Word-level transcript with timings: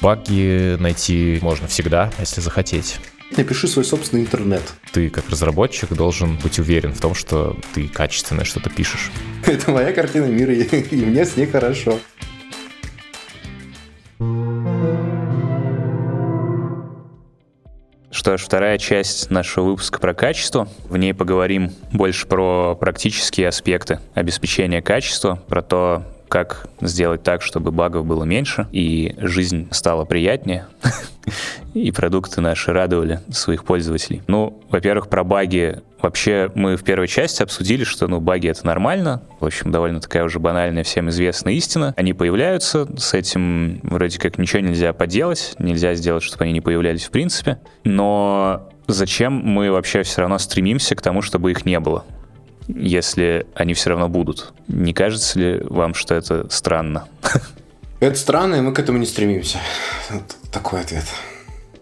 Баги 0.00 0.76
найти 0.78 1.38
можно 1.42 1.66
всегда, 1.68 2.12
если 2.18 2.40
захотеть. 2.40 2.98
Напиши 3.36 3.66
свой 3.66 3.84
собственный 3.84 4.22
интернет. 4.22 4.62
Ты, 4.92 5.10
как 5.10 5.28
разработчик, 5.30 5.92
должен 5.92 6.36
быть 6.38 6.58
уверен 6.58 6.92
в 6.92 7.00
том, 7.00 7.14
что 7.14 7.56
ты 7.74 7.88
качественно 7.88 8.44
что-то 8.44 8.70
пишешь. 8.70 9.10
Это 9.46 9.70
моя 9.70 9.92
картина 9.92 10.26
мира, 10.26 10.52
и 10.54 10.96
мне 11.04 11.24
с 11.24 11.36
ней 11.36 11.46
хорошо. 11.46 11.98
Что 18.10 18.38
ж, 18.38 18.40
вторая 18.40 18.78
часть 18.78 19.30
нашего 19.30 19.66
выпуска 19.66 20.00
про 20.00 20.14
качество. 20.14 20.68
В 20.88 20.96
ней 20.96 21.12
поговорим 21.12 21.70
больше 21.92 22.26
про 22.26 22.74
практические 22.74 23.48
аспекты 23.48 24.00
обеспечения 24.14 24.82
качества, 24.82 25.36
про 25.48 25.62
то, 25.62 26.02
как 26.28 26.68
сделать 26.80 27.22
так, 27.22 27.42
чтобы 27.42 27.70
багов 27.70 28.06
было 28.06 28.24
меньше, 28.24 28.66
и 28.72 29.14
жизнь 29.18 29.68
стала 29.70 30.04
приятнее, 30.04 30.66
и 31.74 31.90
продукты 31.92 32.40
наши 32.40 32.72
радовали 32.72 33.20
своих 33.30 33.64
пользователей. 33.64 34.22
Ну, 34.26 34.62
во-первых, 34.70 35.08
про 35.08 35.24
баги 35.24 35.80
вообще 36.00 36.50
мы 36.54 36.76
в 36.76 36.84
первой 36.84 37.08
части 37.08 37.42
обсудили, 37.42 37.84
что 37.84 38.08
ну, 38.08 38.20
баги 38.20 38.48
это 38.48 38.66
нормально. 38.66 39.22
В 39.40 39.46
общем, 39.46 39.72
довольно 39.72 40.00
такая 40.00 40.24
уже 40.24 40.38
банальная 40.38 40.84
всем 40.84 41.08
известная 41.10 41.54
истина. 41.54 41.94
Они 41.96 42.12
появляются, 42.12 42.86
с 42.98 43.14
этим 43.14 43.80
вроде 43.82 44.18
как 44.18 44.38
ничего 44.38 44.60
нельзя 44.60 44.92
поделать, 44.92 45.54
нельзя 45.58 45.94
сделать, 45.94 46.22
чтобы 46.22 46.44
они 46.44 46.52
не 46.52 46.60
появлялись 46.60 47.04
в 47.04 47.10
принципе. 47.10 47.58
Но 47.84 48.68
зачем 48.86 49.32
мы 49.32 49.70
вообще 49.70 50.02
все 50.02 50.22
равно 50.22 50.38
стремимся 50.38 50.94
к 50.94 51.02
тому, 51.02 51.22
чтобы 51.22 51.50
их 51.50 51.64
не 51.64 51.80
было? 51.80 52.04
Если 52.68 53.46
они 53.54 53.74
все 53.74 53.90
равно 53.90 54.08
будут. 54.08 54.52
Не 54.68 54.92
кажется 54.92 55.38
ли 55.38 55.60
вам, 55.64 55.94
что 55.94 56.14
это 56.14 56.48
странно? 56.50 57.06
Это 57.98 58.16
странно, 58.16 58.56
и 58.56 58.60
мы 58.60 58.72
к 58.72 58.78
этому 58.78 58.98
не 58.98 59.06
стремимся. 59.06 59.58
Вот 60.10 60.36
такой 60.52 60.80
ответ. 60.80 61.04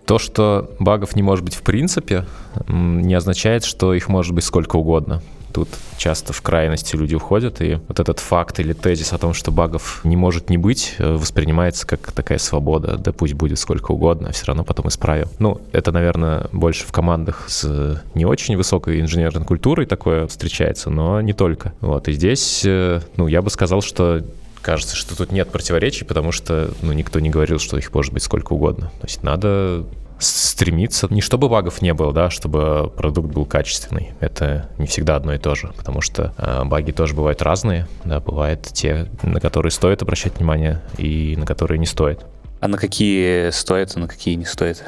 То, 0.07 0.19
что 0.19 0.71
багов 0.79 1.17
не 1.17 1.23
может 1.23 1.45
быть 1.45 1.55
в 1.55 1.63
принципе, 1.63 2.27
не 2.69 3.15
означает, 3.15 3.65
что 3.65 3.95
их 3.95 4.09
может 4.09 4.33
быть 4.33 4.45
сколько 4.45 4.77
угодно. 4.77 5.23
Тут 5.55 5.69
часто 5.99 6.33
в 6.33 6.43
крайности 6.43 6.97
люди 6.97 7.15
уходят, 7.15 7.63
и 7.63 7.79
вот 7.87 8.01
этот 8.01 8.19
факт 8.19 8.59
или 8.59 8.73
тезис 8.73 9.13
о 9.13 9.19
том, 9.19 9.35
что 9.35 9.53
багов 9.53 10.01
не 10.03 10.17
может 10.17 10.51
не 10.51 10.59
быть, 10.59 10.97
э, 10.99 11.15
воспринимается 11.15 11.87
как 11.87 12.11
такая 12.11 12.39
свобода. 12.39 12.99
Да 12.99 13.13
пусть 13.13 13.35
будет 13.35 13.61
сколько 13.61 13.93
угодно, 13.93 14.33
все 14.33 14.47
равно 14.47 14.65
потом 14.65 14.89
исправим. 14.89 15.29
Ну, 15.39 15.61
это, 15.71 15.93
наверное, 15.93 16.49
больше 16.51 16.85
в 16.85 16.91
командах 16.91 17.45
с 17.47 18.03
не 18.15 18.27
очень 18.27 18.57
высокой 18.57 19.01
инженерной 19.01 19.45
культурой 19.45 19.87
такое 19.87 20.27
встречается, 20.27 20.91
но 20.91 21.21
не 21.21 21.35
только. 21.35 21.73
Вот, 21.81 22.09
и 22.09 22.13
здесь, 22.13 22.65
э, 22.65 23.01
ну, 23.17 23.29
я 23.29 23.41
бы 23.41 23.49
сказал, 23.49 23.81
что 23.81 24.25
кажется, 24.61 24.97
что 24.97 25.17
тут 25.17 25.31
нет 25.31 25.53
противоречий, 25.53 26.05
потому 26.05 26.33
что 26.33 26.73
ну, 26.83 26.93
никто 26.93 27.21
не 27.21 27.31
говорил, 27.31 27.61
что 27.61 27.79
их 27.79 27.95
может 27.95 28.13
быть 28.13 28.25
сколько 28.25 28.55
угодно. 28.55 28.91
То 29.01 29.07
есть 29.07 29.23
надо 29.23 29.85
стремиться, 30.19 31.07
не 31.11 31.21
чтобы 31.21 31.49
багов 31.49 31.83
не 31.83 31.93
было, 31.95 32.13
да, 32.13 32.31
чтобы 32.31 32.91
продукт 32.97 33.33
был 33.33 33.45
качественный. 33.45 34.13
Это 34.21 34.69
не 34.79 34.87
всегда 34.87 35.17
одно 35.17 35.35
и 35.35 35.39
то 35.39 35.55
же, 35.55 35.73
потому 35.77 36.01
что 36.01 36.33
э, 36.39 36.65
баги 36.65 36.93
тоже 36.93 37.15
бывают 37.15 37.43
разные, 37.43 37.87
да, 38.05 38.21
бывают 38.21 38.63
те, 38.63 39.09
на 39.23 39.41
которые 39.41 39.73
стоит 39.73 40.03
обращать 40.03 40.37
внимание 40.37 40.81
и 40.97 41.35
на 41.37 41.47
которые 41.47 41.79
не 41.79 41.87
стоит. 41.87 42.21
А 42.61 42.69
на 42.69 42.79
какие 42.79 43.51
стоит, 43.51 43.93
а 43.97 44.01
на 44.01 44.09
какие 44.09 44.37
не 44.37 44.47
стоит? 44.47 44.83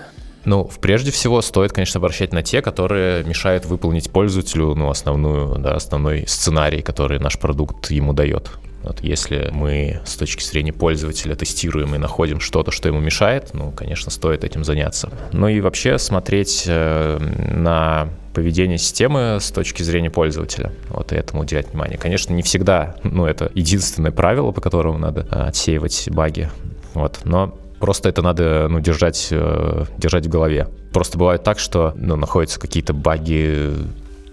Ну, 0.46 0.70
прежде 0.80 1.10
всего, 1.10 1.42
стоит, 1.42 1.72
конечно, 1.72 1.98
обращать 1.98 2.32
на 2.32 2.42
те, 2.42 2.62
которые 2.62 3.24
мешают 3.24 3.66
выполнить 3.66 4.10
пользователю, 4.10 4.74
ну, 4.74 4.88
основную, 4.88 5.58
да, 5.58 5.74
основной 5.74 6.24
сценарий, 6.28 6.82
который 6.82 7.18
наш 7.18 7.38
продукт 7.38 7.90
ему 7.90 8.12
дает. 8.12 8.50
Вот 8.84 9.00
если 9.02 9.50
мы 9.52 10.00
с 10.04 10.14
точки 10.14 10.44
зрения 10.44 10.72
пользователя 10.72 11.34
тестируем 11.34 11.96
и 11.96 11.98
находим 11.98 12.38
что-то, 12.38 12.70
что 12.70 12.88
ему 12.88 13.00
мешает, 13.00 13.50
ну, 13.52 13.72
конечно, 13.72 14.12
стоит 14.12 14.44
этим 14.44 14.62
заняться. 14.62 15.10
Ну 15.32 15.48
и 15.48 15.60
вообще 15.60 15.98
смотреть 15.98 16.64
э, 16.68 17.18
на 17.18 18.08
поведение 18.32 18.78
системы 18.78 19.38
с 19.40 19.50
точки 19.50 19.82
зрения 19.82 20.10
пользователя. 20.10 20.72
Вот 20.90 21.12
и 21.12 21.16
этому 21.16 21.42
уделять 21.42 21.70
внимание. 21.70 21.98
Конечно, 21.98 22.32
не 22.32 22.42
всегда, 22.42 22.94
ну, 23.02 23.26
это 23.26 23.50
единственное 23.54 24.12
правило, 24.12 24.52
по 24.52 24.60
которому 24.60 24.98
надо 24.98 25.26
э, 25.28 25.48
отсеивать 25.48 26.08
баги. 26.12 26.48
Вот, 26.94 27.22
но 27.24 27.58
Просто 27.80 28.08
это 28.08 28.22
надо 28.22 28.68
ну, 28.68 28.80
держать, 28.80 29.28
э, 29.30 29.84
держать 29.98 30.26
в 30.26 30.28
голове. 30.28 30.68
Просто 30.92 31.18
бывает 31.18 31.42
так, 31.42 31.58
что 31.58 31.92
ну, 31.96 32.16
находятся 32.16 32.58
какие-то 32.58 32.94
баги 32.94 33.72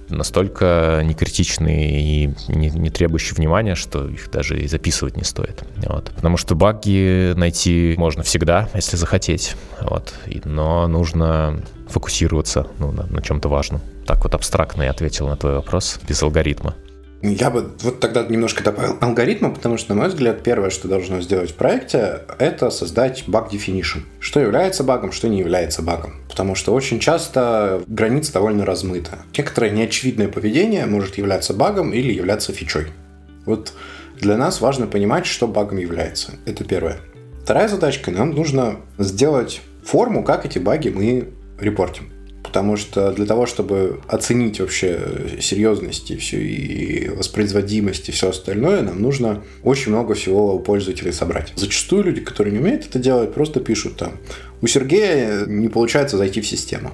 настолько 0.09 1.01
некритичные 1.03 2.01
и 2.01 2.33
не, 2.47 2.69
не 2.69 2.89
требующие 2.89 3.35
внимания, 3.35 3.75
что 3.75 4.07
их 4.07 4.29
даже 4.31 4.59
и 4.59 4.67
записывать 4.67 5.17
не 5.17 5.23
стоит. 5.23 5.63
Вот. 5.87 6.11
Потому 6.15 6.37
что 6.37 6.55
баги 6.55 7.33
найти 7.33 7.95
можно 7.97 8.23
всегда, 8.23 8.69
если 8.73 8.95
захотеть. 8.95 9.55
Вот. 9.81 10.13
И, 10.27 10.41
но 10.45 10.87
нужно 10.87 11.59
фокусироваться 11.89 12.67
ну, 12.79 12.91
на, 12.91 13.05
на 13.07 13.21
чем-то 13.21 13.49
важном. 13.49 13.81
Так 14.05 14.23
вот 14.23 14.35
абстрактно 14.35 14.83
я 14.83 14.91
ответил 14.91 15.27
на 15.27 15.37
твой 15.37 15.55
вопрос, 15.55 15.99
без 16.07 16.21
алгоритма. 16.23 16.75
Я 17.25 17.49
бы 17.49 17.71
вот 17.79 18.01
тогда 18.01 18.23
немножко 18.23 18.65
добавил 18.65 18.97
алгоритма, 18.99 19.49
потому 19.49 19.77
что, 19.77 19.93
на 19.93 20.01
мой 20.01 20.09
взгляд, 20.09 20.43
первое, 20.43 20.69
что 20.69 20.89
должно 20.89 21.21
сделать 21.21 21.51
в 21.51 21.55
проекте, 21.55 22.23
это 22.37 22.69
создать 22.69 23.23
баг 23.27 23.53
definition. 23.53 24.01
Что 24.19 24.41
является 24.41 24.83
багом, 24.83 25.13
что 25.13 25.29
не 25.29 25.39
является 25.39 25.81
багом. 25.81 26.15
Потому 26.27 26.53
что 26.53 26.73
очень 26.73 26.99
часто 26.99 27.81
граница 27.87 28.33
довольно 28.33 28.65
размыта. 28.65 29.19
Некоторое 29.37 29.71
неочевидное 29.71 30.27
поведение 30.27 30.85
может 30.85 31.17
являться 31.17 31.53
багом 31.53 31.93
или 31.93 32.11
являться 32.11 32.51
фичой. 32.51 32.87
Вот 33.45 33.71
для 34.19 34.35
нас 34.35 34.59
важно 34.59 34.85
понимать, 34.85 35.25
что 35.25 35.47
багом 35.47 35.77
является. 35.77 36.33
Это 36.45 36.65
первое. 36.65 36.97
Вторая 37.41 37.69
задачка, 37.69 38.11
нам 38.11 38.31
нужно 38.31 38.81
сделать 38.97 39.61
форму, 39.85 40.25
как 40.25 40.45
эти 40.45 40.59
баги 40.59 40.89
мы 40.89 41.29
репортим 41.57 42.12
потому 42.43 42.77
что 42.77 43.11
для 43.11 43.25
того, 43.25 43.45
чтобы 43.45 44.01
оценить 44.07 44.59
вообще 44.59 44.99
серьезность 45.41 46.11
и, 46.11 46.17
все, 46.17 46.37
и 46.37 47.09
воспроизводимость 47.09 48.09
и 48.09 48.11
все 48.11 48.29
остальное, 48.29 48.81
нам 48.81 49.01
нужно 49.01 49.43
очень 49.63 49.91
много 49.91 50.13
всего 50.13 50.55
у 50.55 50.59
пользователей 50.59 51.13
собрать. 51.13 51.53
Зачастую 51.55 52.03
люди, 52.03 52.21
которые 52.21 52.53
не 52.53 52.59
умеют 52.59 52.85
это 52.85 52.99
делать, 52.99 53.33
просто 53.33 53.59
пишут 53.59 53.95
там, 53.95 54.13
у 54.61 54.67
Сергея 54.67 55.45
не 55.47 55.69
получается 55.69 56.17
зайти 56.17 56.41
в 56.41 56.47
систему. 56.47 56.91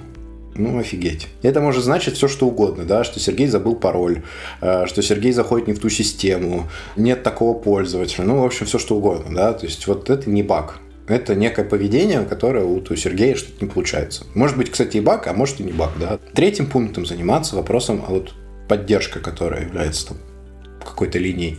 Ну, 0.55 0.77
офигеть. 0.77 1.27
Это 1.41 1.61
может 1.61 1.83
значить 1.83 2.15
все, 2.15 2.27
что 2.27 2.47
угодно, 2.47 2.83
да, 2.83 3.05
что 3.05 3.19
Сергей 3.19 3.47
забыл 3.47 3.75
пароль, 3.75 4.23
э, 4.59 4.87
что 4.87 5.01
Сергей 5.01 5.31
заходит 5.31 5.67
не 5.67 5.73
в 5.73 5.79
ту 5.79 5.89
систему, 5.89 6.67
нет 6.97 7.23
такого 7.23 7.57
пользователя, 7.57 8.25
ну, 8.25 8.41
в 8.41 8.45
общем, 8.45 8.65
все, 8.65 8.77
что 8.77 8.97
угодно, 8.97 9.33
да, 9.33 9.53
то 9.53 9.65
есть 9.65 9.87
вот 9.87 10.09
это 10.09 10.29
не 10.29 10.43
баг. 10.43 10.79
Это 11.09 11.33
некое 11.33 11.65
поведение, 11.65 12.23
которое 12.23 12.63
вот 12.63 12.91
у 12.91 12.95
Сергея 12.95 13.35
что-то 13.35 13.65
не 13.65 13.71
получается. 13.71 14.25
Может 14.35 14.57
быть, 14.57 14.69
кстати, 14.69 14.97
и 14.97 15.01
баг, 15.01 15.27
а 15.27 15.33
может 15.33 15.59
и 15.59 15.63
не 15.63 15.71
баг, 15.71 15.89
да. 15.99 16.19
Третьим 16.33 16.67
пунктом 16.67 17.05
заниматься 17.05 17.55
вопросом, 17.55 18.05
а 18.07 18.11
вот 18.11 18.33
поддержка, 18.67 19.19
которая 19.19 19.65
является 19.65 20.09
там 20.09 20.17
какой-то 20.85 21.17
линией, 21.17 21.57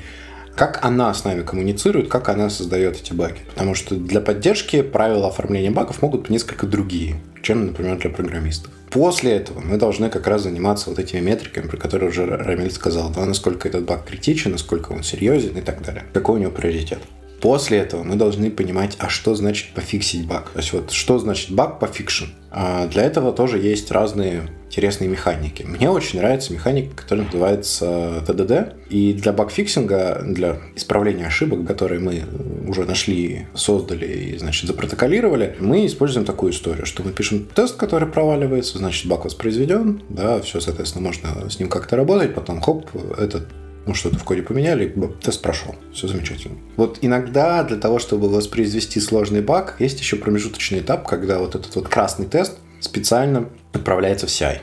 как 0.55 0.85
она 0.85 1.13
с 1.13 1.25
нами 1.25 1.43
коммуницирует, 1.43 2.09
как 2.09 2.29
она 2.29 2.49
создает 2.49 3.01
эти 3.01 3.13
баги. 3.13 3.41
Потому 3.51 3.75
что 3.75 3.97
для 3.97 4.21
поддержки 4.21 4.83
правила 4.83 5.29
оформления 5.29 5.71
багов 5.71 6.01
могут 6.01 6.23
быть 6.23 6.31
несколько 6.31 6.67
другие, 6.67 7.17
чем, 7.43 7.67
например, 7.67 7.99
для 7.99 8.11
программистов. 8.11 8.71
После 8.91 9.33
этого 9.33 9.61
мы 9.61 9.79
должны 9.79 10.11
как 10.11 10.27
раз 10.27 10.43
заниматься 10.43 10.91
вот 10.91 10.99
этими 10.99 11.21
метриками, 11.21 11.67
про 11.67 11.77
которые 11.77 12.11
уже 12.11 12.25
Рамиль 12.25 12.71
сказал, 12.71 13.11
да, 13.11 13.25
насколько 13.25 13.69
этот 13.69 13.85
баг 13.85 14.05
критичен, 14.05 14.53
насколько 14.53 14.93
он 14.93 15.03
серьезен 15.03 15.57
и 15.57 15.61
так 15.61 15.83
далее. 15.83 16.05
Какой 16.13 16.37
у 16.37 16.39
него 16.39 16.51
приоритет. 16.51 17.01
После 17.41 17.79
этого 17.79 18.03
мы 18.03 18.17
должны 18.17 18.51
понимать, 18.51 18.97
а 18.99 19.09
что 19.09 19.35
значит 19.35 19.71
пофиксить 19.75 20.27
баг. 20.27 20.51
То 20.51 20.59
есть 20.59 20.73
вот 20.73 20.91
что 20.91 21.19
значит 21.19 21.51
баг 21.51 21.79
пофикшен. 21.79 22.27
А 22.51 22.87
для 22.87 23.05
этого 23.05 23.33
тоже 23.33 23.59
есть 23.59 23.91
разные 23.91 24.43
интересные 24.67 25.09
механики. 25.09 25.63
Мне 25.65 25.91
очень 25.91 26.21
нравится 26.21 26.53
механика, 26.53 26.95
которая 26.95 27.27
называется 27.27 28.23
TDD. 28.27 28.75
И 28.89 29.15
для 29.15 29.33
багфиксинга, 29.33 30.23
для 30.25 30.59
исправления 30.77 31.27
ошибок, 31.27 31.67
которые 31.67 32.01
мы 32.01 32.23
уже 32.69 32.85
нашли, 32.85 33.47
создали 33.55 34.07
и, 34.07 34.39
значит, 34.39 34.67
запротоколировали, 34.67 35.57
мы 35.59 35.87
используем 35.87 36.25
такую 36.25 36.53
историю, 36.53 36.87
что 36.87 37.03
мы 37.03 37.11
пишем 37.11 37.47
тест, 37.47 37.77
который 37.77 38.09
проваливается, 38.09 38.79
значит, 38.79 39.07
баг 39.07 39.25
воспроизведен, 39.25 40.03
да, 40.09 40.41
все, 40.41 40.61
соответственно, 40.61 41.05
можно 41.05 41.51
с 41.51 41.59
ним 41.59 41.69
как-то 41.69 41.97
работать, 41.97 42.35
потом, 42.35 42.61
хоп, 42.61 42.89
этот 43.19 43.49
ну, 43.87 43.95
что-то 43.95 44.19
в 44.19 44.25
коде 44.25 44.43
поменяли, 44.43 44.95
тест 45.23 45.43
прошел. 45.43 45.75
Все 45.93 46.07
замечательно. 46.09 46.57
Вот 46.77 46.99
иногда 47.01 47.65
для 47.65 47.77
того, 47.77 47.99
чтобы 47.99 48.29
воспроизвести 48.29 49.01
сложный 49.01 49.43
баг, 49.43 49.77
есть 49.79 50.01
еще 50.01 50.17
промежуточный 50.17 50.81
этап, 50.81 51.07
когда 51.07 51.39
вот 51.39 51.55
этот 51.55 51.75
вот 51.75 51.89
красный 51.89 52.27
тест 52.27 52.59
специально 52.81 53.49
отправляется 53.73 54.27
в 54.27 54.31
CI. 54.31 54.61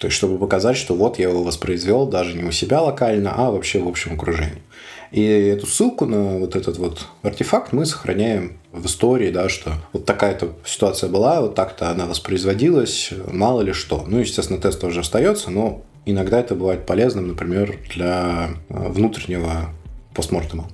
То 0.00 0.06
есть, 0.06 0.16
чтобы 0.16 0.38
показать, 0.38 0.76
что 0.76 0.94
вот 0.94 1.18
я 1.18 1.28
его 1.28 1.42
воспроизвел 1.42 2.06
даже 2.06 2.36
не 2.36 2.44
у 2.44 2.52
себя 2.52 2.80
локально, 2.80 3.34
а 3.34 3.50
вообще 3.50 3.80
в 3.80 3.88
общем 3.88 4.14
окружении. 4.14 4.62
И 5.10 5.24
эту 5.24 5.66
ссылку 5.66 6.06
на 6.06 6.38
вот 6.38 6.54
этот 6.54 6.78
вот 6.78 7.06
артефакт 7.22 7.72
мы 7.72 7.84
сохраняем 7.84 8.58
в 8.72 8.86
истории, 8.86 9.30
да, 9.30 9.48
что 9.48 9.72
вот 9.92 10.04
такая-то 10.04 10.52
ситуация 10.64 11.08
была, 11.08 11.40
вот 11.40 11.54
так-то 11.54 11.90
она 11.90 12.06
воспроизводилась, 12.06 13.10
мало 13.32 13.62
ли 13.62 13.72
что. 13.72 14.04
Ну, 14.06 14.18
естественно, 14.18 14.60
тест 14.60 14.80
тоже 14.80 15.00
остается, 15.00 15.50
но 15.50 15.82
Иногда 16.10 16.40
это 16.40 16.54
бывает 16.54 16.86
полезным, 16.86 17.28
например, 17.28 17.76
для 17.94 18.48
э, 18.70 18.88
внутреннего 18.88 19.68
постмортема. 20.14 20.66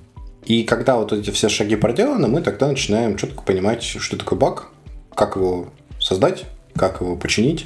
И 0.45 0.63
когда 0.63 0.95
вот 0.95 1.11
эти 1.11 1.29
все 1.31 1.49
шаги 1.49 1.75
проделаны, 1.75 2.29
мы 2.29 2.41
тогда 2.41 2.69
начинаем 2.69 3.17
четко 3.17 3.41
понимать, 3.41 3.83
что 3.83 4.17
такое 4.17 4.39
баг, 4.39 4.69
как 5.13 5.35
его 5.35 5.67
создать, 5.99 6.45
как 6.73 7.01
его 7.01 7.17
починить, 7.17 7.65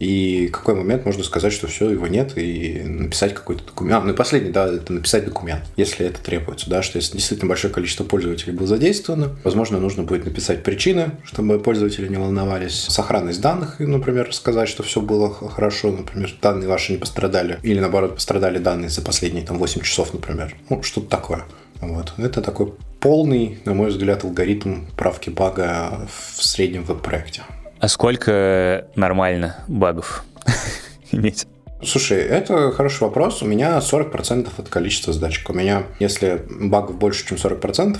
и 0.00 0.48
какой 0.48 0.74
момент 0.74 1.04
можно 1.04 1.22
сказать, 1.22 1.52
что 1.52 1.66
все, 1.66 1.90
его 1.90 2.06
нет, 2.06 2.32
и 2.36 2.82
написать 2.82 3.34
какой-то 3.34 3.64
документ. 3.64 4.02
А, 4.02 4.04
ну 4.04 4.12
и 4.12 4.16
последний, 4.16 4.50
да, 4.50 4.66
это 4.66 4.94
написать 4.94 5.26
документ, 5.26 5.62
если 5.76 6.06
это 6.06 6.20
требуется, 6.20 6.70
да, 6.70 6.82
что 6.82 6.96
если 6.96 7.12
действительно 7.12 7.50
большое 7.50 7.72
количество 7.72 8.04
пользователей 8.04 8.54
было 8.54 8.66
задействовано, 8.66 9.36
возможно, 9.44 9.78
нужно 9.78 10.02
будет 10.02 10.24
написать 10.24 10.62
причины, 10.62 11.12
чтобы 11.24 11.60
пользователи 11.60 12.08
не 12.08 12.16
волновались, 12.16 12.86
сохранность 12.88 13.42
данных, 13.42 13.78
например, 13.78 14.34
сказать, 14.34 14.70
что 14.70 14.82
все 14.82 15.02
было 15.02 15.32
хорошо, 15.34 15.92
например, 15.92 16.34
данные 16.40 16.68
ваши 16.68 16.92
не 16.92 16.98
пострадали, 16.98 17.58
или 17.62 17.78
наоборот, 17.78 18.14
пострадали 18.14 18.58
данные 18.58 18.88
за 18.88 19.02
последние 19.02 19.44
там 19.44 19.58
8 19.58 19.82
часов, 19.82 20.14
например, 20.14 20.56
ну, 20.70 20.82
что-то 20.82 21.08
такое. 21.08 21.44
Вот. 21.82 22.14
Это 22.16 22.40
такой 22.40 22.72
полный, 23.00 23.58
на 23.66 23.74
мой 23.74 23.90
взгляд, 23.90 24.24
алгоритм 24.24 24.86
правки 24.96 25.28
бага 25.30 26.08
в 26.36 26.42
среднем 26.42 26.84
веб-проекте. 26.84 27.42
А 27.80 27.88
сколько 27.88 28.86
нормально 28.94 29.56
багов 29.66 30.24
иметь? 31.12 31.46
Слушай, 31.82 32.18
это 32.18 32.72
хороший 32.72 33.04
вопрос. 33.04 33.42
У 33.42 33.46
меня 33.46 33.78
40% 33.78 34.48
от 34.58 34.68
количества 34.68 35.14
задачек. 35.14 35.48
У 35.48 35.54
меня, 35.54 35.84
если 35.98 36.42
багов 36.48 36.98
больше, 36.98 37.26
чем 37.26 37.38
40% 37.38 37.96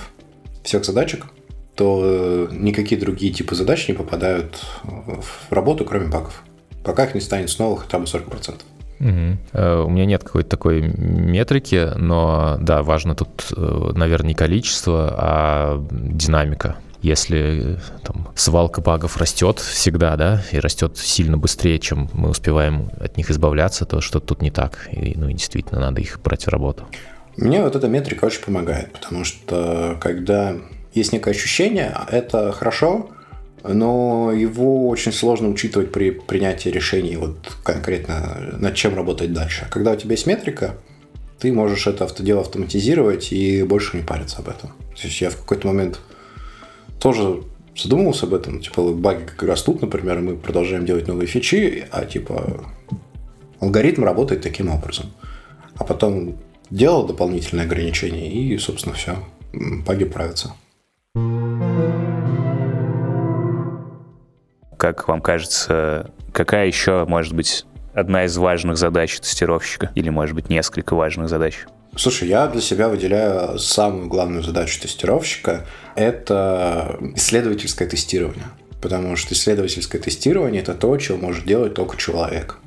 всех 0.63 0.85
задачек, 0.85 1.27
то 1.77 2.47
никакие 2.53 3.01
другие 3.01 3.33
типы 3.33 3.55
задач 3.55 3.89
не 3.89 3.95
попадают 3.95 4.63
в 4.83 5.51
работу, 5.51 5.87
кроме 5.87 6.09
багов. 6.09 6.43
Пока 6.85 7.05
их 7.05 7.15
не 7.15 7.23
станет 7.23 7.49
снова 7.49 7.79
хотя 7.79 7.99
бы 7.99 8.05
40%. 8.05 8.61
Угу. 9.01 9.87
У 9.87 9.89
меня 9.89 10.05
нет 10.05 10.23
какой-то 10.23 10.51
такой 10.51 10.83
метрики, 10.83 11.89
но 11.97 12.59
да, 12.61 12.83
важно 12.83 13.15
тут, 13.15 13.51
э, 13.57 13.93
наверное, 13.95 14.29
не 14.29 14.35
количество, 14.35 15.15
а 15.17 15.87
динамика 15.91 16.77
если 17.03 17.79
там, 18.05 18.29
свалка 18.35 18.81
багов 18.81 19.17
растет 19.17 19.59
всегда, 19.59 20.17
да, 20.17 20.43
и 20.53 20.59
растет 20.59 20.97
сильно 20.99 21.39
быстрее, 21.39 21.79
чем 21.79 22.11
мы 22.13 22.31
успеваем 22.31 22.91
от 23.01 23.17
них 23.17 23.31
избавляться, 23.31 23.85
то 23.85 24.01
что-то 24.01 24.27
тут 24.27 24.43
не 24.43 24.51
так. 24.51 24.89
И, 24.93 25.15
ну, 25.17 25.31
действительно, 25.31 25.81
надо 25.81 26.01
их 26.01 26.21
брать 26.23 26.45
в 26.47 26.49
работу. 26.49 26.87
Мне 27.37 27.63
вот 27.63 27.77
эта 27.77 27.89
метрика 27.89 28.27
очень 28.27 28.43
помогает, 28.43 28.93
потому 28.93 29.25
что 29.25 29.97
когда 30.01 30.57
есть 30.93 31.13
некое 31.13 31.31
ощущение, 31.31 31.97
это 32.09 32.53
хорошо, 32.53 33.11
но 33.63 34.33
его 34.33 34.89
очень 34.89 35.13
сложно 35.13 35.49
учитывать 35.49 35.93
при 35.93 36.11
принятии 36.11 36.69
решений 36.69 37.17
вот 37.17 37.39
конкретно 37.63 38.57
над 38.59 38.75
чем 38.75 38.95
работать 38.95 39.33
дальше. 39.33 39.67
Когда 39.71 39.93
у 39.93 39.97
тебя 39.97 40.13
есть 40.13 40.27
метрика, 40.27 40.77
ты 41.39 41.53
можешь 41.53 41.87
это 41.87 42.09
дело 42.23 42.43
автоматизировать 42.43 43.33
и 43.33 43.63
больше 43.63 43.97
не 43.97 44.03
париться 44.03 44.39
об 44.39 44.49
этом. 44.49 44.71
То 44.95 45.07
есть 45.07 45.21
я 45.21 45.31
в 45.31 45.37
какой-то 45.37 45.67
момент 45.67 46.01
тоже 47.01 47.43
задумывался 47.77 48.27
об 48.27 48.35
этом. 48.35 48.61
Типа, 48.61 48.93
баги 48.93 49.25
как 49.25 49.43
растут, 49.43 49.81
например, 49.81 50.19
и 50.19 50.23
мы 50.23 50.37
продолжаем 50.37 50.85
делать 50.85 51.09
новые 51.09 51.27
фичи, 51.27 51.87
а 51.91 52.05
типа 52.05 52.65
алгоритм 53.59 54.05
работает 54.05 54.43
таким 54.43 54.69
образом. 54.69 55.07
А 55.77 55.85
потом 55.85 56.37
делал 56.71 57.07
дополнительные 57.07 57.65
ограничения, 57.65 58.31
и, 58.31 58.57
собственно, 58.59 58.95
все. 58.95 59.17
Баги 59.53 60.05
правятся. 60.05 60.55
Как 64.77 65.09
вам 65.09 65.21
кажется, 65.21 66.11
какая 66.33 66.67
еще 66.67 67.05
может 67.07 67.35
быть 67.35 67.67
одна 67.95 68.25
из 68.25 68.37
важных 68.37 68.77
задач 68.77 69.19
тестировщика? 69.21 69.91
Или, 69.95 70.11
может 70.11 70.35
быть, 70.35 70.49
несколько 70.49 70.95
важных 70.95 71.29
задач? 71.29 71.67
Слушай, 71.97 72.29
я 72.29 72.47
для 72.47 72.61
себя 72.61 72.89
выделяю 72.89 73.59
самую 73.59 74.09
главную 74.09 74.43
задачу 74.43 74.81
тестировщика– 74.81 75.67
это 75.97 76.99
исследовательское 77.17 77.89
тестирование. 77.89 78.47
Потому 78.81 79.17
что 79.17 79.35
исследовательское 79.35 80.01
тестирование– 80.01 80.63
это 80.63 80.75
то, 80.75 80.97
чего 80.97 81.19
может 81.19 81.45
делать 81.45 81.75
только 81.75 81.97
человек. 81.97 82.59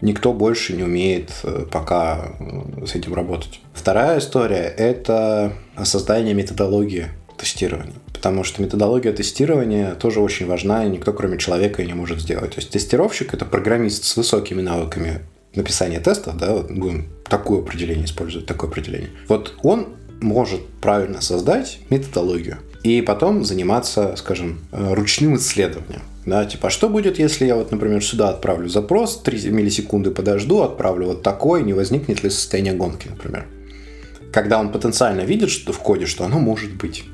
Никто 0.00 0.32
больше 0.32 0.74
не 0.74 0.82
умеет 0.82 1.30
э, 1.44 1.64
пока 1.70 2.32
э, 2.38 2.84
с 2.86 2.94
этим 2.94 3.14
работать. 3.14 3.60
Вторая 3.72 4.18
история– 4.18 4.74
это 4.76 5.52
создание 5.84 6.34
методологии 6.34 7.08
тестирования. 7.38 7.94
Потому 8.24 8.42
что 8.42 8.62
методология 8.62 9.12
тестирования 9.12 9.94
тоже 9.96 10.20
очень 10.20 10.46
важна, 10.46 10.86
и 10.86 10.88
никто, 10.88 11.12
кроме 11.12 11.36
человека, 11.36 11.84
не 11.84 11.92
может 11.92 12.22
сделать. 12.22 12.52
То 12.54 12.56
есть 12.56 12.70
тестировщик– 12.70 13.34
это 13.34 13.44
программист 13.44 14.04
с 14.04 14.16
высокими 14.16 14.62
навыками 14.62 15.20
написания 15.54 16.00
тестов, 16.00 16.38
да, 16.38 16.54
вот 16.54 16.70
будем 16.70 17.08
такое 17.28 17.58
определение 17.60 18.06
использовать, 18.06 18.46
такое 18.46 18.70
определение. 18.70 19.10
Вот 19.28 19.52
он 19.62 19.88
может 20.22 20.66
правильно 20.80 21.20
создать 21.20 21.80
методологию 21.90 22.60
и 22.82 23.02
потом 23.02 23.44
заниматься, 23.44 24.14
скажем, 24.16 24.60
э, 24.72 24.94
ручным 24.94 25.36
исследованием. 25.36 26.00
Да, 26.24 26.46
типа, 26.46 26.68
а 26.68 26.70
что 26.70 26.88
будет, 26.88 27.18
если 27.18 27.44
я 27.44 27.56
вот, 27.56 27.72
например, 27.72 28.02
сюда 28.02 28.30
отправлю 28.30 28.70
запрос, 28.70 29.20
3 29.20 29.50
миллисекунды 29.50 30.10
подожду, 30.10 30.62
отправлю 30.62 31.08
вот 31.08 31.22
такой, 31.22 31.62
не 31.62 31.74
возникнет 31.74 32.24
ли 32.24 32.30
состояние 32.30 32.72
гонки, 32.72 33.06
например. 33.06 33.44
Когда 34.32 34.58
он 34.58 34.72
потенциально 34.72 35.20
видит 35.20 35.50
что 35.50 35.74
в 35.74 35.78
коде, 35.78 36.06
что 36.06 36.24
оно 36.24 36.38
может 36.38 36.72
быть. 36.72 37.04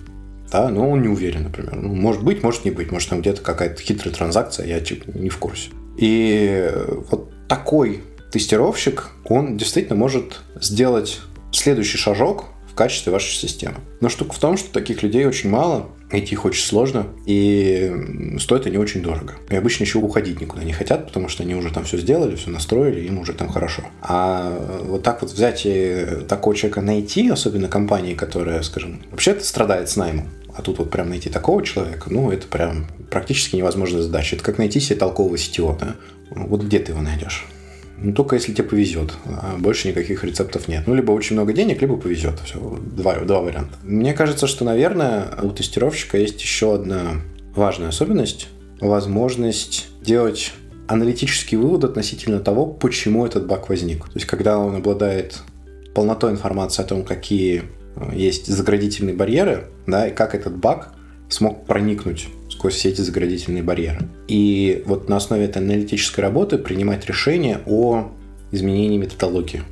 Да, 0.51 0.69
но 0.69 0.91
он 0.91 1.03
не 1.03 1.09
уверен, 1.09 1.45
например. 1.45 1.77
Ну, 1.77 1.95
может 1.95 2.23
быть, 2.23 2.43
может 2.43 2.65
не 2.65 2.71
быть. 2.71 2.91
Может, 2.91 3.11
там 3.11 3.21
где-то 3.21 3.41
какая-то 3.41 3.81
хитрая 3.81 4.15
транзакция, 4.15 4.67
я 4.67 4.81
типа 4.81 5.11
не 5.17 5.29
в 5.29 5.39
курсе. 5.39 5.71
И 5.97 6.71
вот 7.11 7.31
такой 7.49 8.03
тестировщик, 8.33 9.09
он 9.25 9.57
действительно 9.57 9.97
может 9.97 10.41
сделать 10.61 11.21
следующий 11.53 11.99
шажок 11.99 12.47
в 12.71 12.75
качестве 12.75 13.13
вашей 13.13 13.35
системы. 13.35 13.77
Но 14.01 14.09
штука 14.09 14.33
в 14.33 14.39
том, 14.39 14.57
что 14.57 14.73
таких 14.73 15.03
людей 15.03 15.27
очень 15.27 15.51
мало, 15.51 15.89
найти 16.13 16.33
их 16.33 16.45
очень 16.45 16.65
сложно, 16.65 17.07
и 17.27 17.93
стоит 18.39 18.67
они 18.67 18.79
очень 18.79 19.03
дорого. 19.03 19.35
И 19.49 19.57
обычно 19.57 19.85
еще 19.85 19.99
уходить 19.99 20.41
никуда 20.41 20.63
не 20.63 20.73
хотят, 20.73 21.07
потому 21.07 21.29
что 21.29 21.43
они 21.43 21.55
уже 21.55 21.73
там 21.73 21.85
все 21.85 21.99
сделали, 21.99 22.37
все 22.37 22.51
настроили, 22.51 23.01
им 23.07 23.19
уже 23.19 23.33
там 23.33 23.49
хорошо. 23.49 23.83
А 24.01 24.81
вот 24.85 25.03
так 25.03 25.23
вот 25.23 25.33
взять 25.33 25.63
и 25.65 26.07
такого 26.29 26.55
человека 26.55 26.81
найти, 26.81 27.29
особенно 27.29 27.69
компании, 27.69 28.15
которая, 28.15 28.63
скажем, 28.63 29.03
вообще-то 29.11 29.45
страдает 29.45 29.89
с 29.89 29.97
наймом, 29.97 30.29
а 30.61 30.63
тут 30.63 30.79
вот 30.79 30.91
прям 30.91 31.09
найти 31.09 31.31
такого 31.31 31.65
человека, 31.65 32.09
ну, 32.11 32.31
это 32.31 32.47
прям 32.47 32.87
практически 33.11 33.57
невозможная 33.57 34.03
задача. 34.03 34.37
Это 34.37 34.45
как 34.45 34.59
найти 34.59 34.79
себе 34.79 34.99
толкового 34.99 35.39
сетевого, 35.39 35.79
да? 35.79 35.97
Вот 36.31 36.63
где 36.63 36.79
ты 36.79 36.93
его 36.93 37.01
найдешь? 37.01 37.47
Ну, 37.97 38.13
только 38.13 38.37
если 38.37 38.53
тебе 38.53 38.65
повезет. 38.69 39.15
А 39.25 39.57
больше 39.59 39.89
никаких 39.89 40.23
рецептов 40.23 40.69
нет. 40.69 40.85
Ну, 40.87 40.95
либо 40.95 41.13
очень 41.13 41.35
много 41.37 41.55
денег, 41.55 41.81
либо 41.81 41.97
повезет. 41.97 42.39
Все, 42.45 42.59
два, 42.59 43.15
два 43.21 43.41
варианта. 43.41 43.75
Мне 43.83 44.13
кажется, 44.13 44.47
что, 44.47 44.65
наверное, 44.65 45.29
у 45.43 45.51
тестировщика 45.51 46.19
есть 46.19 46.41
еще 46.43 46.75
одна 46.75 47.23
важная 47.55 47.89
особенность. 47.89 48.49
Возможность 48.81 49.89
делать 50.03 50.53
аналитический 50.89 51.57
вывод 51.57 51.85
относительно 51.85 52.41
того, 52.41 52.67
почему 52.67 53.25
этот 53.25 53.47
баг 53.47 53.71
возник. 53.71 54.05
То 54.05 54.13
есть, 54.15 54.27
когда 54.27 54.59
он 54.59 54.77
обладает 54.77 55.39
полнотой 55.95 56.33
информации 56.33 56.83
о 56.83 56.87
том, 56.87 57.03
какие 57.03 57.63
есть 58.13 58.47
заградительные 58.47 59.15
барьеры, 59.15 59.69
да, 59.87 60.09
и 60.09 60.15
как 60.15 60.35
этот 60.35 60.57
баг 60.57 60.95
смог 61.29 61.67
проникнуть 61.67 62.29
сквозь 62.51 62.75
все 62.75 62.91
эти 62.91 63.01
заградительные 63.01 63.63
барьеры. 63.63 64.09
И 64.29 64.83
вот 64.87 65.09
на 65.09 65.17
основе 65.17 65.45
этой 65.45 65.59
аналитической 65.59 66.21
работы 66.21 66.59
принимать 66.59 67.07
решение 67.07 67.61
о 67.67 68.11
изменении 68.53 68.99
методологии. 68.99 69.63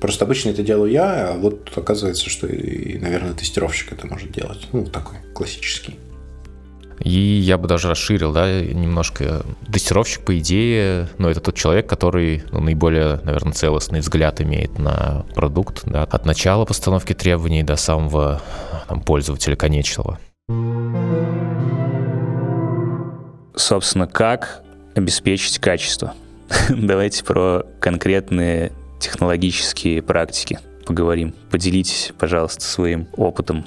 Просто 0.00 0.24
обычно 0.24 0.50
это 0.50 0.62
делаю 0.62 0.90
я, 0.90 1.30
а 1.30 1.36
вот 1.36 1.70
оказывается, 1.76 2.30
что 2.30 2.46
и, 2.46 2.96
наверное, 2.98 3.34
тестировщик 3.34 3.92
это 3.92 4.06
может 4.06 4.32
делать. 4.32 4.66
Ну, 4.72 4.86
такой 4.86 5.18
классический. 5.34 5.96
И 7.00 7.18
я 7.18 7.56
бы 7.56 7.66
даже 7.66 7.88
расширил, 7.88 8.32
да, 8.32 8.60
немножко. 8.60 9.42
Тестировщик, 9.72 10.22
по 10.22 10.38
идее, 10.38 11.08
ну, 11.18 11.28
это 11.28 11.40
тот 11.40 11.54
человек, 11.54 11.88
который 11.88 12.42
ну, 12.52 12.60
наиболее, 12.60 13.20
наверное, 13.24 13.52
целостный 13.52 14.00
взгляд 14.00 14.40
имеет 14.40 14.78
на 14.78 15.24
продукт, 15.34 15.82
да, 15.86 16.04
от 16.04 16.26
начала 16.26 16.64
постановки 16.66 17.14
требований 17.14 17.62
до 17.62 17.76
самого 17.76 18.42
там, 18.88 19.00
пользователя 19.00 19.56
конечного. 19.56 20.18
Собственно, 23.56 24.06
как 24.06 24.62
обеспечить 24.94 25.58
качество? 25.58 26.14
Давайте 26.68 27.24
про 27.24 27.64
конкретные 27.80 28.72
технологические 28.98 30.02
практики 30.02 30.58
поговорим. 30.84 31.34
Поделитесь, 31.50 32.12
пожалуйста, 32.18 32.62
своим 32.62 33.08
опытом 33.16 33.64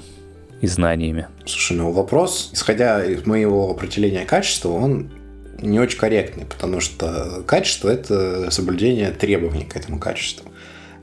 и 0.64 0.66
знаниями. 0.66 1.28
Слушай, 1.44 1.76
ну 1.76 1.92
вопрос, 1.92 2.50
исходя 2.54 3.04
из 3.04 3.26
моего 3.26 3.70
определения 3.70 4.24
качества, 4.24 4.70
он 4.70 5.10
не 5.60 5.78
очень 5.78 5.98
корректный, 5.98 6.46
потому 6.46 6.80
что 6.80 7.42
качество– 7.46 7.88
это 7.90 8.50
соблюдение 8.50 9.10
требований 9.10 9.64
к 9.64 9.76
этому 9.76 9.98
качеству. 9.98 10.50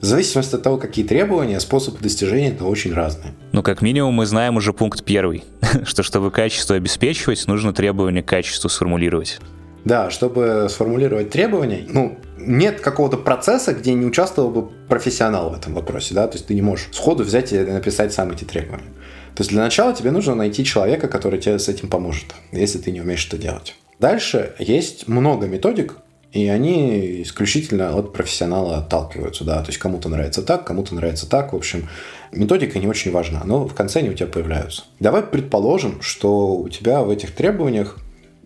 В 0.01 0.05
зависимости 0.05 0.55
от 0.55 0.63
того, 0.63 0.77
какие 0.77 1.05
требования, 1.05 1.59
способы 1.59 1.99
достижения 1.99 2.49
это 2.49 2.65
очень 2.65 2.91
разные. 2.91 3.33
Ну, 3.51 3.61
как 3.61 3.83
минимум, 3.83 4.15
мы 4.15 4.25
знаем 4.25 4.57
уже 4.57 4.73
пункт 4.73 5.05
первый, 5.05 5.43
что 5.85 6.01
чтобы 6.01 6.31
качество 6.31 6.75
обеспечивать, 6.75 7.45
нужно 7.47 7.71
требования 7.71 8.23
к 8.23 8.27
качеству 8.27 8.67
сформулировать. 8.67 9.39
Да, 9.85 10.09
чтобы 10.09 10.67
сформулировать 10.69 11.29
требования, 11.29 11.85
ну, 11.87 12.17
нет 12.37 12.81
какого-то 12.81 13.17
процесса, 13.17 13.73
где 13.73 13.93
не 13.93 14.05
участвовал 14.05 14.49
бы 14.49 14.69
профессионал 14.87 15.51
в 15.51 15.53
этом 15.53 15.75
вопросе, 15.75 16.15
да, 16.15 16.27
то 16.27 16.35
есть 16.35 16.47
ты 16.47 16.55
не 16.55 16.63
можешь 16.63 16.89
сходу 16.91 17.23
взять 17.23 17.53
и 17.53 17.59
написать 17.59 18.11
сам 18.11 18.31
эти 18.31 18.43
требования. 18.43 18.89
То 19.35 19.41
есть 19.41 19.51
для 19.51 19.61
начала 19.61 19.93
тебе 19.93 20.11
нужно 20.11 20.35
найти 20.35 20.63
человека, 20.65 21.07
который 21.07 21.39
тебе 21.39 21.57
с 21.57 21.67
этим 21.67 21.89
поможет, 21.89 22.35
если 22.51 22.77
ты 22.77 22.91
не 22.91 23.01
умеешь 23.01 23.25
это 23.27 23.37
делать. 23.37 23.75
Дальше 23.99 24.53
есть 24.59 25.07
много 25.07 25.47
методик, 25.47 25.97
и 26.31 26.47
они 26.47 27.21
исключительно 27.23 27.97
от 27.97 28.13
профессионала 28.13 28.77
отталкиваются, 28.77 29.43
да, 29.43 29.61
то 29.61 29.67
есть 29.67 29.79
кому-то 29.79 30.09
нравится 30.09 30.41
так, 30.41 30.65
кому-то 30.65 30.95
нравится 30.95 31.29
так, 31.29 31.53
в 31.53 31.55
общем, 31.55 31.89
методика 32.31 32.79
не 32.79 32.87
очень 32.87 33.11
важна, 33.11 33.41
но 33.43 33.67
в 33.67 33.73
конце 33.73 33.99
они 33.99 34.09
у 34.09 34.13
тебя 34.13 34.27
появляются. 34.27 34.83
Давай 34.99 35.23
предположим, 35.23 36.01
что 36.01 36.55
у 36.55 36.69
тебя 36.69 37.01
в 37.01 37.09
этих 37.09 37.35
требованиях 37.35 37.97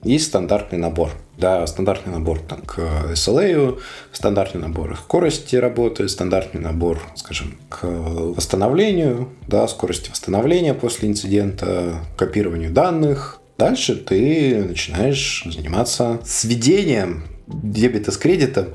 есть 0.04 0.26
стандартный 0.26 0.80
набор. 0.80 1.12
Да, 1.38 1.68
стандартный 1.68 2.14
набор 2.14 2.40
там, 2.40 2.62
к 2.62 2.80
SLA, 3.14 3.80
стандартный 4.12 4.62
набор 4.62 4.98
скорости 4.98 5.58
работы, 5.58 6.08
стандартный 6.08 6.62
набор, 6.62 7.02
скажем, 7.16 7.58
к 7.70 7.84
восстановлению, 7.84 9.30
да, 9.48 9.68
скорости 9.68 10.10
восстановления 10.10 10.74
после 10.74 11.10
инцидента, 11.10 11.96
копированию 12.18 12.72
данных. 12.72 13.42
Дальше 13.58 13.96
ты 13.96 14.64
начинаешь 14.64 15.44
заниматься 15.46 16.20
сведением 16.26 17.24
дебета 17.48 18.12
с 18.12 18.18
кредитом 18.18 18.68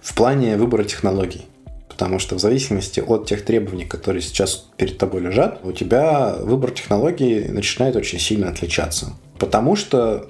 в 0.00 0.14
плане 0.14 0.56
выбора 0.56 0.84
технологий. 0.84 1.46
Потому 1.88 2.18
что 2.18 2.36
в 2.36 2.40
зависимости 2.40 3.00
от 3.00 3.26
тех 3.26 3.44
требований, 3.44 3.84
которые 3.84 4.22
сейчас 4.22 4.66
перед 4.76 4.98
тобой 4.98 5.20
лежат, 5.20 5.60
у 5.62 5.72
тебя 5.72 6.34
выбор 6.40 6.70
технологий 6.70 7.44
начинает 7.48 7.96
очень 7.96 8.18
сильно 8.18 8.48
отличаться. 8.48 9.12
Потому 9.38 9.76
что, 9.76 10.28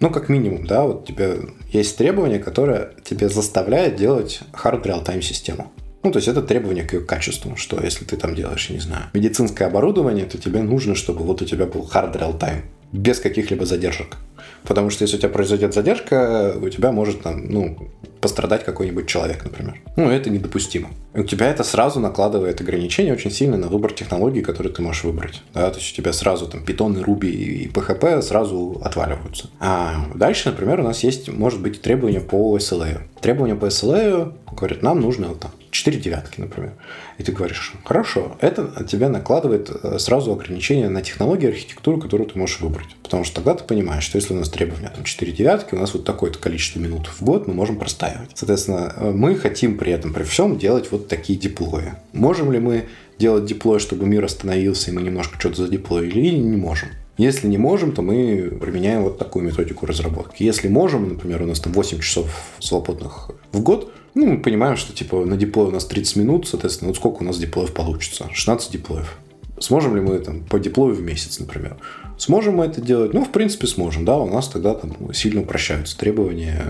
ну, 0.00 0.10
как 0.10 0.28
минимум, 0.28 0.66
да, 0.66 0.84
вот 0.84 1.02
у 1.02 1.06
тебя 1.12 1.34
есть 1.72 1.96
требование, 1.96 2.38
которое 2.38 2.92
тебе 3.04 3.28
заставляет 3.28 3.96
делать 3.96 4.40
hard 4.52 4.82
real-time 4.82 5.22
систему. 5.22 5.70
Ну, 6.02 6.10
то 6.10 6.16
есть 6.16 6.28
это 6.28 6.40
требование 6.40 6.84
к 6.84 6.94
ее 6.94 7.02
качеству, 7.02 7.56
что 7.56 7.78
если 7.82 8.06
ты 8.06 8.16
там 8.16 8.34
делаешь, 8.34 8.70
не 8.70 8.78
знаю, 8.78 9.04
медицинское 9.12 9.66
оборудование, 9.66 10.24
то 10.24 10.38
тебе 10.38 10.62
нужно, 10.62 10.94
чтобы 10.94 11.24
вот 11.24 11.42
у 11.42 11.44
тебя 11.44 11.66
был 11.66 11.82
hard 11.92 12.18
real-time, 12.18 12.62
без 12.92 13.20
каких-либо 13.20 13.66
задержек. 13.66 14.16
Потому 14.64 14.90
что 14.90 15.04
если 15.04 15.16
у 15.16 15.18
тебя 15.20 15.28
произойдет 15.28 15.74
задержка, 15.74 16.54
у 16.60 16.68
тебя 16.68 16.92
может 16.92 17.22
там, 17.22 17.48
ну, 17.48 17.90
пострадать 18.20 18.64
какой-нибудь 18.64 19.06
человек, 19.06 19.44
например. 19.44 19.80
Ну, 19.96 20.10
это 20.10 20.30
недопустимо. 20.30 20.90
У 21.14 21.22
тебя 21.24 21.48
это 21.48 21.64
сразу 21.64 22.00
накладывает 22.00 22.60
ограничения 22.60 23.12
очень 23.12 23.30
сильно 23.30 23.56
на 23.56 23.68
выбор 23.68 23.92
технологий, 23.92 24.42
которые 24.42 24.72
ты 24.72 24.82
можешь 24.82 25.04
выбрать. 25.04 25.42
Да? 25.54 25.70
То 25.70 25.78
есть 25.78 25.92
у 25.92 25.96
тебя 25.96 26.12
сразу 26.12 26.46
там 26.46 26.62
Python, 26.62 27.02
Ruby 27.02 27.30
и 27.30 27.68
PHP 27.68 28.22
сразу 28.22 28.80
отваливаются. 28.84 29.48
А 29.58 30.06
дальше, 30.14 30.50
например, 30.50 30.80
у 30.80 30.84
нас 30.84 31.02
есть, 31.02 31.28
может 31.28 31.60
быть, 31.60 31.80
требования 31.80 32.20
по 32.20 32.56
SLA. 32.58 33.00
Требования 33.20 33.54
по 33.54 33.66
SLA 33.66 34.32
говорят, 34.54 34.82
нам 34.82 35.00
нужно 35.00 35.28
вот, 35.28 35.40
там 35.40 35.50
4 35.70 35.98
девятки, 35.98 36.40
например. 36.40 36.72
И 37.18 37.22
ты 37.22 37.32
говоришь, 37.32 37.72
хорошо, 37.84 38.36
это 38.40 38.84
тебя 38.84 39.08
накладывает 39.08 39.70
э, 39.70 39.98
сразу 39.98 40.32
ограничения 40.32 40.88
на 40.88 41.02
технологии, 41.02 41.48
архитектуру, 41.48 42.00
которую 42.00 42.28
ты 42.28 42.38
можешь 42.38 42.60
выбрать. 42.60 42.96
Потому 43.02 43.24
что 43.24 43.36
тогда 43.36 43.54
ты 43.54 43.64
понимаешь, 43.64 44.04
что 44.04 44.16
если 44.16 44.29
у 44.34 44.36
нас 44.36 44.48
требования 44.48 44.90
там 44.94 45.04
4 45.04 45.32
девятки, 45.32 45.74
у 45.74 45.78
нас 45.78 45.94
вот 45.94 46.04
такое-то 46.04 46.38
количество 46.38 46.78
минут 46.78 47.06
в 47.06 47.22
год 47.22 47.46
мы 47.46 47.54
можем 47.54 47.76
простаивать. 47.76 48.30
Соответственно, 48.34 48.92
э, 48.96 49.10
мы 49.10 49.34
хотим 49.34 49.78
при 49.78 49.92
этом, 49.92 50.12
при 50.12 50.24
всем 50.24 50.58
делать 50.58 50.90
вот 50.90 51.08
такие 51.08 51.38
деплои. 51.38 51.94
Можем 52.12 52.52
ли 52.52 52.58
мы 52.58 52.86
делать 53.18 53.44
деплой, 53.44 53.78
чтобы 53.78 54.06
мир 54.06 54.24
остановился, 54.24 54.90
и 54.90 54.94
мы 54.94 55.02
немножко 55.02 55.38
что-то 55.38 55.62
задеплоили, 55.62 56.18
или 56.18 56.36
не 56.36 56.56
можем? 56.56 56.88
Если 57.18 57.48
не 57.48 57.58
можем, 57.58 57.92
то 57.92 58.00
мы 58.00 58.50
применяем 58.60 59.02
вот 59.02 59.18
такую 59.18 59.44
методику 59.44 59.84
разработки. 59.84 60.42
Если 60.42 60.68
можем, 60.68 61.08
например, 61.08 61.42
у 61.42 61.46
нас 61.46 61.60
там 61.60 61.72
8 61.74 62.00
часов 62.00 62.30
свободных 62.60 63.30
в 63.52 63.60
год, 63.62 63.92
ну, 64.14 64.26
мы 64.26 64.38
понимаем, 64.40 64.76
что 64.76 64.94
типа 64.94 65.24
на 65.24 65.36
диплой 65.36 65.66
у 65.66 65.70
нас 65.70 65.84
30 65.84 66.16
минут, 66.16 66.48
соответственно, 66.48 66.88
вот 66.88 66.96
сколько 66.96 67.22
у 67.22 67.24
нас 67.24 67.38
диплоев 67.38 67.72
получится? 67.72 68.28
16 68.32 68.72
диплоев. 68.72 69.18
Сможем 69.60 69.94
ли 69.94 70.00
мы 70.00 70.18
там 70.18 70.42
по 70.44 70.58
диплою 70.58 70.94
в 70.94 71.02
месяц, 71.02 71.38
например? 71.38 71.76
Сможем 72.18 72.56
мы 72.56 72.64
это 72.64 72.80
делать? 72.80 73.14
Ну, 73.14 73.24
в 73.24 73.30
принципе, 73.30 73.66
сможем, 73.66 74.04
да, 74.04 74.16
у 74.16 74.28
нас 74.28 74.48
тогда 74.48 74.74
там 74.74 75.12
сильно 75.14 75.42
упрощаются 75.42 75.96
требования 75.96 76.62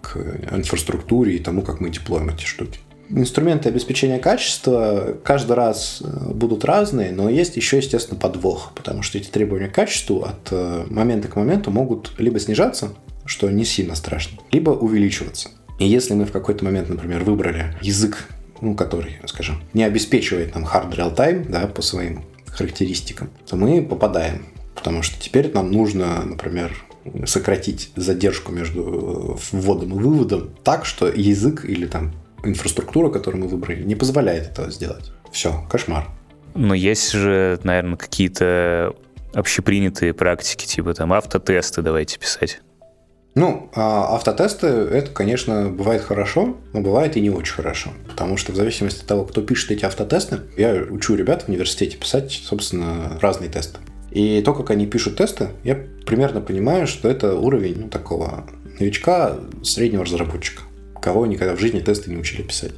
к 0.00 0.16
инфраструктуре 0.52 1.36
и 1.36 1.38
тому, 1.38 1.62
как 1.62 1.80
мы 1.80 1.90
деплоим 1.90 2.30
эти 2.30 2.44
штуки. 2.44 2.78
Инструменты 3.10 3.70
обеспечения 3.70 4.18
качества 4.18 5.16
каждый 5.24 5.56
раз 5.56 6.02
э, 6.04 6.32
будут 6.32 6.66
разные, 6.66 7.10
но 7.10 7.30
есть 7.30 7.56
еще, 7.56 7.78
естественно, 7.78 8.20
подвох, 8.20 8.72
потому 8.74 9.02
что 9.02 9.16
эти 9.16 9.28
требования 9.28 9.68
к 9.68 9.74
качеству 9.74 10.24
от 10.24 10.48
э, 10.50 10.84
момента 10.90 11.28
к 11.28 11.36
моменту 11.36 11.70
могут 11.70 12.12
либо 12.18 12.38
снижаться, 12.38 12.90
что 13.24 13.48
не 13.50 13.64
сильно 13.64 13.94
страшно, 13.94 14.38
либо 14.52 14.70
увеличиваться. 14.70 15.48
И 15.78 15.86
если 15.86 16.12
мы 16.12 16.26
в 16.26 16.32
какой-то 16.32 16.66
момент, 16.66 16.90
например, 16.90 17.24
выбрали 17.24 17.74
язык, 17.80 18.28
ну, 18.60 18.74
который, 18.74 19.18
скажем, 19.26 19.62
не 19.72 19.84
обеспечивает 19.84 20.54
нам 20.54 20.64
hard 20.64 20.94
real 20.96 21.14
time, 21.14 21.48
да, 21.48 21.66
по 21.66 21.82
своим 21.82 22.24
характеристикам, 22.46 23.30
то 23.46 23.56
мы 23.56 23.82
попадаем. 23.82 24.46
Потому 24.74 25.02
что 25.02 25.20
теперь 25.20 25.52
нам 25.52 25.70
нужно, 25.70 26.24
например, 26.24 26.72
сократить 27.26 27.90
задержку 27.96 28.52
между 28.52 28.82
э, 28.82 29.56
вводом 29.56 29.98
и 29.98 30.02
выводом 30.02 30.50
так, 30.62 30.84
что 30.84 31.08
язык 31.08 31.64
или 31.64 31.86
там 31.86 32.12
инфраструктура, 32.44 33.10
которую 33.10 33.44
мы 33.44 33.48
выбрали, 33.48 33.82
не 33.82 33.94
позволяет 33.94 34.48
этого 34.48 34.70
сделать. 34.70 35.12
Все, 35.32 35.64
кошмар. 35.70 36.08
Но 36.54 36.74
есть 36.74 37.12
же, 37.12 37.58
наверное, 37.62 37.96
какие-то 37.96 38.94
общепринятые 39.34 40.14
практики, 40.14 40.66
типа 40.66 40.94
там 40.94 41.12
автотесты 41.12 41.82
давайте 41.82 42.18
писать. 42.18 42.60
Ну, 43.38 43.70
а 43.72 44.16
автотесты, 44.16 44.66
это, 44.66 45.12
конечно, 45.12 45.70
бывает 45.70 46.02
хорошо, 46.02 46.56
но 46.72 46.80
бывает 46.80 47.16
и 47.16 47.20
не 47.20 47.30
очень 47.30 47.54
хорошо. 47.54 47.90
Потому 48.08 48.36
что 48.36 48.50
в 48.50 48.56
зависимости 48.56 49.02
от 49.02 49.06
того, 49.06 49.24
кто 49.24 49.42
пишет 49.42 49.70
эти 49.70 49.84
автотесты, 49.84 50.40
я 50.56 50.74
учу 50.90 51.14
ребят 51.14 51.42
в 51.44 51.48
университете 51.48 51.96
писать, 51.96 52.32
собственно, 52.32 53.16
разные 53.20 53.48
тесты. 53.48 53.78
И 54.10 54.42
то, 54.42 54.52
как 54.54 54.70
они 54.70 54.86
пишут 54.86 55.18
тесты, 55.18 55.50
я 55.62 55.78
примерно 56.04 56.40
понимаю, 56.40 56.88
что 56.88 57.08
это 57.08 57.36
уровень 57.36 57.82
ну, 57.82 57.88
такого 57.88 58.44
новичка, 58.80 59.36
среднего 59.62 60.04
разработчика, 60.04 60.62
кого 61.00 61.24
никогда 61.24 61.54
в 61.54 61.60
жизни 61.60 61.78
тесты 61.78 62.10
не 62.10 62.16
учили 62.16 62.42
писать. 62.42 62.72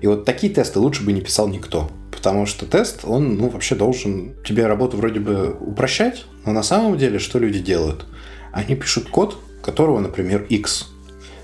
И 0.00 0.08
вот 0.08 0.24
такие 0.24 0.52
тесты 0.52 0.80
лучше 0.80 1.04
бы 1.04 1.12
не 1.12 1.20
писал 1.20 1.46
никто. 1.46 1.88
Потому 2.10 2.46
что 2.46 2.66
тест, 2.66 3.02
он 3.04 3.36
ну, 3.36 3.48
вообще 3.48 3.76
должен 3.76 4.34
тебе 4.44 4.66
работу 4.66 4.96
вроде 4.96 5.20
бы 5.20 5.56
упрощать, 5.60 6.24
но 6.44 6.50
на 6.50 6.64
самом 6.64 6.98
деле 6.98 7.20
что 7.20 7.38
люди 7.38 7.60
делают? 7.60 8.06
Они 8.52 8.74
пишут 8.74 9.08
код, 9.08 9.38
которого, 9.62 10.00
например, 10.00 10.46
x. 10.48 10.88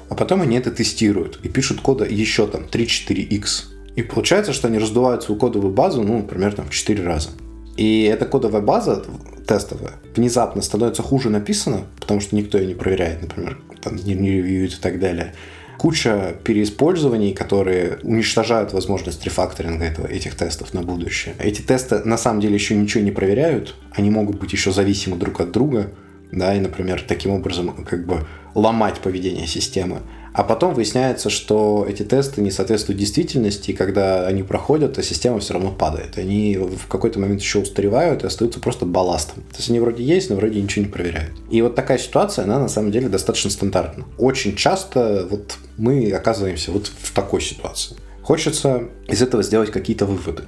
А 0.09 0.15
потом 0.15 0.43
они 0.43 0.57
это 0.57 0.71
тестируют 0.71 1.41
и 1.43 1.49
пишут 1.49 1.81
кода 1.81 2.05
еще 2.05 2.47
там 2.47 2.63
3-4x. 2.71 3.65
И 3.97 4.03
получается, 4.03 4.53
что 4.53 4.69
они 4.69 4.79
раздувают 4.79 5.23
свою 5.23 5.41
кодовую 5.41 5.73
базу, 5.73 6.03
ну, 6.03 6.19
например, 6.19 6.53
там 6.53 6.67
в 6.67 6.71
4 6.71 7.03
раза. 7.03 7.31
И 7.77 8.05
эта 8.05 8.25
кодовая 8.25 8.63
база 8.63 9.05
тестовая 9.47 9.95
внезапно 10.15 10.63
становится 10.63 11.03
хуже 11.03 11.31
написана, 11.31 11.87
потому 12.01 12.21
что 12.21 12.37
никто 12.37 12.59
ее 12.59 12.67
не 12.67 12.75
проверяет, 12.75 13.23
например, 13.23 13.59
там 13.83 13.97
не, 13.97 14.15
не 14.15 14.31
ревьюет 14.31 14.73
и 14.73 14.81
так 14.81 14.99
далее. 14.99 15.35
Куча 15.79 16.37
переиспользований, 16.43 17.35
которые 17.35 17.99
уничтожают 18.03 18.73
возможность 18.73 19.25
рефакторинга 19.25 19.85
этого, 19.85 20.07
этих 20.07 20.35
тестов 20.35 20.73
на 20.73 20.83
будущее. 20.83 21.35
Эти 21.39 21.61
тесты 21.61 21.99
на 21.99 22.17
самом 22.17 22.41
деле 22.41 22.55
еще 22.55 22.75
ничего 22.75 23.05
не 23.05 23.11
проверяют, 23.11 23.75
они 23.93 24.11
могут 24.11 24.39
быть 24.39 24.53
еще 24.53 24.73
зависимы 24.73 25.17
друг 25.17 25.41
от 25.41 25.53
друга, 25.53 25.93
да, 26.33 26.55
и, 26.55 26.61
например, 26.61 27.05
таким 27.07 27.33
образом 27.33 27.73
как 27.85 28.07
бы 28.07 28.27
ломать 28.55 29.01
поведение 29.01 29.47
системы. 29.47 30.01
А 30.33 30.45
потом 30.45 30.75
выясняется, 30.75 31.31
что 31.31 31.87
эти 31.89 32.03
тесты 32.03 32.43
не 32.43 32.51
соответствуют 32.51 33.01
действительности, 33.01 33.71
и 33.71 33.75
когда 33.75 34.27
они 34.27 34.43
проходят, 34.43 34.93
то 34.93 35.03
система 35.03 35.41
все 35.41 35.55
равно 35.55 35.73
падает. 35.73 36.19
Они 36.19 36.59
в 36.59 36.89
какой-то 36.89 37.19
момент 37.19 37.41
еще 37.41 37.61
устаревают 37.61 38.23
и 38.23 38.27
остаются 38.27 38.61
просто 38.61 38.85
балластом. 38.85 39.43
То 39.45 39.57
есть 39.57 39.71
они 39.71 39.81
вроде 39.81 40.05
есть, 40.05 40.29
но 40.29 40.37
вроде 40.37 40.61
ничего 40.61 40.85
не 40.85 40.91
проверяют. 40.91 41.33
И 41.51 41.63
вот 41.63 41.75
такая 41.75 41.97
ситуация, 41.97 42.45
она 42.45 42.59
на 42.59 42.69
самом 42.69 42.93
деле 42.93 43.09
достаточно 43.09 43.49
стандартна. 43.49 44.05
Очень 44.19 44.57
часто 44.57 45.27
вот 45.31 45.57
мы 45.79 46.11
оказываемся 46.11 46.71
вот 46.71 46.93
в 46.99 47.15
такой 47.15 47.41
ситуации. 47.41 47.97
Хочется 48.23 48.91
из 49.09 49.23
этого 49.23 49.43
сделать 49.43 49.71
какие-то 49.71 50.05
выводы. 50.05 50.45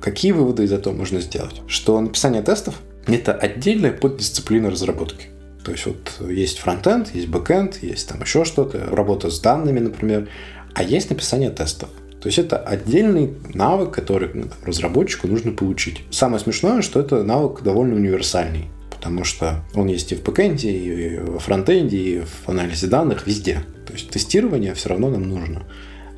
Какие 0.00 0.32
выводы 0.32 0.64
из 0.64 0.72
этого 0.72 0.92
можно 0.92 1.20
сделать? 1.20 1.62
Что 1.68 2.00
написание 2.00 2.42
тестов 2.42 2.80
это 3.06 3.32
отдельная 3.32 3.92
поддисциплина 3.92 4.70
разработки. 4.70 5.26
То 5.64 5.72
есть 5.72 5.86
вот 5.86 6.30
есть 6.30 6.58
фронтенд, 6.58 7.14
есть 7.14 7.28
бэкенд, 7.28 7.82
есть 7.82 8.08
там 8.08 8.20
еще 8.22 8.44
что-то, 8.44 8.86
работа 8.90 9.30
с 9.30 9.40
данными, 9.40 9.80
например, 9.80 10.28
а 10.74 10.82
есть 10.82 11.10
написание 11.10 11.50
тестов. 11.50 11.90
То 12.20 12.26
есть 12.26 12.38
это 12.38 12.58
отдельный 12.58 13.34
навык, 13.54 13.92
который 13.92 14.30
ну, 14.34 14.46
разработчику 14.64 15.26
нужно 15.26 15.52
получить. 15.52 16.02
Самое 16.10 16.38
смешное, 16.40 16.82
что 16.82 17.00
это 17.00 17.22
навык 17.22 17.62
довольно 17.62 17.96
универсальный, 17.96 18.66
потому 18.90 19.24
что 19.24 19.64
он 19.74 19.88
есть 19.88 20.12
и 20.12 20.16
в 20.16 20.22
бэкенде, 20.22 20.70
и 20.70 21.18
в 21.18 21.38
фронтенде, 21.38 21.96
и 21.96 22.20
в 22.20 22.48
анализе 22.48 22.88
данных, 22.88 23.26
везде. 23.26 23.64
То 23.86 23.94
есть 23.94 24.10
тестирование 24.10 24.74
все 24.74 24.90
равно 24.90 25.10
нам 25.10 25.28
нужно. 25.28 25.62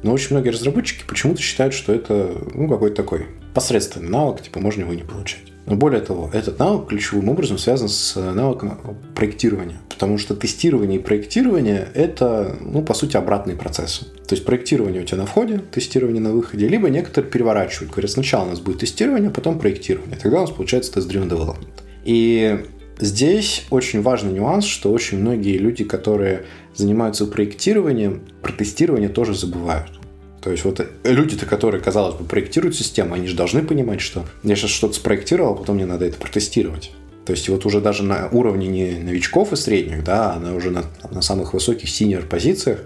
Но 0.02 0.12
очень 0.12 0.34
многие 0.34 0.50
разработчики 0.50 1.04
почему-то 1.06 1.40
считают, 1.40 1.72
что 1.72 1.92
это 1.92 2.34
ну, 2.52 2.68
какой-то 2.68 2.96
такой 2.96 3.26
посредственный 3.54 4.08
навык, 4.08 4.42
типа 4.42 4.58
можно 4.58 4.82
его 4.82 4.94
не 4.94 5.02
получать. 5.02 5.51
Но 5.66 5.76
более 5.76 6.00
того, 6.00 6.28
этот 6.32 6.58
навык 6.58 6.88
ключевым 6.88 7.28
образом 7.28 7.56
связан 7.56 7.88
с 7.88 8.16
навыком 8.16 8.98
проектирования. 9.14 9.78
Потому 9.88 10.18
что 10.18 10.34
тестирование 10.34 10.98
и 10.98 11.02
проектирование– 11.02 11.88
это, 11.94 12.56
ну, 12.60 12.82
по 12.82 12.94
сути, 12.94 13.16
обратные 13.16 13.56
процессы. 13.56 14.06
То 14.26 14.34
есть 14.34 14.44
проектирование 14.44 15.02
у 15.02 15.04
тебя 15.04 15.18
на 15.18 15.26
входе, 15.26 15.58
тестирование 15.58 16.20
на 16.20 16.32
выходе, 16.32 16.66
либо 16.66 16.90
некоторые 16.90 17.30
переворачивают. 17.30 17.92
Говорят, 17.92 18.10
сначала 18.10 18.44
у 18.44 18.48
нас 18.48 18.60
будет 18.60 18.78
тестирование, 18.78 19.30
а 19.30 19.32
потом 19.32 19.58
проектирование. 19.58 20.18
Тогда 20.20 20.38
у 20.38 20.40
нас 20.40 20.50
получается 20.50 20.94
тест-driven 20.94 21.28
development. 21.28 21.68
И 22.04 22.64
здесь 22.98 23.66
очень 23.70 24.02
важный 24.02 24.32
нюанс, 24.32 24.64
что 24.64 24.90
очень 24.90 25.18
многие 25.18 25.58
люди, 25.58 25.84
которые 25.84 26.44
занимаются 26.74 27.26
проектированием, 27.26 28.22
про 28.42 28.52
тестирование 28.52 29.08
тоже 29.08 29.34
забывают. 29.34 30.01
То 30.42 30.50
есть 30.50 30.64
вот 30.64 30.84
люди-то, 31.04 31.46
которые, 31.46 31.80
казалось 31.80 32.16
бы, 32.16 32.24
проектируют 32.24 32.74
систему, 32.74 33.14
они 33.14 33.28
же 33.28 33.36
должны 33.36 33.62
понимать, 33.62 34.00
что 34.00 34.26
я 34.42 34.56
сейчас 34.56 34.70
что-то 34.70 34.94
спроектировал, 34.94 35.52
а 35.52 35.56
потом 35.56 35.76
мне 35.76 35.86
надо 35.86 36.04
это 36.04 36.18
протестировать. 36.18 36.90
То 37.24 37.32
есть 37.32 37.48
вот 37.48 37.64
уже 37.64 37.80
даже 37.80 38.02
на 38.02 38.28
уровне 38.32 38.66
не 38.66 38.98
новичков 38.98 39.52
и 39.52 39.56
средних, 39.56 40.02
да, 40.02 40.34
а 40.34 40.54
уже 40.54 40.70
на, 40.70 40.82
на 41.10 41.22
самых 41.22 41.54
высоких 41.54 41.88
синер 41.88 42.26
позициях 42.26 42.80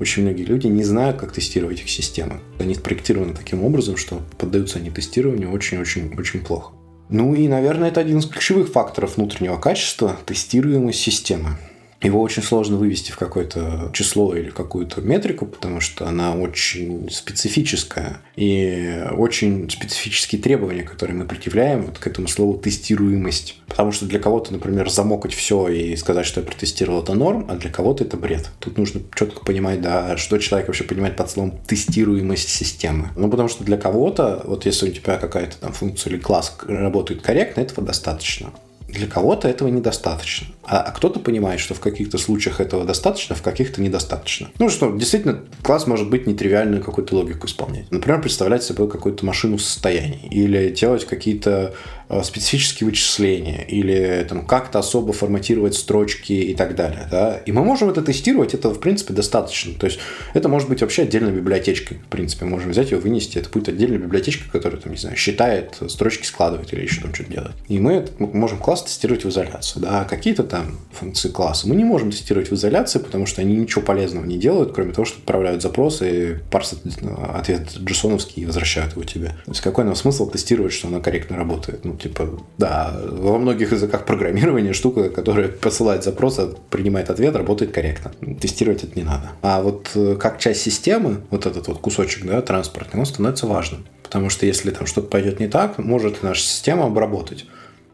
очень 0.00 0.24
многие 0.24 0.42
люди 0.42 0.66
не 0.66 0.82
знают, 0.82 1.18
как 1.18 1.32
тестировать 1.32 1.80
их 1.80 1.88
системы. 1.88 2.40
Они 2.58 2.74
спроектированы 2.74 3.34
таким 3.34 3.64
образом, 3.64 3.96
что 3.96 4.20
поддаются 4.36 4.78
они 4.78 4.90
тестированию 4.90 5.52
очень-очень-очень 5.52 6.40
плохо. 6.40 6.72
Ну 7.08 7.34
и, 7.34 7.46
наверное, 7.46 7.88
это 7.90 8.00
один 8.00 8.18
из 8.18 8.26
ключевых 8.26 8.68
факторов 8.68 9.16
внутреннего 9.16 9.58
качества– 9.58 10.16
тестируемость 10.26 10.98
системы. 10.98 11.56
Его 12.02 12.20
очень 12.20 12.42
сложно 12.42 12.76
вывести 12.76 13.10
в 13.10 13.16
какое-то 13.16 13.90
число 13.92 14.34
или 14.34 14.50
какую-то 14.50 15.00
метрику, 15.00 15.46
потому 15.46 15.80
что 15.80 16.06
она 16.06 16.34
очень 16.34 17.08
специфическая. 17.10 18.20
И 18.36 19.02
очень 19.12 19.70
специфические 19.70 20.40
требования, 20.40 20.82
которые 20.82 21.16
мы 21.16 21.24
предъявляем 21.24 21.86
вот 21.86 21.98
к 21.98 22.06
этому 22.06 22.28
слову 22.28 22.58
тестируемость. 22.58 23.60
Потому 23.66 23.92
что 23.92 24.06
для 24.06 24.18
кого-то, 24.18 24.52
например, 24.52 24.90
замокать 24.90 25.34
все 25.34 25.68
и 25.68 25.96
сказать, 25.96 26.26
что 26.26 26.40
я 26.40 26.46
протестировал, 26.46 27.02
это 27.02 27.14
норм, 27.14 27.46
а 27.48 27.56
для 27.56 27.70
кого-то 27.70 28.04
это 28.04 28.16
бред. 28.16 28.50
Тут 28.58 28.78
нужно 28.78 29.00
четко 29.14 29.44
понимать, 29.44 29.80
да, 29.80 30.16
что 30.16 30.38
человек 30.38 30.68
вообще 30.68 30.84
понимает 30.84 31.16
под 31.16 31.30
словом 31.30 31.58
тестируемость 31.66 32.48
системы. 32.48 33.10
Ну, 33.16 33.30
потому 33.30 33.48
что 33.48 33.64
для 33.64 33.76
кого-то, 33.76 34.42
вот 34.44 34.66
если 34.66 34.90
у 34.90 34.92
тебя 34.92 35.16
какая-то 35.16 35.56
там 35.58 35.72
функция 35.72 36.12
или 36.12 36.20
класс 36.20 36.56
работает 36.66 37.22
корректно, 37.22 37.62
этого 37.62 37.86
достаточно. 37.86 38.52
Для 38.88 39.06
кого-то 39.06 39.48
этого 39.48 39.68
недостаточно. 39.68 40.48
А, 40.64 40.80
а 40.80 40.90
кто-то 40.92 41.20
понимает, 41.20 41.60
что 41.60 41.74
в 41.74 41.80
каких-то 41.80 42.18
случаях 42.18 42.60
этого 42.60 42.84
достаточно, 42.84 43.34
в 43.34 43.42
каких-то 43.42 43.80
недостаточно. 43.82 44.48
Ну 44.58 44.68
что, 44.68 44.90
действительно, 44.92 45.42
класс 45.62 45.86
может 45.86 46.08
быть 46.08 46.26
нетривиальную 46.26 46.82
какую-то 46.82 47.16
логику 47.16 47.46
исполнять. 47.46 47.90
Например, 47.90 48.20
представлять 48.20 48.62
собой 48.62 48.88
какую-то 48.88 49.24
машину 49.24 49.58
состояний. 49.58 50.28
Или 50.30 50.70
делать 50.70 51.04
какие-то 51.04 51.74
специфические 52.22 52.86
вычисления. 52.86 53.64
Или 53.68 54.24
там 54.28 54.46
как-то 54.46 54.78
особо 54.78 55.12
форматировать 55.12 55.74
строчки 55.74 56.32
и 56.32 56.54
так 56.54 56.74
далее. 56.74 57.08
Да? 57.10 57.38
И 57.46 57.52
мы 57.52 57.64
можем 57.64 57.90
это 57.90 58.02
тестировать, 58.02 58.54
этого 58.54 58.74
в 58.74 58.80
принципе 58.80 59.12
достаточно. 59.12 59.74
То 59.74 59.86
есть 59.86 59.98
это 60.34 60.48
может 60.48 60.68
быть 60.68 60.80
вообще 60.80 61.02
отдельной 61.02 61.32
библиотечкой. 61.32 61.98
В 61.98 62.08
принципе, 62.08 62.44
можем 62.44 62.70
взять 62.70 62.90
ее, 62.90 62.98
вынести. 62.98 63.38
Это 63.38 63.50
будет 63.50 63.68
отдельная 63.68 63.98
библиотечка, 63.98 64.50
которая 64.50 64.80
там, 64.80 64.92
не 64.92 64.98
знаю, 64.98 65.16
считает, 65.16 65.78
строчки 65.88 66.26
складывает 66.26 66.72
или 66.72 66.82
еще 66.82 67.00
там 67.00 67.14
что-то 67.14 67.32
делает. 67.32 67.54
И 67.68 67.78
мы 67.78 68.06
можем 68.18 68.58
класс 68.58 68.84
тестировать 68.84 69.24
в 69.24 69.28
изоляции. 69.28 69.80
Да? 69.80 70.00
А 70.00 70.04
какие-то 70.04 70.44
там 70.44 70.78
функции 70.92 71.28
класса 71.28 71.68
мы 71.68 71.76
не 71.76 71.84
можем 71.84 72.10
тестировать 72.10 72.50
в 72.50 72.54
изоляции, 72.54 72.98
потому 72.98 73.26
что 73.26 73.40
они 73.42 73.56
ничего 73.56 73.82
полезного 73.82 74.24
не 74.24 74.38
делают, 74.38 74.72
кроме 74.72 74.92
того, 74.92 75.04
что 75.04 75.18
отправляют 75.18 75.62
запросы, 75.62 76.40
парсят 76.50 76.80
ответ 77.34 77.68
джейсоновский 77.78 78.42
и 78.42 78.46
возвращают 78.46 78.92
его 78.92 79.04
тебе. 79.04 79.28
То 79.44 79.50
есть 79.50 79.60
какой 79.60 79.84
нам 79.84 79.96
смысл 79.96 80.30
тестировать, 80.30 80.72
что 80.72 80.88
она 80.88 81.00
корректно 81.00 81.36
работает? 81.36 81.84
Ну, 81.84 81.95
типа, 81.96 82.28
да, 82.58 82.94
во 83.02 83.38
многих 83.38 83.72
языках 83.72 84.04
программирования 84.04 84.72
штука, 84.72 85.10
которая 85.10 85.48
посылает 85.48 86.04
запрос, 86.04 86.38
а 86.38 86.54
принимает 86.70 87.10
ответ, 87.10 87.34
работает 87.36 87.72
корректно. 87.72 88.12
Тестировать 88.40 88.84
это 88.84 88.98
не 88.98 89.04
надо. 89.04 89.32
А 89.42 89.62
вот 89.62 89.90
э, 89.94 90.16
как 90.18 90.38
часть 90.38 90.62
системы, 90.62 91.22
вот 91.30 91.46
этот 91.46 91.68
вот 91.68 91.78
кусочек, 91.78 92.24
да, 92.26 92.40
транспортный, 92.42 93.00
он 93.00 93.06
становится 93.06 93.46
важным. 93.46 93.84
Потому 94.02 94.30
что 94.30 94.46
если 94.46 94.70
там 94.70 94.86
что-то 94.86 95.08
пойдет 95.08 95.40
не 95.40 95.48
так, 95.48 95.78
может 95.78 96.22
наша 96.22 96.42
система 96.42 96.86
обработать 96.86 97.46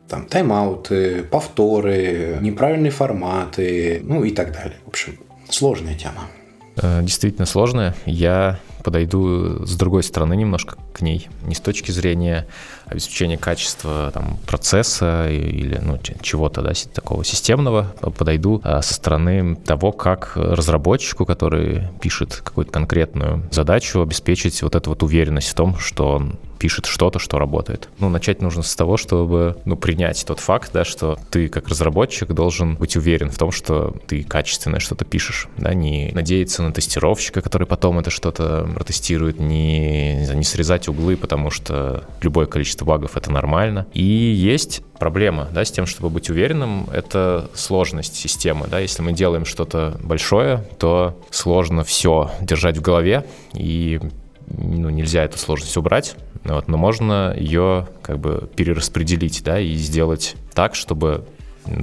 там 0.09 0.27
тайм-ауты, 0.27 1.23
повторы, 1.23 2.37
неправильные 2.43 2.91
форматы, 2.91 4.03
ну 4.05 4.25
и 4.25 4.31
так 4.31 4.53
далее. 4.53 4.77
В 4.85 4.89
общем, 4.89 5.19
сложная 5.49 5.95
тема. 5.95 6.29
Э, 6.77 7.03
действительно 7.03 7.47
сложная. 7.47 7.95
Я 8.05 8.59
подойду 8.83 9.65
с 9.65 9.77
другой 9.77 10.03
стороны 10.03 10.35
немножко 10.35 10.77
к 10.93 11.03
ней. 11.03 11.29
Не 11.43 11.55
с 11.55 11.61
точки 11.61 11.91
зрения 11.91 12.47
обеспечения 12.87 13.39
качества 13.39 14.11
там, 14.13 14.39
процесса 14.47 15.29
или 15.31 15.81
ну, 15.83 15.99
чего-то 16.21 16.63
да, 16.63 16.73
такого 16.93 17.25
системного, 17.25 17.95
подойду 18.17 18.61
а 18.65 18.83
со 18.83 18.95
стороны 18.95 19.57
того, 19.57 19.93
как 19.93 20.33
разработчику, 20.37 21.25
который 21.25 21.89
пишет 22.01 22.41
какую-то 22.45 22.73
конкретную 22.73 23.49
задачу, 23.51 24.01
обеспечить 24.01 24.63
вот 24.63 24.75
эту 24.75 24.91
вот 24.91 25.03
уверенность 25.03 25.49
в 25.49 25.55
том, 25.55 25.79
что 25.79 26.11
он 26.11 26.39
пишет 26.63 26.87
что-то, 26.87 27.19
что 27.19 27.41
работает. 27.41 27.89
Ну, 27.99 28.09
начать 28.09 28.41
нужно 28.41 28.63
с 28.63 28.77
того, 28.77 28.97
чтобы, 28.97 29.57
ну, 29.65 29.77
принять 29.77 30.25
тот 30.25 30.39
факт, 30.39 30.71
да, 30.73 30.85
что 30.85 31.19
ты 31.29 31.49
как 31.49 31.67
разработчик 31.67 32.29
должен 32.29 32.77
быть 32.77 32.95
уверен 32.95 33.31
в 33.33 33.37
том, 33.37 33.51
что 33.51 33.97
ты 34.07 34.23
качественно 34.23 34.79
что-то 34.79 35.05
пишешь, 35.05 35.49
да, 35.57 35.75
не 35.75 36.13
надеяться 36.15 36.63
на 36.63 36.73
тестировщика, 36.73 37.41
который 37.41 37.67
потом 37.67 37.99
это 37.99 38.11
что-то 38.11 38.71
протестирует, 38.77 39.41
не, 39.41 40.25
не 40.25 40.45
срезать 40.45 40.87
углы, 40.87 41.17
потому 41.17 41.51
что 41.51 42.05
любое 42.21 42.47
количество 42.47 42.85
багов— 42.85 43.11
это 43.17 43.33
нормально. 43.33 43.89
И 43.93 44.05
есть 44.05 44.83
проблема, 45.01 45.49
да, 45.51 45.65
с 45.65 45.73
тем, 45.73 45.87
чтобы 45.87 46.11
быть 46.11 46.31
уверенным, 46.31 46.87
это 46.93 47.51
сложность 47.55 48.15
системы, 48.15 48.69
да, 48.71 48.79
если 48.79 49.03
мы 49.03 49.11
делаем 49.11 49.45
что-то 49.47 49.99
большое, 50.01 50.65
то 50.79 51.21
сложно 51.31 51.83
все 51.83 52.31
держать 52.41 52.79
в 52.79 52.83
голове, 52.83 53.27
и 53.53 53.99
ну, 54.57 54.91
нельзя 54.91 55.25
эту 55.25 55.39
сложность 55.39 55.77
убрать, 55.77 56.17
вот, 56.45 56.69
но 56.69 56.77
можно 56.77 57.35
ее 57.37 57.89
как 58.03 58.19
бы 58.19 58.49
перераспределить, 58.55 59.43
да, 59.45 59.61
и 59.61 59.75
сделать 59.75 60.35
так, 60.55 60.75
чтобы 60.75 61.27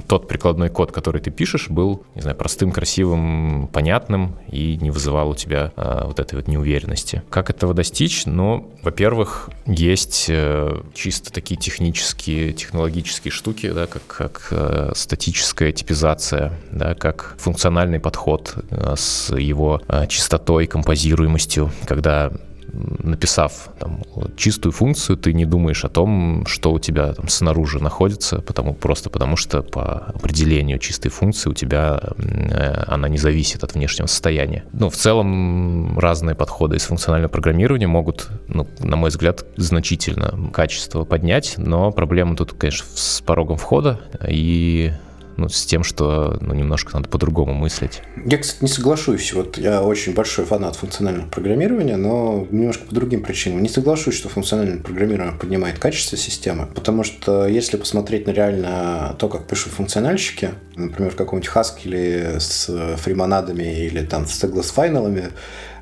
тот 0.06 0.28
прикладной 0.28 0.68
код, 0.68 0.92
который 0.92 1.20
ты 1.20 1.30
пишешь, 1.30 1.68
был, 1.70 2.04
не 2.14 2.22
знаю, 2.22 2.36
простым, 2.36 2.70
красивым, 2.70 3.68
понятным 3.72 4.36
и 4.50 4.76
не 4.76 4.90
вызывал 4.90 5.30
у 5.30 5.34
тебя 5.34 5.72
а, 5.76 6.06
вот 6.06 6.20
этой 6.20 6.34
вот 6.36 6.48
неуверенности. 6.48 7.22
Как 7.30 7.50
этого 7.50 7.74
достичь? 7.74 8.26
Ну, 8.26 8.72
во-первых, 8.82 9.50
есть 9.66 10.26
э, 10.28 10.82
чисто 10.94 11.32
такие 11.32 11.58
технические, 11.58 12.52
технологические 12.52 13.32
штуки, 13.32 13.70
да, 13.70 13.86
как, 13.86 14.06
как 14.06 14.48
э, 14.50 14.92
статическая 14.94 15.72
типизация, 15.72 16.52
да, 16.70 16.94
как 16.94 17.36
функциональный 17.38 18.00
подход 18.00 18.54
э, 18.70 18.94
с 18.96 19.34
его 19.34 19.80
э, 19.88 20.06
чистотой, 20.08 20.66
композируемостью, 20.66 21.70
когда 21.86 22.30
написав 22.72 23.70
там, 23.78 24.02
чистую 24.36 24.72
функцию, 24.72 25.16
ты 25.16 25.32
не 25.32 25.44
думаешь 25.44 25.84
о 25.84 25.88
том, 25.88 26.44
что 26.46 26.72
у 26.72 26.78
тебя 26.78 27.12
там 27.12 27.28
снаружи 27.28 27.82
находится, 27.82 28.40
потому, 28.40 28.74
просто 28.74 29.10
потому 29.10 29.36
что 29.36 29.62
по 29.62 30.06
определению 30.14 30.78
чистой 30.78 31.08
функции 31.08 31.50
у 31.50 31.54
тебя 31.54 32.00
э, 32.18 32.84
она 32.86 33.08
не 33.08 33.18
зависит 33.18 33.64
от 33.64 33.74
внешнего 33.74 34.06
состояния. 34.06 34.64
Ну, 34.72 34.90
в 34.90 34.96
целом 34.96 35.98
разные 35.98 36.34
подходы 36.34 36.76
из 36.76 36.84
функционального 36.84 37.30
программирования 37.30 37.86
могут, 37.86 38.28
ну, 38.48 38.66
на 38.78 38.96
мой 38.96 39.10
взгляд, 39.10 39.44
значительно 39.56 40.50
качество 40.52 41.04
поднять, 41.04 41.54
но 41.56 41.90
проблема 41.92 42.36
тут, 42.36 42.52
конечно, 42.52 42.86
с 42.94 43.20
порогом 43.20 43.56
входа 43.56 44.00
и 44.26 44.92
ну, 45.40 45.48
с 45.48 45.64
тем, 45.64 45.84
что 45.84 46.36
ну, 46.40 46.54
немножко 46.54 46.94
надо 46.94 47.08
по-другому 47.08 47.54
мыслить. 47.54 48.02
Я, 48.24 48.38
кстати, 48.38 48.62
не 48.62 48.68
соглашусь. 48.68 49.32
Вот 49.32 49.56
я 49.58 49.82
очень 49.82 50.14
большой 50.14 50.44
фанат 50.44 50.76
функционального 50.76 51.28
программирования, 51.28 51.96
но 51.96 52.46
немножко 52.50 52.84
по 52.84 52.94
другим 52.94 53.22
причинам. 53.22 53.62
Не 53.62 53.68
соглашусь, 53.68 54.14
что 54.14 54.28
функциональное 54.28 54.78
программирование 54.78 55.38
поднимает 55.38 55.78
качество 55.78 56.18
системы, 56.18 56.66
потому 56.66 57.04
что 57.04 57.46
если 57.46 57.76
посмотреть 57.76 58.26
на 58.26 58.32
реально 58.32 59.16
то, 59.18 59.28
как 59.28 59.46
пишут 59.46 59.72
функциональщики, 59.72 60.50
например, 60.76 61.12
в 61.12 61.16
каком-нибудь 61.16 61.50
Haskell 61.54 62.38
с 62.38 62.96
фримонадами 62.98 63.86
или 63.86 64.04
там 64.04 64.26
с 64.26 64.42
Douglas 64.42 64.72
файналами, 64.72 65.30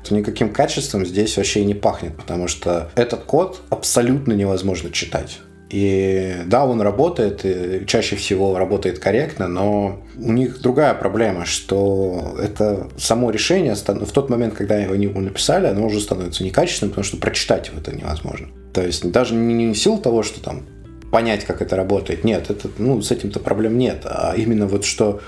то 0.03 0.15
никаким 0.15 0.53
качеством 0.53 1.05
здесь 1.05 1.35
вообще 1.37 1.61
и 1.61 1.65
не 1.65 1.73
пахнет, 1.73 2.15
потому 2.15 2.47
что 2.47 2.89
этот 2.95 3.23
код 3.23 3.61
абсолютно 3.69 4.33
невозможно 4.33 4.91
читать. 4.91 5.39
И 5.69 6.35
да, 6.47 6.65
он 6.65 6.81
работает, 6.81 7.45
и 7.45 7.85
чаще 7.85 8.15
всего 8.15 8.57
работает 8.57 8.97
корректно, 8.97 9.47
но 9.47 10.03
у 10.17 10.31
них 10.31 10.61
другая 10.61 10.95
проблема, 10.95 11.45
что 11.45 12.35
это 12.41 12.87
само 12.97 13.29
решение 13.29 13.75
в 13.75 14.11
тот 14.11 14.29
момент, 14.31 14.55
когда 14.55 14.77
его 14.77 14.95
написали, 15.19 15.67
оно 15.67 15.85
уже 15.85 15.99
становится 16.01 16.43
некачественным, 16.43 16.89
потому 16.91 17.05
что 17.05 17.17
прочитать 17.17 17.67
его 17.67 17.77
это 17.77 17.95
невозможно. 17.95 18.47
То 18.73 18.81
есть 18.81 19.09
даже 19.11 19.35
не 19.35 19.75
сил 19.75 19.99
того, 19.99 20.23
что 20.23 20.41
там 20.41 20.63
понять, 21.11 21.45
как 21.45 21.61
это 21.61 21.75
работает. 21.75 22.23
Нет, 22.23 22.49
это, 22.49 22.69
ну, 22.77 23.01
с 23.01 23.11
этим-то 23.11 23.39
проблем 23.39 23.77
нет. 23.77 24.01
А 24.05 24.33
именно 24.35 24.67
вот 24.67 24.85
что 24.85 25.21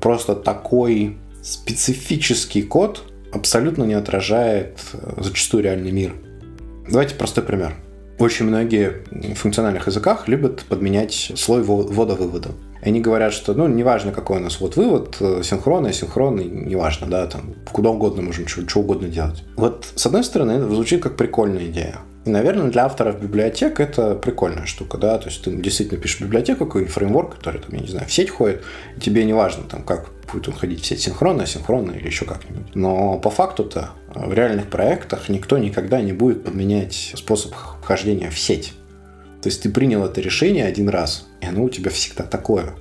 просто 0.00 0.34
такой 0.34 1.16
специфический 1.42 2.62
код 2.62 3.02
абсолютно 3.32 3.84
не 3.84 3.94
отражает 3.94 4.78
э, 4.92 5.22
зачастую 5.22 5.64
реальный 5.64 5.92
мир. 5.92 6.14
Давайте 6.88 7.14
простой 7.14 7.44
пример. 7.44 7.76
Очень 8.18 8.46
многие 8.46 9.04
в 9.10 9.34
функциональных 9.34 9.86
языках 9.86 10.28
любят 10.28 10.64
подменять 10.68 11.32
слой 11.36 11.62
ввода-вывода. 11.62 12.50
Они 12.82 13.00
говорят, 13.00 13.32
что, 13.32 13.52
ну, 13.54 13.66
неважно, 13.66 14.12
какой 14.12 14.38
у 14.38 14.40
нас 14.40 14.60
вот 14.60 14.76
вывод, 14.76 15.16
э, 15.20 15.40
синхронный, 15.42 15.90
асинхронный, 15.90 16.44
неважно, 16.44 17.08
да, 17.08 17.26
там, 17.26 17.54
куда 17.72 17.90
угодно 17.90 18.22
можем 18.22 18.46
что, 18.46 18.68
что 18.68 18.80
угодно 18.80 19.08
делать. 19.08 19.42
Вот, 19.56 19.86
с 19.94 20.06
одной 20.06 20.22
стороны, 20.22 20.52
это 20.52 20.68
звучит 20.68 21.02
как 21.02 21.16
прикольная 21.16 21.66
идея. 21.66 21.98
И, 22.24 22.30
наверное, 22.30 22.70
для 22.70 22.84
авторов 22.84 23.20
библиотек 23.20 23.80
это 23.80 24.14
прикольная 24.14 24.66
штука, 24.66 24.98
да, 24.98 25.18
то 25.18 25.28
есть 25.28 25.42
ты 25.42 25.50
действительно 25.50 26.00
пишешь 26.00 26.20
библиотеку, 26.20 26.66
какой-нибудь 26.66 26.94
фреймворк, 26.94 27.36
который, 27.36 27.60
там, 27.60 27.74
я 27.74 27.80
не 27.80 27.88
знаю, 27.88 28.06
в 28.06 28.12
сеть 28.12 28.30
ходит, 28.30 28.62
и 28.96 29.00
тебе 29.00 29.24
не 29.24 29.32
важно, 29.32 29.64
там, 29.64 29.82
как 29.82 30.10
будет 30.30 30.48
он 30.48 30.54
ходить 30.54 30.82
в 30.82 30.86
сеть 30.86 31.00
синхронно, 31.00 31.44
асинхронно 31.44 31.92
или 31.92 32.06
еще 32.06 32.24
как-нибудь. 32.24 32.74
Но 32.74 33.18
по 33.18 33.30
факту-то 33.30 33.90
в 34.14 34.32
реальных 34.32 34.68
проектах 34.68 35.28
никто 35.28 35.58
никогда 35.58 36.00
не 36.00 36.12
будет 36.12 36.44
подменять 36.44 37.12
способ 37.14 37.54
хождения 37.82 38.30
в 38.30 38.38
сеть. 38.38 38.72
То 39.42 39.48
есть 39.48 39.62
ты 39.62 39.70
принял 39.70 40.04
это 40.04 40.20
решение 40.20 40.64
один 40.64 40.88
раз, 40.88 41.28
и 41.40 41.46
оно 41.46 41.64
у 41.64 41.68
тебя 41.68 41.90
всегда 41.90 42.24
такое. 42.24 42.74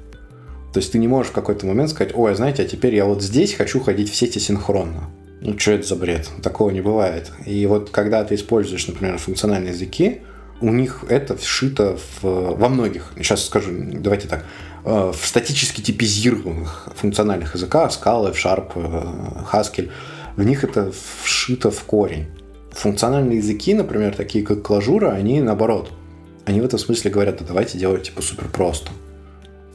То 0.73 0.79
есть 0.79 0.91
ты 0.91 0.97
не 0.97 1.08
можешь 1.08 1.31
в 1.31 1.36
какой-то 1.36 1.65
момент 1.65 1.91
сказать, 1.91 2.13
ой, 2.15 2.36
знаете, 2.36 2.63
а 2.63 2.65
теперь 2.65 2.95
я 2.95 3.05
вот 3.05 3.21
здесь 3.21 3.53
хочу 3.53 3.79
ходить 3.79 4.12
в 4.12 4.15
сети 4.15 4.39
синхронно. 4.39 5.10
Ну, 5.41 5.58
что 5.60 5.71
это 5.71 5.88
за 5.88 5.95
бред? 5.95 6.29
Такого 6.41 6.71
не 6.71 6.81
бывает. 6.81 7.31
И 7.45 7.65
вот 7.65 7.91
когда 7.91 8.23
ты 8.23 8.36
используешь, 8.36 8.88
например, 8.88 9.17
функциональные 9.17 9.73
языки, 9.73 10.21
у 10.62 10.71
них 10.71 11.03
это 11.08 11.38
вшито 11.38 11.97
в, 12.21 12.55
во 12.58 12.69
многих, 12.69 13.12
сейчас 13.17 13.45
скажу, 13.45 13.71
давайте 13.71 14.27
так, 14.27 14.39
э, 14.41 14.74
в 14.86 15.26
статически 15.26 15.82
типизированных 15.82 16.89
функциональных 16.95 17.56
языках, 17.56 17.91
Scala, 17.91 18.34
Sharp, 18.34 18.71
э, 18.76 19.45
Haskell, 19.52 19.89
в 20.36 20.43
них 20.43 20.63
это 20.63 20.91
вшито 21.24 21.71
в 21.71 21.84
корень. 21.84 22.28
Функциональные 22.71 23.38
языки, 23.38 23.74
например, 23.74 24.15
такие 24.15 24.45
как 24.45 24.62
клажура, 24.62 25.12
они 25.12 25.41
наоборот– 25.41 25.91
они 26.45 26.62
в 26.62 26.65
этом 26.65 26.80
смысле 26.80 27.12
говорят, 27.12 27.38
да 27.39 27.45
давайте 27.45 27.78
делать 27.78 28.04
типа 28.04 28.21
супер 28.21 28.48
просто. 28.48 28.91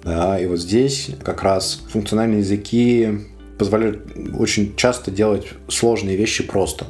Да, 0.04 0.38
и 0.38 0.46
вот 0.46 0.58
здесь 0.58 1.10
как 1.22 1.42
раз 1.42 1.82
функциональные 1.90 2.38
языки 2.38 3.26
позволяют 3.58 4.06
очень 4.38 4.74
часто 4.76 5.10
делать 5.10 5.48
сложные 5.68 6.16
вещи 6.16 6.44
просто. 6.44 6.86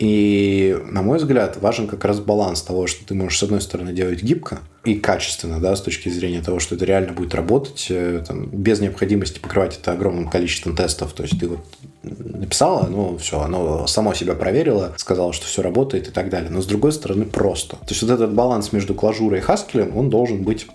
И, 0.00 0.78
на 0.86 1.02
мой 1.02 1.18
взгляд, 1.18 1.58
важен 1.58 1.86
как 1.86 2.06
раз 2.06 2.20
баланс 2.20 2.62
того, 2.62 2.86
что 2.86 3.04
ты 3.04 3.14
можешь, 3.14 3.38
с 3.38 3.42
одной 3.42 3.60
стороны, 3.60 3.92
делать 3.92 4.22
гибко 4.22 4.60
и 4.82 4.94
качественно, 4.94 5.60
да, 5.60 5.76
с 5.76 5.82
точки 5.82 6.08
зрения 6.08 6.40
того, 6.40 6.58
что 6.58 6.74
это 6.74 6.86
реально 6.86 7.12
будет 7.12 7.34
работать, 7.34 7.88
э, 7.90 8.24
там, 8.26 8.46
без 8.46 8.80
необходимости 8.80 9.40
покрывать 9.40 9.78
это 9.78 9.92
огромным 9.92 10.26
количеством 10.30 10.74
тестов. 10.74 11.12
То 11.12 11.24
есть 11.24 11.38
ты 11.38 11.48
вот 11.48 11.60
написала, 12.02 12.86
ну, 12.86 13.18
все, 13.18 13.42
оно 13.42 13.86
само 13.86 14.14
себя 14.14 14.32
проверило, 14.32 14.94
сказала, 14.96 15.34
что 15.34 15.44
все 15.44 15.60
работает 15.60 16.08
и 16.08 16.10
так 16.10 16.30
далее. 16.30 16.48
Но, 16.48 16.62
с 16.62 16.66
другой 16.66 16.92
стороны, 16.92 17.26
просто. 17.26 17.76
То 17.76 17.90
есть 17.90 18.00
вот 18.00 18.10
этот 18.10 18.32
баланс 18.32 18.72
между 18.72 18.94
клажурой 18.94 19.40
и 19.40 19.42
хаскелем, 19.42 19.94
он 19.94 20.08
должен 20.08 20.44
быть 20.44 20.66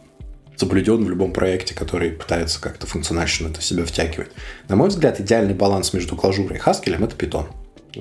соблюден 0.56 1.04
в 1.04 1.10
любом 1.10 1.34
проекте, 1.34 1.74
который 1.74 2.12
пытается 2.12 2.62
как-то 2.62 2.86
функционально 2.86 3.48
это 3.50 3.60
себя 3.60 3.86
втягивать. 3.86 4.30
На 4.68 4.76
мой 4.76 4.90
взгляд, 4.90 5.20
идеальный 5.20 5.56
баланс 5.56 5.94
между 5.94 6.16
клажурой 6.16 6.58
и 6.58 6.60
хаскелем– 6.60 7.04
это 7.06 7.16
питон. 7.16 7.48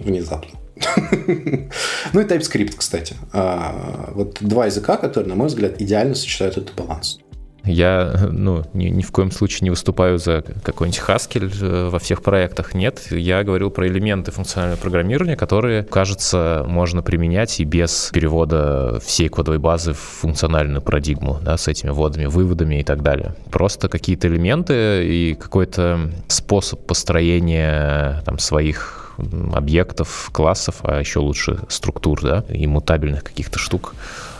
Внезапно. 0.00 0.58
Ну 2.12 2.20
и 2.20 2.24
TypeScript, 2.24 2.74
кстати. 2.76 3.16
А, 3.32 4.10
вот 4.14 4.38
два 4.40 4.66
языка, 4.66 4.96
которые, 4.96 5.28
на 5.28 5.34
мой 5.34 5.48
взгляд, 5.48 5.80
идеально 5.80 6.14
сочетают 6.14 6.56
этот 6.56 6.74
баланс. 6.74 7.18
Я 7.64 8.28
ну, 8.30 8.62
ни, 8.74 8.88
ни 8.88 9.02
в 9.02 9.10
коем 9.10 9.30
случае 9.30 9.60
не 9.62 9.70
выступаю 9.70 10.18
за 10.18 10.44
какой-нибудь 10.62 11.00
Haskell 11.00 11.50
э, 11.62 11.88
во 11.88 11.98
всех 11.98 12.22
проектах. 12.22 12.74
Нет, 12.74 13.06
я 13.10 13.42
говорил 13.42 13.70
про 13.70 13.88
элементы 13.88 14.32
функционального 14.32 14.78
программирования, 14.78 15.36
которые, 15.36 15.82
кажется, 15.82 16.64
можно 16.68 17.02
применять 17.02 17.60
и 17.60 17.64
без 17.64 18.10
перевода 18.12 19.00
всей 19.02 19.28
кодовой 19.28 19.58
базы 19.58 19.94
в 19.94 19.98
функциональную 19.98 20.82
парадигму, 20.82 21.38
да, 21.42 21.56
с 21.56 21.66
этими 21.66 21.90
вводами, 21.90 22.26
выводами 22.26 22.80
и 22.80 22.84
так 22.84 23.02
далее. 23.02 23.34
Просто 23.50 23.88
какие-то 23.88 24.28
элементы 24.28 25.06
и 25.06 25.34
какой-то 25.34 26.10
способ 26.28 26.86
построения 26.86 28.22
там, 28.26 28.38
своих 28.38 29.03
объектов, 29.52 30.30
классов, 30.32 30.76
а 30.82 30.98
еще 30.98 31.20
лучше 31.20 31.60
структур, 31.68 32.20
да, 32.22 32.44
и 32.48 32.66
мутабельных 32.66 33.24
каких-то 33.24 33.58
штук, 33.58 33.94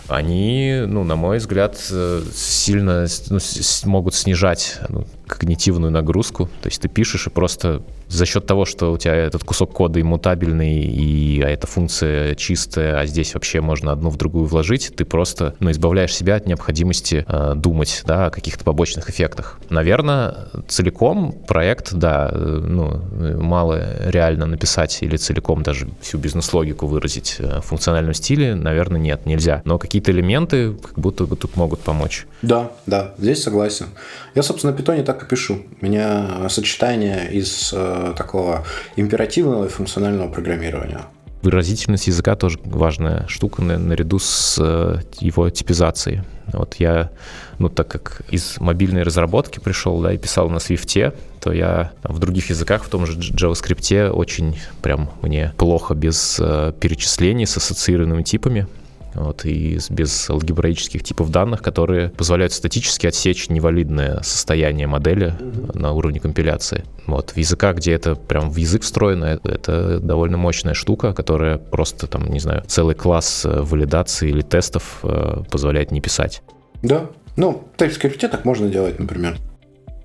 они, 0.09 0.83
ну, 0.87 1.03
на 1.05 1.17
мой 1.17 1.39
взгляд, 1.39 1.79
э, 1.91 2.23
сильно 2.35 3.07
ну, 3.31 3.39
могут 3.85 4.15
снижать 4.15 4.79
ну, 4.89 5.07
когнитивную 5.27 5.91
нагрузку. 5.91 6.47
То 6.63 6.69
есть 6.69 6.81
ты 6.81 6.89
пишешь 6.89 7.27
и 7.27 7.31
просто 7.31 7.83
за 8.09 8.27
счет 8.27 8.47
того, 8.47 8.65
что 8.65 8.93
у 8.93 8.99
тебя 8.99 9.15
этот 9.15 9.45
кусок 9.45 9.73
кода 9.73 10.01
иммутабельный, 10.01 10.83
и 10.83 11.43
а 11.43 11.49
эта 11.49 11.67
функция 11.67 12.35
чистая, 12.35 12.99
а 13.01 13.07
здесь 13.07 13.35
вообще 13.35 13.61
можно 13.61 13.93
одну 13.93 14.11
в 14.11 14.17
другую 14.17 14.47
вложить, 14.47 14.93
ты 14.95 15.05
просто 15.05 15.55
ну, 15.61 15.71
избавляешь 15.71 16.15
себя 16.15 16.37
от 16.37 16.47
необходимости 16.47 17.25
э, 17.27 17.53
думать 17.57 18.03
да, 18.07 18.27
о 18.27 18.31
каких-то 18.31 18.65
побочных 18.65 19.11
эффектах. 19.11 19.59
Наверное, 19.71 20.49
целиком 20.69 21.33
проект, 21.33 21.95
да, 21.95 22.29
э, 22.31 22.37
ну, 22.37 23.03
мало 23.41 23.83
реально 24.07 24.47
написать 24.47 24.99
или 25.03 25.17
целиком 25.17 25.63
даже 25.63 25.89
всю 26.01 26.19
бизнес-логику 26.19 26.87
выразить 26.87 27.37
в 27.39 27.63
функциональном 27.63 28.15
стиле, 28.15 28.55
наверное, 28.55 29.01
нет, 29.01 29.27
нельзя. 29.27 29.63
Но 29.65 29.79
какие-то 29.79 30.13
элементы 30.13 30.75
как 30.75 30.99
будто 30.99 31.25
бы 31.25 31.37
тут 31.37 31.57
могут 31.57 31.81
помочь. 31.81 32.27
Да, 32.43 32.73
да, 32.87 33.15
здесь 33.19 33.43
согласен. 33.43 33.87
Я, 34.35 34.43
собственно, 34.43 34.73
на 34.73 34.79
питоне 34.79 35.03
так 35.03 35.14
и 35.23 35.27
пишу. 35.27 35.63
У 35.81 35.85
меня 35.85 36.49
сочетание 36.49 37.31
из 37.33 37.73
э, 37.73 38.15
такого 38.17 38.65
императивного 38.97 39.67
и 39.67 39.69
функционального 39.69 40.31
программирования. 40.31 41.03
Выразительность 41.43 42.07
языка 42.07 42.37
тоже 42.37 42.59
важная 42.65 43.27
штука 43.29 43.63
наряду 43.63 44.19
с 44.19 44.57
э, 44.59 45.01
его 45.21 45.51
типизацией. 45.51 46.23
Вот 46.53 46.77
я, 46.77 47.11
ну 47.59 47.69
так 47.69 47.89
как 47.89 48.23
из 48.31 48.59
мобильной 48.61 49.03
разработки 49.03 49.59
пришел, 49.59 50.01
да, 50.01 50.15
и 50.15 50.17
писал 50.17 50.49
на 50.49 50.57
Swift, 50.57 51.15
то 51.41 51.53
я 51.53 51.93
в 52.03 52.19
других 52.19 52.49
языках, 52.49 52.85
в 52.85 52.89
том 52.89 53.05
же 53.05 53.19
JavaScript, 53.19 54.09
очень 54.09 54.59
прям 54.81 55.11
мне 55.21 55.53
плохо 55.59 55.95
без 55.95 56.39
э, 56.41 56.73
перечислений 56.81 57.47
с 57.47 57.59
ассоциированными 57.59 58.23
типами 58.23 58.67
вот, 59.15 59.45
и 59.45 59.79
без 59.91 60.29
алгебраических 60.31 61.03
типов 61.03 61.31
данных, 61.31 61.63
которые 61.63 62.11
позволяют 62.11 62.53
статически 62.53 63.07
отсечь 63.07 63.49
невалидное 63.49 64.21
состояние 64.23 64.87
модели 64.87 65.29
mm-hmm. 65.29 65.79
на 65.79 65.93
уровне 65.93 66.21
компиляции. 66.21 66.85
Вот, 67.07 67.31
в 67.31 67.37
языках, 67.37 67.77
где 67.77 67.93
это 67.93 68.15
прям 68.15 68.51
в 68.51 68.57
язык 68.57 68.83
встроено, 68.83 69.25
это, 69.25 69.51
это 69.51 70.01
довольно 70.01 70.37
мощная 70.37 70.75
штука, 70.75 71.13
которая 71.13 71.59
просто, 71.59 72.07
там, 72.07 72.27
не 72.27 72.41
знаю, 72.41 72.63
целый 72.67 72.95
класс 72.95 73.45
э, 73.45 73.61
валидации 73.61 74.31
или 74.31 74.43
тестов 74.43 75.01
э, 75.03 75.43
позволяет 75.51 75.91
не 75.91 76.01
писать. 76.01 76.43
Да, 76.83 77.11
ну, 77.37 77.67
в 77.77 77.81
TypeScript 77.81 78.29
так 78.29 78.45
можно 78.45 78.69
делать, 78.69 78.99
например. 78.99 79.37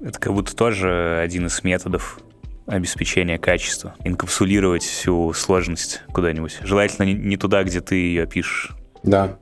Это 0.01 0.19
как 0.19 0.33
будто 0.33 0.55
тоже 0.55 1.19
один 1.21 1.47
из 1.47 1.63
методов 1.63 2.19
обеспечения 2.65 3.37
качества. 3.37 3.95
Инкапсулировать 4.03 4.83
всю 4.83 5.33
сложность 5.33 6.01
куда-нибудь. 6.13 6.59
Желательно 6.61 7.05
не 7.05 7.35
туда, 7.35 7.63
где 7.63 7.81
ты 7.81 7.95
ее 7.95 8.27
пишешь, 8.27 8.71
да. 9.03 9.37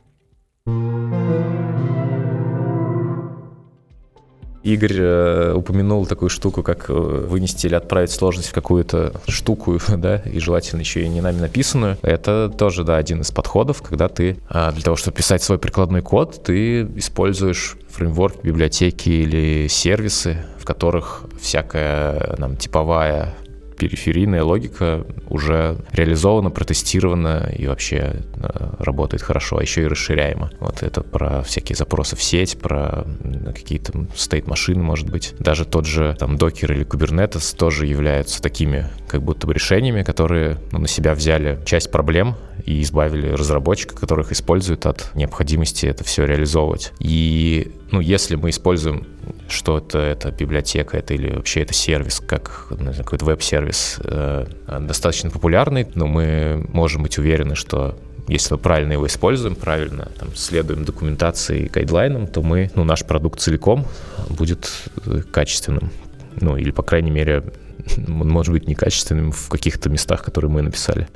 Игорь 4.67 4.99
э, 4.99 5.53
упомянул 5.53 6.05
такую 6.05 6.27
штуку, 6.29 6.61
как 6.61 6.89
э, 6.89 6.93
вынести 6.93 7.67
или 7.67 7.75
отправить 7.75 8.11
сложность 8.11 8.49
в 8.49 8.53
какую-то 8.53 9.13
штуку, 9.27 9.79
да, 9.97 10.17
и 10.17 10.39
желательно 10.39 10.81
еще 10.81 11.03
и 11.03 11.07
не 11.07 11.21
нами 11.21 11.39
написанную. 11.39 11.97
Это 12.01 12.49
тоже, 12.49 12.83
да, 12.83 12.97
один 12.97 13.21
из 13.21 13.31
подходов, 13.31 13.81
когда 13.81 14.09
ты 14.09 14.37
э, 14.49 14.71
для 14.73 14.83
того, 14.83 14.97
чтобы 14.97 15.15
писать 15.15 15.41
свой 15.41 15.57
прикладной 15.57 16.01
код, 16.01 16.43
ты 16.43 16.81
используешь 16.97 17.77
фреймворк, 17.89 18.43
библиотеки 18.43 19.09
или 19.09 19.67
сервисы, 19.69 20.45
в 20.59 20.65
которых 20.65 21.23
всякая 21.39 22.35
нам 22.37 22.57
типовая 22.57 23.35
периферийная 23.77 24.43
логика 24.43 25.05
уже 25.29 25.77
реализована, 25.91 26.49
протестирована 26.49 27.51
и 27.55 27.67
вообще 27.67 28.23
э, 28.35 28.73
работает 28.79 29.21
хорошо, 29.21 29.57
а 29.57 29.61
еще 29.61 29.83
и 29.83 29.87
расширяемо. 29.87 30.51
Вот 30.59 30.83
это 30.83 31.01
про 31.01 31.43
всякие 31.43 31.75
запросы 31.75 32.15
в 32.15 32.23
сеть, 32.23 32.59
про 32.59 33.05
какие-то 33.45 34.07
стейт-машины, 34.15 34.81
может 34.81 35.09
быть. 35.09 35.35
Даже 35.39 35.65
тот 35.65 35.85
же 35.85 36.15
там 36.19 36.35
Docker 36.35 36.73
или 36.73 36.85
Kubernetes 36.85 37.55
тоже 37.55 37.85
являются 37.85 38.41
такими 38.41 38.87
как 39.07 39.21
будто 39.21 39.47
бы 39.47 39.53
решениями, 39.53 40.03
которые 40.03 40.57
ну, 40.71 40.79
на 40.79 40.87
себя 40.87 41.13
взяли 41.13 41.59
часть 41.65 41.91
проблем 41.91 42.35
и 42.65 42.81
избавили 42.81 43.29
разработчика, 43.29 43.95
которых 43.95 44.31
используют 44.31 44.85
от 44.85 45.11
необходимости 45.15 45.85
это 45.85 46.03
все 46.03 46.25
реализовывать. 46.25 46.93
И 46.99 47.71
ну, 47.91 47.99
если 47.99 48.35
мы 48.35 48.49
используем 48.49 49.05
что 49.49 49.77
это, 49.77 49.99
это 49.99 50.31
библиотека, 50.31 50.97
это 50.97 51.13
или 51.13 51.33
вообще 51.33 51.61
это 51.61 51.73
сервис, 51.73 52.19
как 52.19 52.67
какой-то 52.97 53.25
веб-сервис 53.25 53.99
э, 54.03 54.45
достаточно 54.81 55.29
популярный, 55.29 55.87
но 55.95 56.07
мы 56.07 56.65
можем 56.69 57.03
быть 57.03 57.17
уверены, 57.17 57.55
что 57.55 57.97
если 58.27 58.55
мы 58.55 58.59
правильно 58.59 58.93
его 58.93 59.07
используем, 59.07 59.55
правильно 59.55 60.11
там, 60.19 60.35
следуем 60.35 60.83
документации 60.83 61.63
и 61.63 61.69
гайдлайнам, 61.69 62.27
то 62.27 62.41
мы, 62.41 62.71
ну, 62.75 62.83
наш 62.83 63.05
продукт 63.05 63.39
целиком 63.39 63.85
будет 64.29 64.69
э, 65.05 65.21
качественным. 65.31 65.91
Ну, 66.39 66.57
или, 66.57 66.71
по 66.71 66.83
крайней 66.83 67.11
мере, 67.11 67.43
он 67.97 68.29
может 68.29 68.51
быть 68.53 68.67
некачественным 68.67 69.31
в 69.31 69.49
каких-то 69.49 69.89
местах, 69.89 70.23
которые 70.23 70.51
мы 70.51 70.61
написали. 70.61 71.07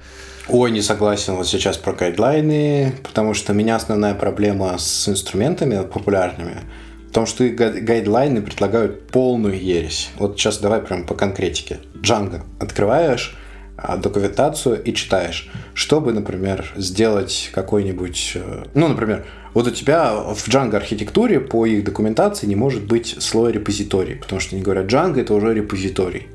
Ой, 0.48 0.72
не 0.72 0.82
согласен 0.82 1.36
вот 1.36 1.48
сейчас 1.48 1.78
про 1.78 1.94
гайдлайны, 1.94 2.94
потому 3.04 3.34
что 3.34 3.54
у 3.54 3.56
меня 3.56 3.76
основная 3.76 4.16
проблема 4.16 4.78
с 4.78 5.08
инструментами 5.08 5.86
популярными 5.86 6.58
в 7.12 7.14
том, 7.14 7.26
что 7.26 7.48
гайдлайны 7.50 8.42
предлагают 8.42 9.08
полную 9.08 9.62
ересь. 9.62 10.12
Вот 10.18 10.40
сейчас 10.40 10.60
давай 10.60 10.82
прям 10.82 11.06
по 11.06 11.14
конкретике. 11.14 11.80
Django. 11.96 12.42
Открываешь 12.60 13.36
а, 13.76 13.98
документацию 13.98 14.82
и 14.82 14.94
читаешь. 14.94 15.50
Чтобы, 15.74 16.14
например, 16.14 16.72
сделать 16.78 17.50
какой-нибудь... 17.54 18.34
Э, 18.36 18.64
ну, 18.76 18.88
например, 18.88 19.26
вот 19.54 19.68
у 19.68 19.72
тебя 19.72 20.14
в 20.14 20.48
Django 20.48 20.78
архитектуре 20.78 21.42
по 21.42 21.66
их 21.66 21.84
документации 21.84 22.48
не 22.48 22.56
может 22.56 22.86
быть 22.86 23.18
слоя 23.20 23.52
репозиторий, 23.52 24.16
потому 24.16 24.40
что 24.40 24.56
они 24.56 24.64
говорят, 24.64 24.86
Django 24.86 25.20
это 25.20 25.34
уже 25.34 25.54
репозиторий. 25.54 26.28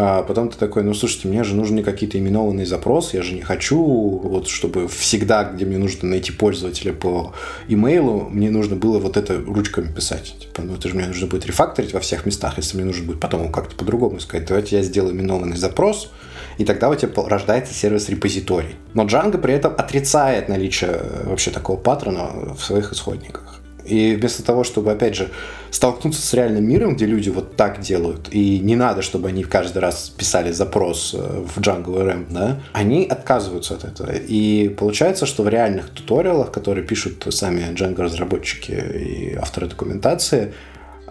А 0.00 0.22
потом 0.22 0.48
ты 0.48 0.56
такой, 0.56 0.84
ну 0.84 0.94
слушайте, 0.94 1.26
мне 1.26 1.42
же 1.42 1.56
нужны 1.56 1.82
какие-то 1.82 2.20
именованные 2.20 2.66
запросы, 2.66 3.16
я 3.16 3.22
же 3.24 3.34
не 3.34 3.40
хочу, 3.40 3.82
вот 3.82 4.46
чтобы 4.46 4.86
всегда, 4.86 5.42
где 5.42 5.64
мне 5.64 5.76
нужно 5.76 6.08
найти 6.08 6.30
пользователя 6.30 6.92
по 6.92 7.32
имейлу, 7.66 8.28
мне 8.30 8.48
нужно 8.48 8.76
было 8.76 9.00
вот 9.00 9.16
это 9.16 9.40
ручками 9.40 9.92
писать. 9.92 10.36
Типа, 10.38 10.62
ну 10.62 10.76
это 10.76 10.88
же 10.88 10.94
мне 10.94 11.08
нужно 11.08 11.26
будет 11.26 11.46
рефакторить 11.46 11.94
во 11.94 11.98
всех 11.98 12.26
местах, 12.26 12.58
если 12.58 12.76
мне 12.76 12.86
нужно 12.86 13.06
будет 13.06 13.18
потом 13.18 13.50
как-то 13.50 13.74
по-другому 13.74 14.20
сказать. 14.20 14.46
Давайте 14.46 14.76
я 14.76 14.84
сделаю 14.84 15.16
именованный 15.16 15.56
запрос, 15.56 16.12
и 16.58 16.64
тогда 16.64 16.90
у 16.90 16.94
тебя 16.94 17.10
рождается 17.26 17.74
сервис 17.74 18.08
репозиторий. 18.08 18.76
Но 18.94 19.02
Django 19.02 19.38
при 19.38 19.54
этом 19.54 19.72
отрицает 19.76 20.48
наличие 20.48 20.92
э, 20.92 21.28
вообще 21.28 21.50
такого 21.50 21.76
паттерна 21.76 22.54
в 22.56 22.60
своих 22.62 22.92
исходниках. 22.92 23.47
И 23.88 24.16
вместо 24.16 24.42
того, 24.42 24.64
чтобы, 24.64 24.92
опять 24.92 25.14
же, 25.14 25.28
столкнуться 25.70 26.20
с 26.20 26.34
реальным 26.34 26.64
миром, 26.64 26.94
где 26.94 27.06
люди 27.06 27.30
вот 27.30 27.56
так 27.56 27.80
делают, 27.80 28.28
и 28.30 28.58
не 28.58 28.76
надо, 28.76 29.02
чтобы 29.02 29.28
они 29.28 29.44
каждый 29.44 29.78
раз 29.78 30.10
писали 30.10 30.52
запрос 30.52 31.14
э, 31.14 31.18
в 31.18 31.58
Django 31.58 32.02
RM, 32.02 32.26
да, 32.30 32.60
они 32.72 33.04
отказываются 33.04 33.74
от 33.74 33.84
этого. 33.84 34.12
И 34.12 34.68
получается, 34.68 35.26
что 35.26 35.42
в 35.42 35.48
реальных 35.48 35.90
туториалах, 35.90 36.52
которые 36.52 36.86
пишут 36.86 37.26
сами 37.30 37.60
Django-разработчики 37.74 38.72
и 38.72 39.34
авторы 39.34 39.66
документации, 39.66 40.52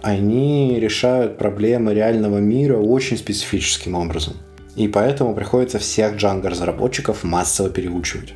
они 0.02 0.80
решают 0.80 1.38
проблемы 1.38 1.94
реального 1.94 2.38
мира 2.38 2.78
очень 2.78 3.18
специфическим 3.18 3.96
образом. 3.96 4.34
И 4.76 4.88
поэтому 4.88 5.34
приходится 5.34 5.80
всех 5.80 6.16
Django-разработчиков 6.16 7.24
массово 7.24 7.70
переучивать. 7.70 8.34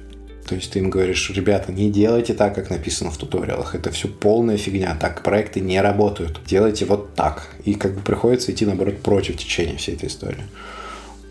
То 0.52 0.56
есть 0.56 0.70
ты 0.74 0.80
им 0.80 0.90
говоришь, 0.90 1.32
ребята, 1.34 1.72
не 1.72 1.90
делайте 1.90 2.34
так, 2.34 2.54
как 2.54 2.70
написано 2.70 3.10
в 3.10 3.16
туториалах. 3.16 3.74
Это 3.74 3.90
все 3.90 4.10
полная 4.10 4.58
фигня. 4.58 4.98
Так 5.00 5.24
проекты 5.24 5.62
не 5.62 5.80
работают. 5.80 6.42
Делайте 6.46 6.84
вот 6.84 7.16
так. 7.16 7.56
И 7.64 7.74
как 7.76 7.96
бы 7.96 8.02
приходится 8.02 8.52
идти, 8.52 8.66
наоборот, 8.66 8.98
против 8.98 9.38
течения 9.38 9.78
всей 9.78 9.96
этой 9.96 10.10
истории. 10.10 10.44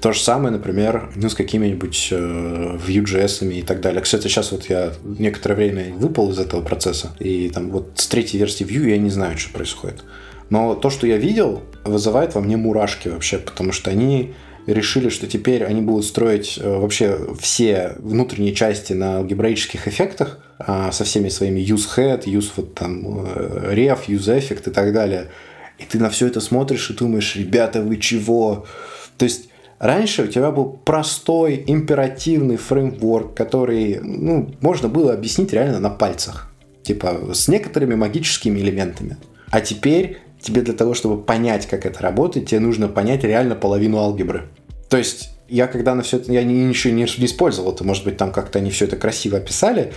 То 0.01 0.15
же 0.15 0.21
самое, 0.21 0.53
например, 0.53 1.13
ну, 1.17 1.29
с 1.29 1.35
какими-нибудь 1.35 2.09
э, 2.13 2.79
Vue.js 2.79 3.47
и 3.53 3.61
так 3.61 3.83
далее. 3.83 4.01
Кстати, 4.01 4.23
сейчас 4.23 4.53
вот 4.53 4.71
я 4.71 4.95
некоторое 5.05 5.57
время 5.57 5.93
выпал 5.93 6.31
из 6.31 6.39
этого 6.39 6.63
процесса, 6.63 7.15
и 7.19 7.51
там 7.51 7.69
вот 7.69 7.91
с 7.97 8.07
третьей 8.07 8.39
версии 8.39 8.65
Vue 8.65 8.89
я 8.89 8.97
не 8.97 9.11
знаю, 9.11 9.37
что 9.37 9.53
происходит. 9.53 10.03
Но 10.49 10.75
то, 10.75 10.89
что 10.89 11.07
я 11.07 11.19
видел, 11.19 11.63
вызывает 11.85 12.35
во 12.35 12.41
мне 12.41 12.57
мурашки 12.57 13.09
вообще, 13.09 13.37
потому 13.37 13.73
что 13.73 13.91
они 13.91 14.33
решили, 14.67 15.09
что 15.09 15.27
теперь 15.27 15.65
они 15.65 15.81
будут 15.81 16.05
строить 16.05 16.59
э, 16.61 16.69
вообще 16.69 17.19
все 17.39 17.97
внутренние 17.99 18.55
части 18.55 18.93
на 18.93 19.19
алгебраических 19.19 19.89
эффектах 19.89 20.39
а, 20.59 20.93
со 20.93 21.05
всеми 21.05 21.29
своими 21.29 21.61
use 21.61 21.89
head, 21.97 22.25
use 22.25 22.51
вот 22.57 22.75
там 22.75 23.27
э, 23.27 23.75
ref, 23.75 24.07
use 24.07 24.39
effect 24.39 24.69
и 24.69 24.73
так 24.73 24.93
далее. 24.93 25.29
И 25.79 25.85
ты 25.85 25.99
на 25.99 26.11
все 26.11 26.27
это 26.27 26.41
смотришь 26.41 26.91
и 26.91 26.95
думаешь, 26.95 27.37
ребята, 27.37 27.83
вы 27.83 27.97
чего? 27.97 28.67
То 29.17 29.25
есть 29.25 29.51
Раньше 29.81 30.25
у 30.25 30.27
тебя 30.27 30.51
был 30.51 30.67
простой 30.85 31.65
императивный 31.67 32.59
фреймворк, 32.59 33.35
который 33.35 33.99
ну, 34.03 34.55
можно 34.61 34.89
было 34.89 35.15
объяснить 35.15 35.55
реально 35.55 35.81
на 35.81 35.89
пальцах. 35.89 36.53
Типа 36.83 37.33
с 37.33 37.49
некоторыми 37.49 37.95
магическими 37.95 38.61
элементами. 38.61 39.17
А 39.49 39.63
теперь 39.63 40.19
тебе 40.41 40.63
для 40.63 40.75
того, 40.75 40.95
чтобы 40.95 41.23
понять, 41.23 41.67
как 41.67 41.87
это 41.87 42.01
работает, 42.03 42.49
тебе 42.49 42.61
нужно 42.61 42.89
понять 42.89 43.25
реально 43.25 43.55
половину 43.55 43.99
алгебры. 43.99 44.49
То 44.89 44.97
есть 44.97 45.31
я 45.49 45.67
когда 45.67 45.95
на 45.95 46.03
все 46.03 46.19
это, 46.19 46.33
я 46.33 46.43
ничего 46.43 46.93
не, 46.93 47.03
не 47.03 47.27
использовал, 47.27 47.73
то 47.73 47.85
может 47.85 48.05
быть 48.05 48.17
там 48.17 48.33
как-то 48.33 48.59
они 48.59 48.71
все 48.71 48.87
это 48.87 48.97
красиво 48.97 49.39
описали, 49.39 49.93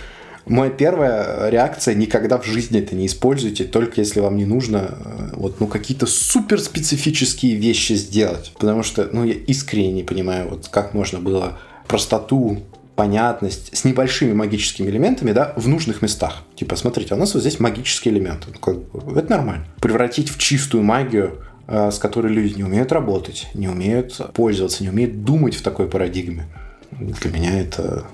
Моя 0.46 0.70
первая 0.70 1.48
реакция 1.48 1.94
никогда 1.94 2.36
в 2.36 2.44
жизни 2.44 2.78
это 2.78 2.94
не 2.94 3.06
используйте, 3.06 3.64
только 3.64 4.02
если 4.02 4.20
вам 4.20 4.36
не 4.36 4.44
нужно 4.44 4.98
э, 4.98 5.30
вот, 5.36 5.58
ну, 5.58 5.66
какие-то 5.66 6.04
супер 6.04 6.60
специфические 6.60 7.54
вещи 7.54 7.94
сделать. 7.94 8.52
Потому 8.58 8.82
что 8.82 9.08
ну, 9.10 9.24
я 9.24 9.32
искренне 9.32 9.92
не 9.92 10.02
понимаю, 10.02 10.50
вот 10.50 10.68
как 10.68 10.92
можно 10.92 11.18
было 11.18 11.58
простоту 11.88 12.62
понятность 12.94 13.76
с 13.76 13.84
небольшими 13.84 14.32
магическими 14.32 14.88
элементами, 14.88 15.32
да, 15.32 15.52
в 15.56 15.68
нужных 15.68 16.02
местах. 16.02 16.42
Типа, 16.56 16.76
смотрите, 16.76 17.14
у 17.14 17.16
нас 17.16 17.34
вот 17.34 17.40
здесь 17.40 17.60
магические 17.60 18.14
элементы. 18.14 18.48
Ну, 18.66 19.16
это 19.16 19.30
нормально. 19.30 19.66
Превратить 19.80 20.30
в 20.30 20.38
чистую 20.38 20.82
магию, 20.82 21.42
э, 21.66 21.90
с 21.90 21.98
которой 21.98 22.32
люди 22.32 22.54
не 22.54 22.64
умеют 22.64 22.92
работать, 22.92 23.48
не 23.54 23.68
умеют 23.68 24.20
пользоваться, 24.32 24.82
не 24.82 24.90
умеют 24.90 25.24
думать 25.24 25.54
в 25.54 25.62
такой 25.62 25.88
парадигме. 25.88 26.46
Для 26.92 27.30
меня 27.30 27.60
это 27.60 28.04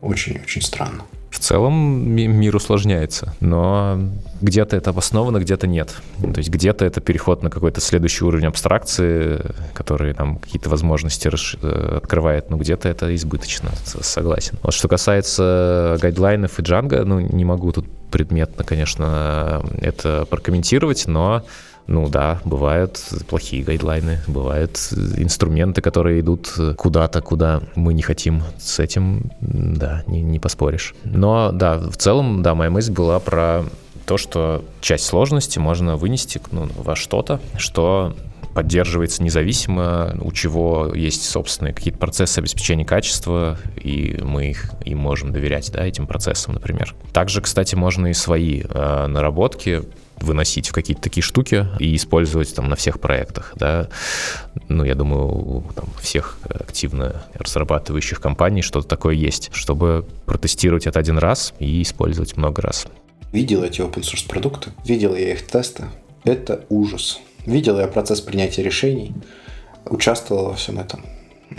очень-очень 0.00 0.62
странно. 0.62 1.04
В 1.30 1.38
целом 1.40 1.74
мир 2.10 2.56
усложняется, 2.56 3.34
но 3.40 4.00
где-то 4.40 4.76
это 4.76 4.90
обосновано, 4.90 5.38
где-то 5.38 5.66
нет. 5.66 5.94
То 6.20 6.38
есть 6.38 6.48
где-то 6.48 6.84
это 6.84 7.00
переход 7.00 7.42
на 7.42 7.50
какой-то 7.50 7.80
следующий 7.80 8.24
уровень 8.24 8.46
абстракции, 8.46 9.40
который 9.74 10.14
там 10.14 10.36
какие-то 10.38 10.70
возможности 10.70 11.28
э, 11.62 11.98
открывает, 11.98 12.50
но 12.50 12.56
где-то 12.56 12.88
это 12.88 13.14
избыточно, 13.14 13.70
согласен. 13.84 14.58
Вот 14.62 14.72
что 14.72 14.88
касается 14.88 15.98
гайдлайнов 16.00 16.58
и 16.58 16.62
Django, 16.62 17.04
ну, 17.04 17.20
не 17.20 17.44
могу 17.44 17.72
тут 17.72 17.86
предметно, 18.10 18.64
конечно, 18.64 19.62
это 19.80 20.26
прокомментировать, 20.30 21.06
но 21.06 21.44
ну 21.88 22.08
да, 22.08 22.40
бывают 22.44 23.02
плохие 23.28 23.64
гайдлайны, 23.64 24.20
бывают 24.26 24.76
инструменты, 25.16 25.80
которые 25.80 26.20
идут 26.20 26.54
куда-то, 26.76 27.22
куда 27.22 27.62
мы 27.74 27.94
не 27.94 28.02
хотим. 28.02 28.42
С 28.58 28.78
этим, 28.78 29.32
да, 29.40 30.04
не, 30.06 30.20
не 30.20 30.38
поспоришь. 30.38 30.94
Но 31.04 31.50
да, 31.50 31.78
в 31.78 31.96
целом, 31.96 32.42
да, 32.42 32.54
моя 32.54 32.70
мысль 32.70 32.92
была 32.92 33.18
про 33.18 33.64
то, 34.04 34.18
что 34.18 34.64
часть 34.80 35.06
сложности 35.06 35.58
можно 35.58 35.96
вынести 35.96 36.40
ну, 36.50 36.68
во 36.76 36.94
что-то, 36.94 37.40
что 37.56 38.14
поддерживается 38.54 39.22
независимо, 39.22 40.16
у 40.20 40.32
чего 40.32 40.92
есть 40.94 41.24
собственные 41.24 41.74
какие-то 41.74 41.98
процессы 41.98 42.38
обеспечения 42.38 42.84
качества, 42.84 43.56
и 43.76 44.18
мы 44.22 44.50
их 44.50 44.72
им 44.84 44.98
можем 44.98 45.32
доверять, 45.32 45.70
да, 45.72 45.86
этим 45.86 46.06
процессам, 46.06 46.54
например. 46.54 46.94
Также, 47.12 47.40
кстати, 47.40 47.74
можно 47.74 48.08
и 48.08 48.14
свои 48.14 48.62
э, 48.62 49.06
наработки 49.06 49.84
выносить 50.20 50.68
в 50.68 50.72
какие-то 50.72 51.02
такие 51.02 51.22
штуки 51.22 51.66
и 51.78 51.94
использовать 51.96 52.54
там 52.54 52.68
на 52.68 52.76
всех 52.76 53.00
проектах, 53.00 53.52
да. 53.56 53.88
Ну, 54.68 54.84
я 54.84 54.94
думаю, 54.94 55.64
там 55.74 55.86
всех 56.00 56.38
активно 56.48 57.22
разрабатывающих 57.34 58.20
компаний 58.20 58.62
что-то 58.62 58.88
такое 58.88 59.14
есть, 59.14 59.50
чтобы 59.52 60.06
протестировать 60.26 60.86
это 60.86 60.98
один 60.98 61.18
раз 61.18 61.54
и 61.58 61.82
использовать 61.82 62.36
много 62.36 62.62
раз. 62.62 62.86
Видел 63.32 63.62
эти 63.62 63.80
open 63.80 64.02
source 64.02 64.26
продукты, 64.26 64.70
видел 64.84 65.14
я 65.14 65.32
их 65.32 65.46
тесты. 65.46 65.84
Это 66.24 66.64
ужас. 66.68 67.20
Видел 67.46 67.78
я 67.78 67.86
процесс 67.86 68.20
принятия 68.20 68.62
решений, 68.62 69.14
участвовал 69.86 70.46
во 70.46 70.54
всем 70.54 70.78
этом. 70.78 71.04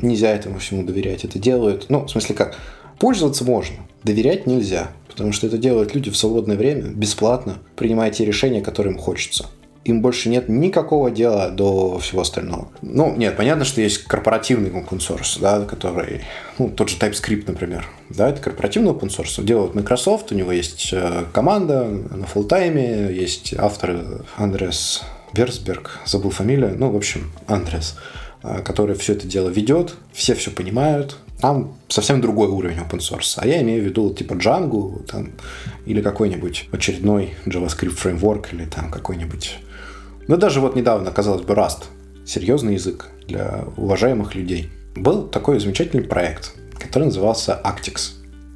Нельзя 0.01 0.29
этому 0.29 0.59
всему 0.59 0.83
доверять. 0.83 1.25
Это 1.25 1.39
делают, 1.39 1.87
ну, 1.89 2.05
в 2.05 2.11
смысле 2.11 2.35
как, 2.35 2.57
пользоваться 2.99 3.43
можно, 3.43 3.77
доверять 4.03 4.45
нельзя. 4.45 4.91
Потому 5.09 5.33
что 5.33 5.47
это 5.47 5.57
делают 5.57 5.93
люди 5.95 6.09
в 6.09 6.15
свободное 6.15 6.55
время, 6.55 6.83
бесплатно, 6.83 7.57
принимая 7.75 8.11
те 8.11 8.23
решения, 8.23 8.61
которые 8.61 8.93
им 8.93 8.99
хочется. 8.99 9.47
Им 9.85 10.01
больше 10.01 10.29
нет 10.29 10.49
никакого 10.49 11.09
дела 11.09 11.49
до 11.49 11.99
всего 11.99 12.21
остального. 12.21 12.69
Ну, 12.81 13.15
нет, 13.15 13.35
понятно, 13.35 13.65
что 13.65 13.81
есть 13.81 14.03
корпоративный 14.03 14.69
open 14.69 14.99
source, 14.99 15.39
да, 15.41 15.65
который, 15.65 16.21
ну, 16.57 16.69
тот 16.69 16.89
же 16.89 16.97
TypeScript, 16.97 17.45
например, 17.47 17.87
да, 18.09 18.29
это 18.29 18.41
корпоративный 18.41 18.91
open 18.91 19.07
source. 19.07 19.43
Делает 19.43 19.73
Microsoft, 19.73 20.31
у 20.31 20.35
него 20.35 20.51
есть 20.51 20.89
э, 20.91 21.23
команда 21.33 21.85
на 21.85 22.27
фултайме, 22.27 23.11
есть 23.11 23.53
автор 23.57 24.21
Андрес 24.35 25.01
Берсберг, 25.33 25.99
забыл 26.05 26.31
фамилию, 26.31 26.75
ну, 26.77 26.91
в 26.91 26.97
общем, 26.97 27.31
Андрес, 27.47 27.95
э, 28.43 28.61
который 28.61 28.95
все 28.95 29.13
это 29.13 29.27
дело 29.27 29.49
ведет, 29.49 29.95
все 30.13 30.35
все 30.35 30.51
понимают, 30.51 31.17
там 31.39 31.77
совсем 31.87 32.21
другой 32.21 32.47
уровень 32.47 32.77
open 32.77 32.99
source. 32.99 33.35
А 33.37 33.47
я 33.47 33.61
имею 33.61 33.81
в 33.81 33.85
виду 33.85 34.13
типа 34.13 34.33
Django 34.33 35.03
там, 35.05 35.31
или 35.85 36.01
какой-нибудь 36.01 36.69
очередной 36.71 37.35
JavaScript 37.45 37.89
фреймворк 37.89 38.53
или 38.53 38.65
там 38.65 38.91
какой-нибудь... 38.91 39.59
Ну, 40.27 40.37
даже 40.37 40.59
вот 40.59 40.75
недавно, 40.75 41.11
казалось 41.11 41.41
бы, 41.41 41.53
Rust. 41.53 41.85
Серьезный 42.25 42.75
язык 42.75 43.07
для 43.27 43.65
уважаемых 43.77 44.35
людей. 44.35 44.69
Был 44.95 45.27
такой 45.27 45.59
замечательный 45.59 46.03
проект, 46.03 46.53
который 46.77 47.05
назывался 47.05 47.59
Actix. 47.63 48.11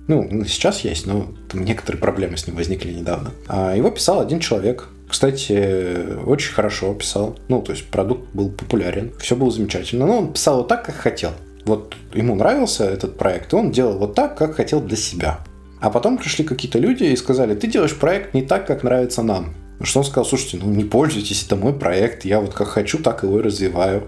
Ну, 0.07 0.43
сейчас 0.45 0.81
есть, 0.81 1.07
но 1.07 1.33
там 1.49 1.63
некоторые 1.63 1.99
проблемы 1.99 2.37
с 2.37 2.45
ним 2.45 2.57
возникли 2.57 2.91
недавно. 2.91 3.31
А 3.47 3.75
его 3.75 3.89
писал 3.89 4.19
один 4.19 4.39
человек, 4.39 4.89
Кстати, 5.13 6.23
очень 6.25 6.53
хорошо 6.53 6.91
писал. 6.95 7.37
Ну, 7.47 7.61
то 7.61 7.71
есть 7.71 7.85
продукт 7.85 8.33
был 8.33 8.49
популярен, 8.49 9.13
все 9.19 9.35
было 9.35 9.51
замечательно. 9.51 10.07
Но 10.07 10.17
он 10.17 10.33
писал 10.33 10.57
вот 10.57 10.69
так, 10.69 10.87
как 10.87 10.95
хотел. 10.95 11.33
Вот 11.65 11.95
ему 12.13 12.35
нравился 12.35 12.85
этот 12.85 13.17
проект, 13.17 13.53
и 13.53 13.55
он 13.55 13.71
делал 13.71 13.97
вот 13.97 14.15
так, 14.15 14.37
как 14.37 14.55
хотел 14.55 14.81
для 14.81 14.97
себя. 14.97 15.39
А 15.79 15.89
потом 15.89 16.17
пришли 16.17 16.43
какие-то 16.45 16.79
люди 16.79 17.03
и 17.03 17.15
сказали, 17.15 17.55
ты 17.55 17.67
делаешь 17.67 17.95
проект 17.95 18.33
не 18.33 18.41
так, 18.41 18.67
как 18.67 18.83
нравится 18.83 19.21
нам. 19.21 19.53
Что 19.81 19.99
он 19.99 20.05
сказал, 20.05 20.25
слушайте, 20.25 20.57
ну 20.61 20.71
не 20.71 20.83
пользуйтесь, 20.83 21.45
это 21.45 21.55
мой 21.55 21.73
проект, 21.73 22.25
я 22.25 22.39
вот 22.39 22.53
как 22.53 22.69
хочу, 22.69 22.99
так 22.99 23.23
его 23.23 23.39
и 23.39 23.41
развиваю. 23.41 24.03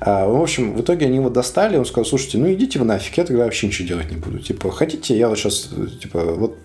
А, 0.00 0.28
в 0.28 0.40
общем, 0.40 0.74
в 0.74 0.80
итоге 0.80 1.06
они 1.06 1.16
его 1.16 1.30
достали, 1.30 1.76
он 1.76 1.86
сказал, 1.86 2.04
слушайте, 2.04 2.38
ну 2.38 2.52
идите 2.52 2.78
вы 2.78 2.84
нафиг, 2.84 3.16
я 3.16 3.24
тогда 3.24 3.44
вообще 3.44 3.66
ничего 3.66 3.88
делать 3.88 4.10
не 4.10 4.16
буду. 4.16 4.38
Типа, 4.38 4.70
хотите, 4.70 5.18
я 5.18 5.28
вот 5.28 5.38
сейчас, 5.38 5.70
типа, 6.00 6.20
вот 6.34 6.56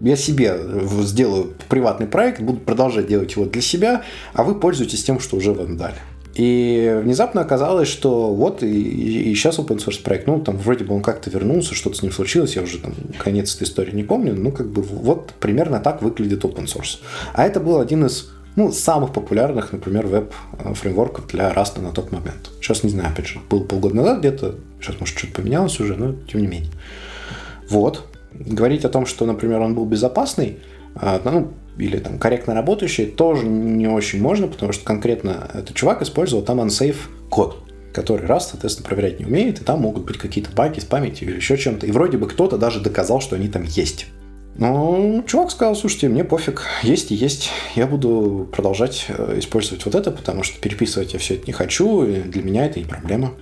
я 0.00 0.16
себе 0.16 0.58
сделаю 1.02 1.54
приватный 1.68 2.06
проект, 2.06 2.40
буду 2.40 2.60
продолжать 2.60 3.06
делать 3.06 3.32
его 3.36 3.46
для 3.46 3.62
себя, 3.62 4.02
а 4.34 4.42
вы 4.42 4.58
пользуетесь 4.58 5.02
тем, 5.02 5.18
что 5.18 5.36
уже 5.36 5.52
вам 5.52 5.76
дали. 5.76 5.96
И 6.34 7.00
внезапно 7.02 7.42
оказалось, 7.42 7.86
что 7.86 8.34
вот 8.34 8.62
и, 8.62 9.30
и, 9.30 9.34
сейчас 9.34 9.58
open 9.58 9.78
source 9.78 10.02
проект, 10.02 10.26
ну, 10.26 10.40
там 10.40 10.56
вроде 10.56 10.84
бы 10.84 10.94
он 10.94 11.02
как-то 11.02 11.30
вернулся, 11.30 11.74
что-то 11.74 11.96
с 11.96 12.02
ним 12.02 12.10
случилось, 12.10 12.56
я 12.56 12.62
уже 12.62 12.78
там 12.78 12.92
конец 13.18 13.54
этой 13.54 13.64
истории 13.64 13.94
не 13.94 14.02
помню, 14.02 14.34
ну, 14.34 14.50
как 14.50 14.68
бы 14.68 14.82
вот 14.82 15.32
примерно 15.38 15.78
так 15.78 16.02
выглядит 16.02 16.44
open 16.44 16.64
source. 16.64 16.98
А 17.34 17.46
это 17.46 17.60
был 17.60 17.78
один 17.78 18.04
из 18.06 18.30
ну, 18.56 18.72
самых 18.72 19.12
популярных, 19.12 19.72
например, 19.72 20.06
веб-фреймворков 20.06 21.28
для 21.28 21.52
Rust 21.52 21.80
на 21.80 21.92
тот 21.92 22.10
момент. 22.10 22.50
Сейчас 22.60 22.82
не 22.82 22.90
знаю, 22.90 23.10
опять 23.10 23.26
же, 23.26 23.40
было 23.48 23.62
полгода 23.62 23.96
назад 23.96 24.18
где-то, 24.18 24.56
сейчас, 24.80 24.98
может, 24.98 25.16
что-то 25.16 25.34
поменялось 25.34 25.78
уже, 25.80 25.96
но 25.96 26.14
тем 26.30 26.40
не 26.40 26.46
менее. 26.48 26.70
Вот. 27.68 28.06
Говорить 28.32 28.84
о 28.84 28.88
том, 28.88 29.06
что, 29.06 29.26
например, 29.26 29.60
он 29.60 29.74
был 29.74 29.84
безопасный, 29.84 30.58
ну, 31.00 31.52
или 31.78 31.98
там 31.98 32.18
корректно 32.18 32.54
работающий, 32.54 33.06
тоже 33.06 33.46
не 33.46 33.88
очень 33.88 34.20
можно, 34.20 34.46
потому 34.46 34.72
что 34.72 34.84
конкретно 34.84 35.50
этот 35.54 35.74
чувак 35.74 36.02
использовал 36.02 36.44
там 36.44 36.60
unsafe 36.60 36.96
код 37.30 37.60
который 37.94 38.26
раз, 38.26 38.50
соответственно, 38.50 38.88
проверять 38.88 39.20
не 39.20 39.26
умеет, 39.26 39.60
и 39.60 39.64
там 39.64 39.80
могут 39.80 40.04
быть 40.04 40.18
какие-то 40.18 40.50
баги 40.50 40.80
с 40.80 40.84
памятью 40.84 41.28
или 41.28 41.36
еще 41.36 41.56
чем-то. 41.56 41.86
И 41.86 41.92
вроде 41.92 42.18
бы 42.18 42.26
кто-то 42.26 42.58
даже 42.58 42.80
доказал, 42.80 43.20
что 43.20 43.36
они 43.36 43.48
там 43.48 43.62
есть. 43.62 44.06
Но 44.56 45.22
чувак 45.26 45.50
сказал, 45.50 45.74
слушайте, 45.74 46.08
мне 46.08 46.22
пофиг, 46.22 46.62
есть 46.82 47.10
и 47.10 47.14
есть. 47.14 47.50
Я 47.74 47.86
буду 47.86 48.48
продолжать 48.52 49.06
э, 49.08 49.38
использовать 49.38 49.84
вот 49.84 49.94
это, 49.94 50.10
потому 50.10 50.42
что 50.42 50.60
переписывать 50.60 51.12
я 51.12 51.18
все 51.18 51.34
это 51.34 51.46
не 51.46 51.52
хочу, 51.52 52.04
и 52.04 52.20
для 52.20 52.42
меня 52.42 52.66
это 52.66 52.78
не 52.78 52.84
проблема. 52.84 53.32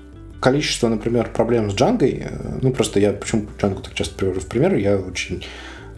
Количество, 0.41 0.89
например, 0.89 1.31
проблем 1.33 1.71
с 1.71 1.75
Джангой, 1.75 2.23
э, 2.25 2.59
ну 2.63 2.73
просто 2.73 2.99
я 2.99 3.13
почему 3.13 3.47
Джангу 3.61 3.83
так 3.83 3.95
часто 3.95 4.15
привожу 4.15 4.41
в 4.41 4.47
пример, 4.47 4.75
я 4.75 4.97
очень 4.97 5.45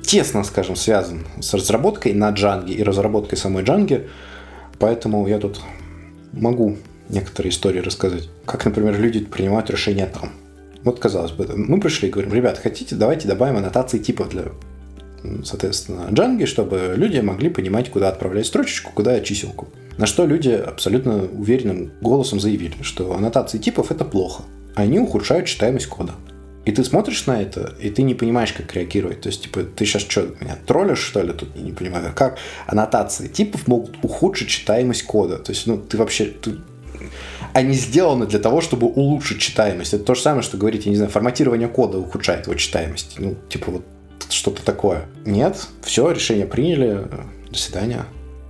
тесно, 0.04 0.44
скажем, 0.44 0.76
связан 0.76 1.26
с 1.40 1.54
разработкой 1.54 2.14
на 2.14 2.30
Джанге 2.30 2.74
и 2.74 2.82
разработкой 2.82 3.38
самой 3.38 3.64
Джанги, 3.64 4.08
поэтому 4.78 5.26
я 5.26 5.38
тут 5.38 5.60
могу 6.32 6.76
некоторые 7.08 7.50
истории 7.50 7.80
рассказать. 7.80 8.28
Как, 8.44 8.64
например, 8.64 8.98
люди 8.98 9.20
принимают 9.20 9.70
решения 9.70 10.06
там. 10.06 10.30
Вот, 10.82 11.00
казалось 11.00 11.32
бы, 11.32 11.48
мы 11.56 11.80
пришли 11.80 12.08
и 12.08 12.10
говорим, 12.10 12.32
ребят, 12.32 12.58
хотите, 12.58 12.94
давайте 12.94 13.26
добавим 13.26 13.56
аннотации 13.56 13.98
типов 13.98 14.28
для, 14.28 14.44
соответственно, 15.44 16.08
Джанги, 16.12 16.44
чтобы 16.44 16.94
люди 16.96 17.18
могли 17.20 17.48
понимать, 17.48 17.90
куда 17.90 18.08
отправлять 18.08 18.46
строчечку, 18.46 18.92
куда 18.92 19.20
чиселку. 19.20 19.68
На 19.96 20.06
что 20.06 20.26
люди 20.26 20.50
абсолютно 20.50 21.24
уверенным 21.24 21.92
голосом 22.00 22.40
заявили, 22.40 22.74
что 22.82 23.14
аннотации 23.14 23.58
типов 23.58 23.90
это 23.90 24.04
плохо. 24.04 24.42
Они 24.74 24.98
ухудшают 24.98 25.46
читаемость 25.46 25.86
кода. 25.86 26.12
И 26.64 26.72
ты 26.72 26.82
смотришь 26.82 27.26
на 27.26 27.42
это, 27.42 27.74
и 27.78 27.90
ты 27.90 28.02
не 28.02 28.14
понимаешь, 28.14 28.52
как 28.52 28.72
реагировать. 28.74 29.20
То 29.20 29.28
есть, 29.28 29.42
типа, 29.42 29.64
ты 29.64 29.84
сейчас 29.84 30.02
что, 30.02 30.22
меня 30.40 30.56
троллишь, 30.66 30.98
что 30.98 31.22
ли? 31.22 31.32
Тут 31.32 31.54
не 31.56 31.72
понимаю. 31.72 32.12
Как 32.14 32.38
аннотации 32.66 33.28
типов 33.28 33.66
могут 33.66 33.96
ухудшить 34.02 34.48
читаемость 34.48 35.04
кода? 35.04 35.38
То 35.38 35.52
есть, 35.52 35.66
ну, 35.66 35.78
ты 35.78 35.98
вообще... 35.98 36.26
Ты... 36.26 36.56
Они 37.52 37.74
сделаны 37.74 38.26
для 38.26 38.38
того, 38.38 38.60
чтобы 38.60 38.86
улучшить 38.86 39.40
читаемость. 39.40 39.94
Это 39.94 40.04
то 40.04 40.14
же 40.14 40.22
самое, 40.22 40.42
что 40.42 40.56
говорить, 40.56 40.86
я 40.86 40.90
не 40.90 40.96
знаю, 40.96 41.10
форматирование 41.10 41.68
кода 41.68 41.98
ухудшает 41.98 42.46
его 42.46 42.56
читаемость. 42.56 43.16
Ну, 43.18 43.36
типа, 43.48 43.70
вот 43.70 43.84
что-то 44.30 44.64
такое. 44.64 45.06
Нет, 45.24 45.68
все, 45.82 46.10
решение 46.10 46.46
приняли. 46.46 47.06
До 47.50 47.58
свидания. 47.58 48.06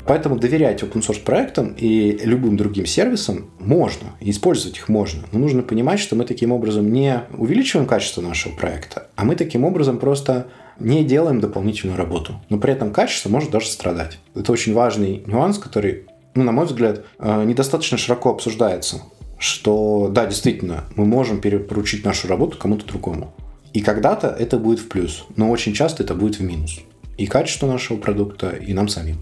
Поэтому 0.07 0.37
доверять 0.37 0.83
open 0.83 1.01
source 1.01 1.23
проектам 1.23 1.75
и 1.79 2.19
любым 2.25 2.57
другим 2.57 2.87
сервисам 2.87 3.51
можно, 3.59 4.09
и 4.21 4.31
использовать 4.31 4.77
их 4.77 4.89
можно. 4.89 5.23
Но 5.33 5.39
нужно 5.39 5.63
понимать, 5.63 5.99
что 5.99 6.15
мы 6.15 6.25
таким 6.25 6.53
образом 6.53 6.93
не 6.93 7.23
увеличиваем 7.37 7.87
качество 7.87 8.21
нашего 8.21 8.55
проекта, 8.55 9.09
а 9.17 9.25
мы 9.25 9.35
таким 9.35 9.65
образом 9.65 9.99
просто 9.99 10.49
не 10.79 11.05
делаем 11.05 11.41
дополнительную 11.41 11.97
работу. 11.97 12.41
Но 12.49 12.59
при 12.59 12.73
этом 12.73 12.93
качество 12.93 13.29
может 13.29 13.51
даже 13.51 13.69
страдать. 13.69 14.19
Это 14.35 14.53
очень 14.53 14.75
важный 14.75 15.23
нюанс, 15.27 15.59
который, 15.59 16.05
ну, 16.35 16.43
на 16.43 16.53
мой 16.53 16.67
взгляд, 16.67 17.05
э, 17.19 17.45
недостаточно 17.45 17.97
широко 17.97 18.31
обсуждается. 18.31 19.03
Что, 19.39 20.09
да, 20.11 20.27
действительно, 20.27 20.85
мы 20.97 21.05
можем 21.07 21.41
поручить 21.41 22.05
нашу 22.05 22.29
работу 22.29 22.59
кому-то 22.59 22.87
другому. 22.87 23.35
И 23.73 23.81
когда-то 23.81 24.29
это 24.29 24.59
будет 24.59 24.81
в 24.81 24.89
плюс, 24.89 25.25
но 25.37 25.51
очень 25.51 25.75
часто 25.75 26.03
это 26.03 26.15
будет 26.15 26.39
в 26.39 26.43
минус. 26.43 26.81
И 27.17 27.27
качество 27.27 27.67
нашего 27.67 27.97
продукта, 27.97 28.51
и 28.51 28.73
нам 28.73 28.89
самим. 28.89 29.19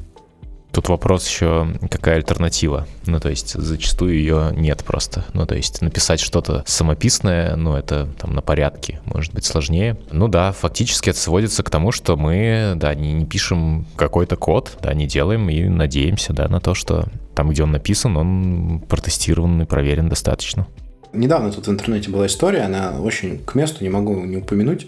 Тут 0.72 0.88
вопрос 0.88 1.28
еще, 1.28 1.68
какая 1.90 2.16
альтернатива. 2.16 2.86
Ну, 3.04 3.20
то 3.20 3.28
есть, 3.28 3.52
зачастую 3.52 4.14
ее 4.14 4.52
нет 4.56 4.82
просто. 4.84 5.26
Ну, 5.34 5.46
то 5.46 5.54
есть, 5.54 5.82
написать 5.82 6.18
что-то 6.18 6.64
самописное, 6.66 7.56
ну, 7.56 7.76
это 7.76 8.08
там 8.18 8.34
на 8.34 8.40
порядке, 8.40 9.00
может 9.04 9.34
быть, 9.34 9.44
сложнее. 9.44 9.98
Ну 10.10 10.28
да, 10.28 10.52
фактически 10.52 11.10
это 11.10 11.18
сводится 11.18 11.62
к 11.62 11.68
тому, 11.68 11.92
что 11.92 12.16
мы, 12.16 12.72
да, 12.76 12.94
не, 12.94 13.12
не 13.12 13.26
пишем 13.26 13.86
какой-то 13.96 14.36
код, 14.36 14.78
да, 14.82 14.94
не 14.94 15.06
делаем 15.06 15.48
и 15.50 15.64
надеемся, 15.64 16.32
да, 16.32 16.48
на 16.48 16.60
то, 16.60 16.74
что 16.74 17.06
там, 17.34 17.50
где 17.50 17.62
он 17.64 17.72
написан, 17.72 18.16
он 18.16 18.82
протестирован 18.88 19.60
и 19.62 19.66
проверен 19.66 20.08
достаточно. 20.08 20.66
Недавно 21.12 21.52
тут 21.52 21.66
в 21.66 21.70
интернете 21.70 22.10
была 22.10 22.26
история, 22.26 22.62
она 22.62 22.98
очень 22.98 23.38
к 23.38 23.54
месту, 23.54 23.84
не 23.84 23.90
могу 23.90 24.14
не 24.24 24.38
упомянуть. 24.38 24.86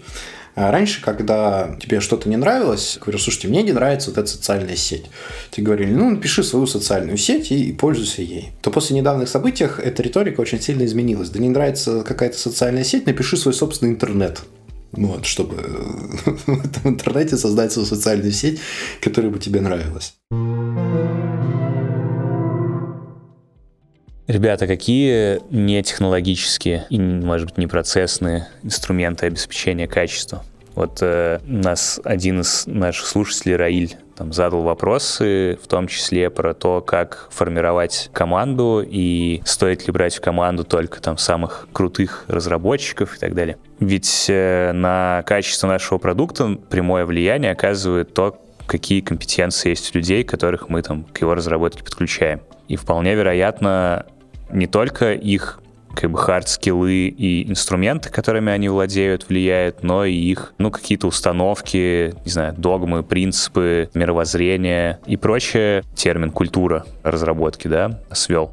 А 0.55 0.71
раньше, 0.71 1.01
когда 1.01 1.75
тебе 1.81 1.99
что-то 1.99 2.29
не 2.29 2.37
нравилось, 2.37 2.97
говорю, 3.01 3.19
слушайте, 3.19 3.49
мне 3.49 3.61
не 3.61 3.73
нравится 3.73 4.09
вот 4.09 4.17
эта 4.17 4.27
социальная 4.27 4.77
сеть. 4.77 5.05
Тебе 5.51 5.65
говорили, 5.65 5.91
ну, 5.91 6.09
напиши 6.09 6.43
свою 6.43 6.65
социальную 6.65 7.17
сеть 7.17 7.51
и, 7.51 7.69
и 7.69 7.73
пользуйся 7.73 8.21
ей. 8.21 8.51
То 8.61 8.71
после 8.71 8.95
недавних 8.95 9.27
событий 9.27 9.65
эта 9.65 10.01
риторика 10.01 10.39
очень 10.39 10.61
сильно 10.61 10.85
изменилась. 10.85 11.29
Да 11.29 11.39
не 11.39 11.49
нравится 11.49 12.03
какая-то 12.03 12.37
социальная 12.37 12.85
сеть, 12.85 13.05
напиши 13.05 13.35
свой 13.35 13.53
собственный 13.53 13.91
интернет. 13.91 14.43
Вот, 14.93 15.25
чтобы 15.25 15.55
в 16.25 16.87
интернете 16.87 17.35
создать 17.35 17.73
свою 17.73 17.85
социальную 17.85 18.31
сеть, 18.31 18.61
которая 19.01 19.31
бы 19.31 19.39
тебе 19.39 19.59
нравилась. 19.59 20.13
Ребята, 24.27 24.65
какие 24.65 25.39
не 25.51 25.83
технологические 25.83 26.85
и, 26.89 26.99
может 26.99 27.49
быть, 27.49 27.57
не 27.59 27.67
процессные 27.67 28.47
инструменты 28.63 29.27
обеспечения 29.27 29.87
качества? 29.87 30.43
Вот 30.73 30.97
э, 31.01 31.39
нас 31.45 32.01
один 32.03 32.41
из 32.41 32.65
наших 32.65 33.05
слушателей, 33.05 33.55
Раиль, 33.55 33.95
там 34.17 34.33
задал 34.33 34.63
вопросы, 34.63 35.59
в 35.61 35.67
том 35.67 35.87
числе 35.87 36.29
про 36.29 36.53
то, 36.53 36.81
как 36.81 37.29
формировать 37.31 38.09
команду 38.13 38.83
и 38.85 39.41
стоит 39.45 39.85
ли 39.87 39.93
брать 39.93 40.15
в 40.15 40.21
команду 40.21 40.63
только 40.63 41.01
там 41.01 41.17
самых 41.17 41.67
крутых 41.71 42.25
разработчиков 42.27 43.15
и 43.15 43.19
так 43.19 43.35
далее. 43.35 43.57
Ведь 43.79 44.25
э, 44.27 44.71
на 44.73 45.23
качество 45.25 45.67
нашего 45.67 45.97
продукта 45.97 46.57
прямое 46.69 47.05
влияние 47.05 47.51
оказывает 47.51 48.13
то, 48.13 48.41
какие 48.65 49.01
компетенции 49.01 49.69
есть 49.69 49.95
у 49.95 49.99
людей, 49.99 50.23
которых 50.23 50.67
мы 50.69 50.81
там 50.81 51.03
к 51.03 51.21
его 51.21 51.35
разработке 51.35 51.83
подключаем. 51.83 52.41
И 52.67 52.75
вполне 52.77 53.13
вероятно, 53.13 54.07
не 54.51 54.67
только 54.67 55.13
их 55.13 55.59
как 55.95 56.11
бы 56.11 56.19
хард-скиллы 56.19 57.07
и 57.07 57.49
инструменты, 57.49 58.09
которыми 58.09 58.51
они 58.51 58.69
владеют, 58.69 59.29
влияют, 59.29 59.81
но 59.81 60.05
и 60.05 60.13
их, 60.13 60.53
ну, 60.57 60.69
какие-то 60.69 61.07
установки, 61.07 62.13
не 62.25 62.31
знаю, 62.31 62.53
догмы, 62.57 63.01
принципы, 63.03 63.89
мировоззрение 63.93 64.99
и 65.07 65.15
прочее. 65.17 65.83
Термин 65.95 66.31
«культура» 66.31 66.85
разработки, 67.03 67.67
да, 67.67 68.01
свел. 68.11 68.51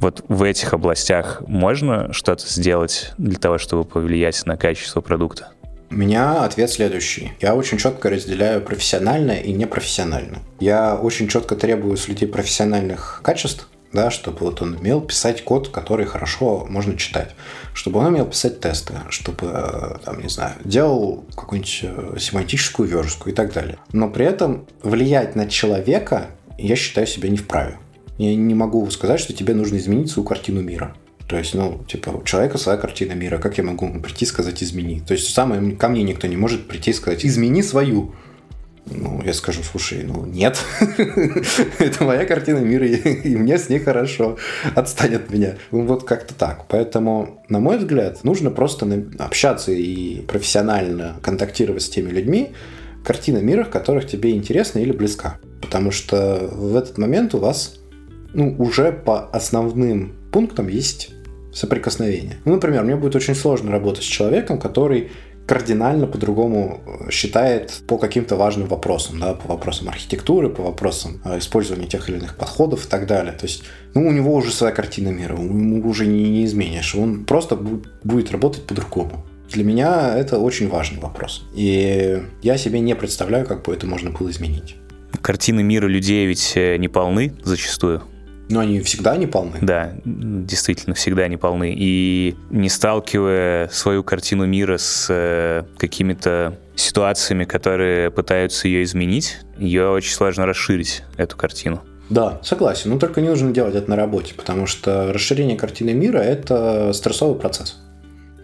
Вот 0.00 0.24
в 0.28 0.42
этих 0.42 0.72
областях 0.72 1.42
можно 1.46 2.12
что-то 2.12 2.48
сделать 2.48 3.12
для 3.18 3.38
того, 3.38 3.58
чтобы 3.58 3.84
повлиять 3.84 4.44
на 4.46 4.56
качество 4.56 5.00
продукта? 5.00 5.50
У 5.90 5.94
меня 5.96 6.44
ответ 6.44 6.70
следующий. 6.70 7.32
Я 7.40 7.54
очень 7.54 7.76
четко 7.76 8.10
разделяю 8.10 8.62
профессиональное 8.62 9.40
и 9.40 9.52
непрофессиональное. 9.52 10.38
Я 10.60 10.96
очень 10.96 11.28
четко 11.28 11.56
требую 11.56 11.96
с 11.96 12.08
людей 12.08 12.28
профессиональных 12.28 13.20
качеств, 13.22 13.68
да, 13.92 14.10
чтобы 14.10 14.38
вот 14.40 14.62
он 14.62 14.74
умел 14.74 15.00
писать 15.00 15.42
код, 15.42 15.68
который 15.68 16.06
хорошо 16.06 16.66
можно 16.68 16.96
читать, 16.96 17.34
чтобы 17.74 18.00
он 18.00 18.06
умел 18.06 18.26
писать 18.26 18.60
тесты, 18.60 18.94
чтобы, 19.10 19.46
э, 19.52 19.96
там, 20.04 20.20
не 20.20 20.28
знаю, 20.28 20.54
делал 20.64 21.24
какую-нибудь 21.34 21.80
э, 21.82 22.16
семантическую 22.18 22.88
верстку 22.88 23.30
и 23.30 23.32
так 23.32 23.52
далее. 23.52 23.78
Но 23.92 24.08
при 24.08 24.26
этом 24.26 24.66
влиять 24.82 25.34
на 25.36 25.48
человека 25.48 26.28
я 26.58 26.76
считаю 26.76 27.06
себя 27.06 27.28
не 27.28 27.36
вправе. 27.36 27.78
Я 28.18 28.34
не 28.34 28.54
могу 28.54 28.88
сказать, 28.90 29.20
что 29.20 29.32
тебе 29.32 29.54
нужно 29.54 29.76
изменить 29.78 30.10
свою 30.10 30.28
картину 30.28 30.60
мира. 30.60 30.94
То 31.26 31.38
есть, 31.38 31.54
ну, 31.54 31.82
типа, 31.86 32.10
у 32.10 32.24
человека 32.24 32.58
своя 32.58 32.76
картина 32.76 33.12
мира. 33.12 33.38
Как 33.38 33.56
я 33.56 33.64
могу 33.64 33.88
прийти 34.00 34.24
и 34.24 34.28
сказать 34.28 34.64
«измени»? 34.64 35.00
То 35.00 35.14
есть, 35.14 35.32
самое, 35.32 35.76
ко 35.76 35.88
мне 35.88 36.02
никто 36.02 36.26
не 36.26 36.36
может 36.36 36.66
прийти 36.66 36.90
и 36.90 36.94
сказать 36.94 37.24
«измени 37.24 37.62
свою». 37.62 38.14
Ну, 38.86 39.22
я 39.24 39.32
скажу, 39.32 39.62
слушай, 39.62 40.02
ну 40.02 40.24
нет, 40.26 40.58
это 41.78 42.04
моя 42.04 42.24
картина 42.24 42.58
мира, 42.58 42.86
и 42.86 43.36
мне 43.36 43.58
с 43.58 43.68
ней 43.68 43.78
хорошо, 43.78 44.38
отстань 44.74 45.14
от 45.14 45.30
меня. 45.30 45.56
Ну, 45.70 45.84
вот 45.86 46.04
как-то 46.04 46.34
так. 46.34 46.66
Поэтому, 46.68 47.44
на 47.48 47.60
мой 47.60 47.78
взгляд, 47.78 48.24
нужно 48.24 48.50
просто 48.50 48.86
общаться 49.18 49.72
и 49.72 50.22
профессионально 50.22 51.16
контактировать 51.22 51.82
с 51.82 51.88
теми 51.88 52.10
людьми, 52.10 52.52
картина 53.04 53.38
мира, 53.38 53.64
которых 53.64 54.06
тебе 54.06 54.32
интересна 54.32 54.80
или 54.80 54.92
близка. 54.92 55.38
Потому 55.60 55.90
что 55.90 56.48
в 56.50 56.76
этот 56.76 56.98
момент 56.98 57.34
у 57.34 57.38
вас 57.38 57.80
ну, 58.32 58.54
уже 58.58 58.92
по 58.92 59.26
основным 59.30 60.14
пунктам 60.32 60.68
есть 60.68 61.10
соприкосновение. 61.52 62.36
Ну, 62.44 62.54
например, 62.54 62.84
мне 62.84 62.96
будет 62.96 63.16
очень 63.16 63.34
сложно 63.34 63.72
работать 63.72 64.04
с 64.04 64.06
человеком, 64.06 64.58
который 64.58 65.10
кардинально 65.50 66.06
по-другому 66.06 66.80
э, 66.86 67.10
считает 67.10 67.82
по 67.88 67.98
каким-то 67.98 68.36
важным 68.36 68.68
вопросам, 68.68 69.18
да, 69.18 69.34
по 69.34 69.48
вопросам 69.48 69.88
архитектуры, 69.88 70.48
по 70.48 70.62
вопросам 70.62 71.20
э, 71.24 71.38
использования 71.38 71.88
тех 71.88 72.08
или 72.08 72.18
иных 72.18 72.36
подходов 72.36 72.86
и 72.86 72.88
так 72.88 73.08
далее. 73.08 73.32
То 73.32 73.46
есть, 73.46 73.64
ну, 73.94 74.06
у 74.06 74.12
него 74.12 74.32
уже 74.32 74.52
своя 74.52 74.72
картина 74.72 75.08
мира, 75.08 75.36
ему 75.36 75.88
уже 75.88 76.06
не, 76.06 76.30
не 76.30 76.44
изменишь, 76.44 76.94
он 76.94 77.24
просто 77.24 77.56
будет 77.56 78.30
работать 78.30 78.62
по-другому. 78.62 79.26
Для 79.50 79.64
меня 79.64 80.16
это 80.16 80.38
очень 80.38 80.68
важный 80.68 81.00
вопрос. 81.00 81.42
И 81.52 82.22
я 82.42 82.56
себе 82.56 82.78
не 82.78 82.94
представляю, 82.94 83.44
как 83.44 83.64
бы 83.64 83.74
это 83.74 83.88
можно 83.88 84.10
было 84.10 84.30
изменить. 84.30 84.76
Картины 85.20 85.64
мира 85.64 85.88
людей 85.88 86.26
ведь 86.26 86.52
э, 86.54 86.76
не 86.76 86.86
полны 86.86 87.32
зачастую. 87.42 88.02
Но 88.50 88.60
они 88.60 88.80
всегда 88.80 89.16
не 89.16 89.26
полны. 89.26 89.58
Да, 89.62 89.92
действительно, 90.04 90.94
всегда 90.94 91.28
не 91.28 91.36
полны. 91.36 91.72
И 91.76 92.36
не 92.50 92.68
сталкивая 92.68 93.68
свою 93.68 94.02
картину 94.02 94.44
мира 94.44 94.76
с 94.76 95.06
э, 95.08 95.62
какими-то 95.78 96.58
ситуациями, 96.74 97.44
которые 97.44 98.10
пытаются 98.10 98.66
ее 98.66 98.82
изменить, 98.82 99.38
ее 99.56 99.90
очень 99.90 100.12
сложно 100.12 100.46
расширить, 100.46 101.04
эту 101.16 101.36
картину. 101.36 101.80
Да, 102.08 102.40
согласен. 102.42 102.90
Но 102.90 102.98
только 102.98 103.20
не 103.20 103.28
нужно 103.28 103.52
делать 103.52 103.76
это 103.76 103.88
на 103.88 103.94
работе, 103.94 104.34
потому 104.34 104.66
что 104.66 105.12
расширение 105.12 105.56
картины 105.56 105.92
мира– 105.92 106.18
это 106.18 106.92
стрессовый 106.92 107.38
процесс, 107.38 107.76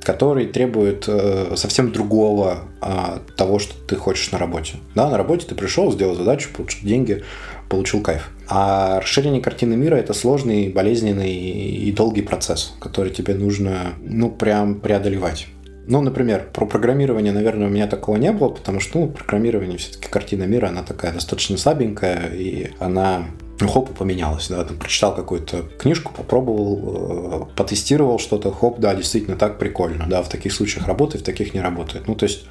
который 0.03 0.47
требует 0.47 1.07
э, 1.09 1.57
совсем 1.57 1.91
другого 1.91 2.61
а, 2.81 3.23
того, 3.37 3.59
что 3.59 3.75
ты 3.89 3.97
хочешь 3.97 4.31
на 4.31 4.39
работе. 4.39 4.75
Да, 4.95 5.11
на 5.11 5.17
работе 5.17 5.47
ты 5.49 5.57
пришел, 5.57 5.91
сделал 5.91 6.15
задачу, 6.15 6.51
получил 6.57 6.87
деньги, 6.87 7.25
получил 7.69 8.03
кайф. 8.03 8.31
А 8.49 9.01
расширение 9.01 9.43
картины 9.43 9.77
мира– 9.77 9.95
это 9.97 10.13
сложный, 10.13 10.69
болезненный 10.69 11.35
и 11.35 11.93
долгий 11.93 12.23
процесс, 12.23 12.75
который 12.81 13.11
тебе 13.11 13.35
нужно, 13.35 13.95
ну, 14.01 14.31
прям 14.31 14.77
преодолевать. 14.81 15.49
Ну, 15.89 16.01
например, 16.01 16.49
про 16.53 16.67
программирование, 16.67 17.33
наверное, 17.33 17.69
у 17.69 17.71
меня 17.71 17.87
такого 17.87 18.17
не 18.17 18.33
было, 18.33 18.49
потому 18.49 18.81
что, 18.81 18.99
ну, 18.99 19.09
программирование 19.09 19.79
все-таки 19.79 20.09
картина 20.09 20.45
мира, 20.45 20.69
она 20.69 20.83
такая 20.83 21.13
достаточно 21.13 21.57
слабенькая, 21.57 22.31
и 22.33 22.71
она 22.81 23.27
ну, 23.61 23.69
хоп, 23.69 23.97
поменялась, 23.97 24.49
да, 24.49 24.65
там 24.65 24.77
прочитал 24.77 25.15
какую-то 25.15 25.63
книжку, 25.79 26.13
попробовал, 26.15 27.47
э, 27.51 27.57
потестировал 27.57 28.19
что-то, 28.19 28.53
хоп, 28.53 28.79
да, 28.81 28.95
действительно 28.95 29.37
так 29.37 29.59
прикольно, 29.59 30.07
да, 30.09 30.23
в 30.23 30.29
таких 30.29 30.53
случаях 30.53 30.87
работает, 30.87 31.23
в 31.23 31.25
таких 31.25 31.55
не 31.55 31.61
работает. 31.61 32.07
Ну, 32.07 32.15
то 32.15 32.25
есть 32.25 32.47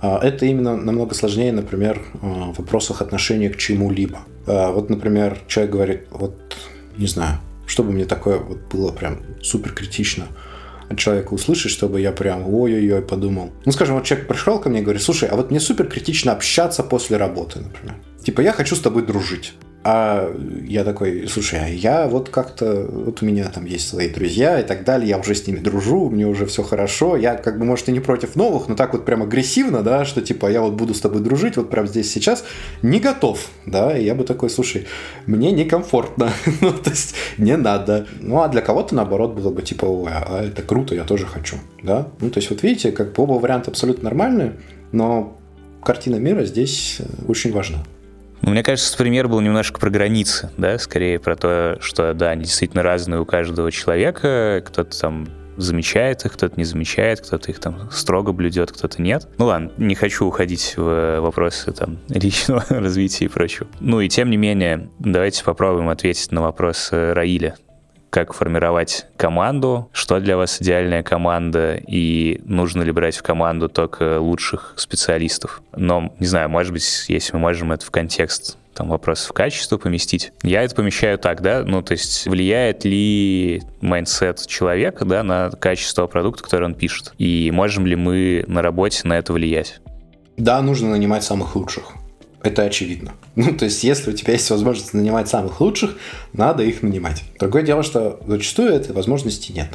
это 0.00 0.46
именно 0.46 0.76
намного 0.76 1.14
сложнее, 1.14 1.52
например, 1.52 2.00
а, 2.22 2.52
в 2.52 2.58
вопросах 2.58 3.02
отношения 3.02 3.50
к 3.50 3.56
чему-либо. 3.56 4.20
А, 4.46 4.70
вот, 4.70 4.90
например, 4.90 5.38
человек 5.48 5.72
говорит, 5.72 6.00
вот, 6.10 6.56
не 6.96 7.06
знаю, 7.06 7.38
чтобы 7.66 7.92
мне 7.92 8.04
такое 8.04 8.38
вот 8.38 8.58
было 8.72 8.92
прям 8.92 9.18
супер 9.42 9.72
критично 9.72 10.26
от 10.88 10.98
человека 10.98 11.34
услышать, 11.34 11.70
чтобы 11.70 12.00
я 12.00 12.12
прям 12.12 12.48
ой-ой-ой 12.52 13.02
подумал. 13.02 13.50
Ну, 13.64 13.72
скажем, 13.72 13.96
вот 13.96 14.04
человек 14.04 14.26
пришел 14.26 14.58
ко 14.58 14.68
мне 14.68 14.80
и 14.80 14.82
говорит, 14.82 15.02
слушай, 15.02 15.28
а 15.28 15.36
вот 15.36 15.50
мне 15.50 15.60
супер 15.60 15.86
критично 15.86 16.32
общаться 16.32 16.82
после 16.82 17.16
работы, 17.16 17.60
например. 17.60 17.96
Типа, 18.22 18.40
я 18.40 18.52
хочу 18.52 18.74
с 18.74 18.80
тобой 18.80 19.04
дружить. 19.04 19.54
А 19.90 20.30
я 20.66 20.84
такой, 20.84 21.26
слушай, 21.28 21.58
а 21.58 21.66
я 21.66 22.08
вот 22.08 22.28
как-то, 22.28 22.86
вот 22.90 23.22
у 23.22 23.24
меня 23.24 23.48
там 23.48 23.64
есть 23.64 23.88
свои 23.88 24.10
друзья 24.10 24.60
и 24.60 24.62
так 24.62 24.84
далее, 24.84 25.08
я 25.08 25.16
уже 25.16 25.34
с 25.34 25.46
ними 25.46 25.60
дружу, 25.60 26.10
мне 26.10 26.26
уже 26.26 26.44
все 26.44 26.62
хорошо, 26.62 27.16
я 27.16 27.36
как 27.36 27.58
бы, 27.58 27.64
может, 27.64 27.88
и 27.88 27.92
не 27.92 28.00
против 28.00 28.36
новых, 28.36 28.68
но 28.68 28.74
так 28.74 28.92
вот 28.92 29.06
прям 29.06 29.22
агрессивно, 29.22 29.82
да, 29.82 30.04
что 30.04 30.20
типа 30.20 30.50
я 30.50 30.60
вот 30.60 30.74
буду 30.74 30.92
с 30.92 31.00
тобой 31.00 31.22
дружить 31.22 31.56
вот 31.56 31.70
прямо 31.70 31.88
здесь 31.88 32.12
сейчас, 32.12 32.44
не 32.82 33.00
готов, 33.00 33.48
да, 33.64 33.96
и 33.96 34.04
я 34.04 34.14
бы 34.14 34.24
такой, 34.24 34.50
слушай, 34.50 34.86
мне 35.24 35.52
некомфортно, 35.52 36.32
ну, 36.60 36.72
то 36.72 36.90
есть 36.90 37.14
не 37.38 37.56
надо. 37.56 38.06
Ну, 38.20 38.42
а 38.42 38.48
для 38.48 38.60
кого-то, 38.60 38.94
наоборот, 38.94 39.32
было 39.32 39.50
бы 39.50 39.62
типа, 39.62 39.86
ой, 39.86 40.10
а 40.12 40.44
это 40.44 40.60
круто, 40.60 40.94
я 40.94 41.04
тоже 41.04 41.24
хочу, 41.24 41.56
да. 41.82 42.08
Ну, 42.20 42.28
то 42.28 42.40
есть 42.40 42.50
вот 42.50 42.62
видите, 42.62 42.92
как 42.92 43.14
бы 43.14 43.22
оба 43.22 43.40
варианта 43.40 43.70
абсолютно 43.70 44.04
нормальные, 44.04 44.58
но 44.92 45.38
картина 45.82 46.16
мира 46.16 46.44
здесь 46.44 46.98
очень 47.26 47.52
важна. 47.52 47.78
Ну, 48.42 48.50
мне 48.50 48.62
кажется, 48.62 48.96
пример 48.96 49.28
был 49.28 49.40
немножко 49.40 49.80
про 49.80 49.90
границы, 49.90 50.50
да, 50.56 50.78
скорее 50.78 51.18
про 51.18 51.36
то, 51.36 51.78
что, 51.80 52.14
да, 52.14 52.30
они 52.30 52.44
действительно 52.44 52.82
разные 52.82 53.20
у 53.20 53.24
каждого 53.24 53.70
человека, 53.70 54.62
кто-то 54.66 54.98
там 54.98 55.28
замечает 55.56 56.24
их, 56.24 56.34
кто-то 56.34 56.54
не 56.56 56.64
замечает, 56.64 57.20
кто-то 57.20 57.50
их 57.50 57.58
там 57.58 57.90
строго 57.90 58.32
блюдет, 58.32 58.70
кто-то 58.72 59.02
нет. 59.02 59.28
Ну 59.38 59.46
ладно, 59.46 59.72
не 59.76 59.94
хочу 59.94 60.24
уходить 60.24 60.74
в 60.76 61.20
вопросы 61.20 61.72
там 61.72 61.98
личного 62.08 62.64
развития 62.68 63.26
и 63.26 63.28
прочего. 63.28 63.66
Ну 63.80 64.00
и 64.00 64.08
тем 64.08 64.30
не 64.30 64.36
менее, 64.36 64.88
давайте 64.98 65.44
попробуем 65.44 65.88
ответить 65.88 66.30
на 66.32 66.42
вопрос 66.42 66.90
э, 66.92 67.12
Раиля 67.12 67.56
как 68.10 68.32
формировать 68.32 69.06
команду, 69.16 69.88
что 69.92 70.20
для 70.20 70.36
вас 70.36 70.60
идеальная 70.60 71.02
команда 71.02 71.74
и 71.74 72.40
нужно 72.44 72.82
ли 72.82 72.92
брать 72.92 73.16
в 73.16 73.22
команду 73.22 73.68
только 73.68 74.20
лучших 74.20 74.74
специалистов. 74.76 75.62
Но, 75.76 76.14
не 76.18 76.26
знаю, 76.26 76.48
может 76.48 76.72
быть, 76.72 77.04
если 77.08 77.34
мы 77.34 77.40
можем 77.40 77.72
это 77.72 77.84
в 77.84 77.90
контекст 77.90 78.56
там 78.74 78.90
вопросов 78.90 79.32
качества 79.32 79.76
поместить. 79.76 80.32
Я 80.44 80.62
это 80.62 80.74
помещаю 80.76 81.18
так, 81.18 81.42
да, 81.42 81.64
ну, 81.66 81.82
то 81.82 81.92
есть 81.92 82.26
влияет 82.26 82.84
ли 82.84 83.62
mindset 83.80 84.46
человека, 84.46 85.04
да, 85.04 85.24
на 85.24 85.50
качество 85.50 86.06
продукта, 86.06 86.44
который 86.44 86.66
он 86.66 86.74
пишет, 86.74 87.12
и 87.18 87.50
можем 87.52 87.86
ли 87.86 87.96
мы 87.96 88.44
на 88.46 88.62
работе 88.62 89.00
на 89.02 89.18
это 89.18 89.32
влиять? 89.32 89.80
Да, 90.36 90.62
нужно 90.62 90.90
нанимать 90.90 91.24
самых 91.24 91.56
лучших. 91.56 91.92
Это 92.42 92.62
очевидно. 92.62 93.14
Ну, 93.36 93.54
то 93.54 93.66
есть, 93.66 93.84
если 93.84 94.10
у 94.10 94.14
тебя 94.14 94.32
есть 94.32 94.50
возможность 94.50 94.94
нанимать 94.94 95.28
самых 95.28 95.60
лучших, 95.60 95.96
надо 96.32 96.62
их 96.62 96.82
нанимать. 96.82 97.22
Другое 97.38 97.62
дело, 97.62 97.82
что 97.82 98.20
зачастую 98.26 98.70
этой 98.70 98.92
возможности 98.92 99.52
нет. 99.52 99.68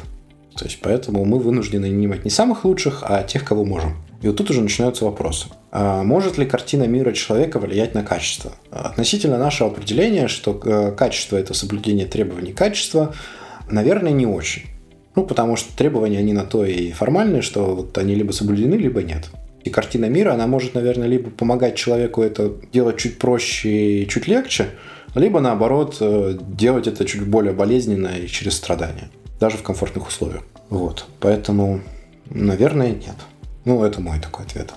То 0.56 0.66
есть, 0.66 0.78
поэтому 0.82 1.24
мы 1.24 1.38
вынуждены 1.38 1.88
нанимать 1.88 2.24
не 2.24 2.30
самых 2.30 2.64
лучших, 2.64 3.02
а 3.02 3.22
тех, 3.22 3.44
кого 3.44 3.64
можем. 3.64 3.96
И 4.22 4.26
вот 4.26 4.36
тут 4.36 4.50
уже 4.50 4.60
начинаются 4.60 5.04
вопросы. 5.04 5.48
А 5.70 6.02
может 6.02 6.38
ли 6.38 6.46
картина 6.46 6.84
мира 6.84 7.12
человека 7.12 7.58
влиять 7.58 7.94
на 7.94 8.02
качество? 8.02 8.52
Относительно 8.70 9.38
нашего 9.38 9.70
определения, 9.70 10.28
что 10.28 10.58
э, 10.64 10.92
качество– 10.92 11.36
это 11.38 11.52
соблюдение 11.52 12.06
требований 12.06 12.52
качества, 12.52 13.14
наверное, 13.68 14.12
не 14.12 14.26
очень. 14.26 14.62
Ну, 15.16 15.24
потому 15.24 15.56
что 15.56 15.76
требования, 15.76 16.18
они 16.18 16.32
на 16.32 16.44
то 16.44 16.64
и 16.64 16.92
формальные, 16.92 17.42
что 17.42 17.74
вот 17.74 17.98
они 17.98 18.14
либо 18.14 18.32
соблюдены, 18.32 18.74
либо 18.74 19.02
нет. 19.02 19.30
И 19.64 19.70
картина 19.70 20.06
мира, 20.06 20.34
она 20.34 20.46
может, 20.46 20.74
наверное, 20.74 21.08
либо 21.08 21.30
помогать 21.30 21.74
человеку 21.74 22.22
это 22.22 22.52
делать 22.72 22.98
чуть 22.98 23.18
проще 23.18 24.02
и 24.02 24.08
чуть 24.08 24.28
легче, 24.28 24.68
либо, 25.14 25.40
наоборот, 25.40 25.96
э, 26.00 26.36
делать 26.40 26.86
это 26.86 27.04
чуть 27.06 27.26
более 27.26 27.54
болезненно 27.54 28.08
и 28.08 28.26
через 28.26 28.56
страдания, 28.56 29.08
даже 29.40 29.56
в 29.56 29.62
комфортных 29.62 30.06
условиях. 30.06 30.42
Вот. 30.68 31.06
Поэтому, 31.20 31.80
наверное, 32.28 32.90
нет. 32.90 33.16
Ну, 33.64 33.82
это 33.82 34.00
мой 34.02 34.20
такой 34.20 34.44
ответ. 34.44 34.74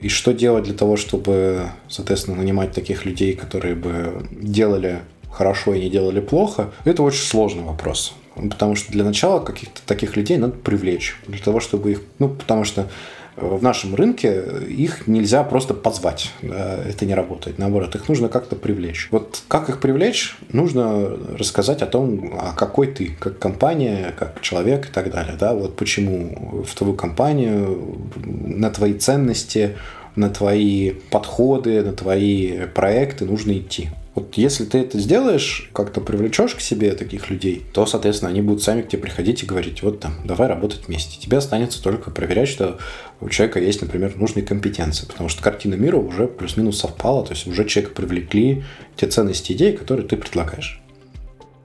И 0.00 0.08
что 0.08 0.32
делать 0.32 0.64
для 0.64 0.74
того, 0.74 0.96
чтобы, 0.96 1.70
соответственно, 1.88 2.36
нанимать 2.36 2.72
таких 2.72 3.04
людей, 3.04 3.34
которые 3.34 3.74
бы 3.74 4.28
делали 4.30 5.00
хорошо 5.32 5.74
и 5.74 5.80
не 5.80 5.90
делали 5.90 6.20
плохо, 6.20 6.70
это 6.84 7.02
очень 7.02 7.24
сложный 7.24 7.64
вопрос. 7.64 8.14
Потому 8.34 8.76
что 8.76 8.92
для 8.92 9.04
начала 9.04 9.40
каких-то 9.40 9.80
таких 9.86 10.16
людей 10.16 10.36
надо 10.36 10.52
привлечь. 10.52 11.16
Для 11.26 11.42
того, 11.42 11.58
чтобы 11.58 11.92
их... 11.92 12.02
Ну, 12.18 12.28
потому 12.28 12.64
что 12.64 12.88
в 13.36 13.62
нашем 13.62 13.94
рынке 13.94 14.44
их 14.68 15.06
нельзя 15.06 15.42
просто 15.42 15.74
позвать. 15.74 16.30
Это 16.42 17.04
не 17.04 17.14
работает. 17.14 17.58
Наоборот, 17.58 17.94
их 17.94 18.08
нужно 18.08 18.28
как-то 18.28 18.56
привлечь. 18.56 19.08
Вот 19.10 19.42
как 19.48 19.68
их 19.68 19.80
привлечь, 19.80 20.36
нужно 20.52 21.16
рассказать 21.36 21.82
о 21.82 21.86
том, 21.86 22.34
а 22.38 22.52
какой 22.54 22.86
ты, 22.86 23.16
как 23.18 23.38
компания, 23.38 24.14
как 24.18 24.40
человек 24.40 24.88
и 24.88 24.92
так 24.92 25.10
далее. 25.10 25.36
Да? 25.38 25.54
Вот 25.54 25.76
почему 25.76 26.64
в 26.66 26.74
твою 26.74 26.94
компанию, 26.94 28.08
на 28.24 28.70
твои 28.70 28.94
ценности, 28.94 29.76
на 30.16 30.30
твои 30.30 30.92
подходы, 31.10 31.82
на 31.82 31.92
твои 31.92 32.66
проекты 32.66 33.24
нужно 33.24 33.58
идти. 33.58 33.90
Вот 34.14 34.36
если 34.36 34.64
ты 34.64 34.78
это 34.78 34.98
сделаешь, 35.00 35.70
как-то 35.72 36.00
привлечешь 36.00 36.54
к 36.54 36.60
себе 36.60 36.92
таких 36.92 37.30
людей, 37.30 37.64
то, 37.72 37.84
соответственно, 37.84 38.30
они 38.30 38.42
будут 38.42 38.62
сами 38.62 38.82
к 38.82 38.88
тебе 38.88 39.02
приходить 39.02 39.42
и 39.42 39.46
говорить, 39.46 39.82
вот 39.82 39.98
там, 39.98 40.14
давай 40.24 40.46
работать 40.48 40.86
вместе. 40.86 41.20
Тебе 41.20 41.38
останется 41.38 41.82
только 41.82 42.12
проверять, 42.12 42.48
что 42.48 42.78
у 43.20 43.28
человека 43.28 43.58
есть, 43.58 43.82
например, 43.82 44.16
нужные 44.16 44.44
компетенции, 44.44 45.06
потому 45.06 45.28
что 45.28 45.42
картина 45.42 45.74
мира 45.74 45.96
уже 45.96 46.28
плюс-минус 46.28 46.78
совпала, 46.78 47.24
то 47.24 47.32
есть 47.32 47.48
уже 47.48 47.64
человека 47.64 47.94
привлекли 47.94 48.62
те 48.94 49.08
ценности 49.08 49.52
идеи, 49.52 49.72
которые 49.72 50.06
ты 50.06 50.16
предлагаешь. 50.16 50.80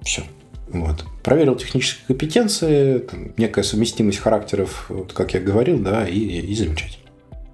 Все. 0.01 0.23
Вот. 0.69 1.05
Проверил 1.23 1.55
технические 1.55 2.05
компетенции, 2.07 2.99
там, 2.99 3.33
некая 3.37 3.63
совместимость 3.63 4.19
характеров, 4.19 4.85
вот, 4.89 5.13
как 5.13 5.35
я 5.35 5.39
говорил, 5.39 5.77
да, 5.79 6.07
и, 6.07 6.19
и 6.19 6.55
замечательно. 6.55 6.98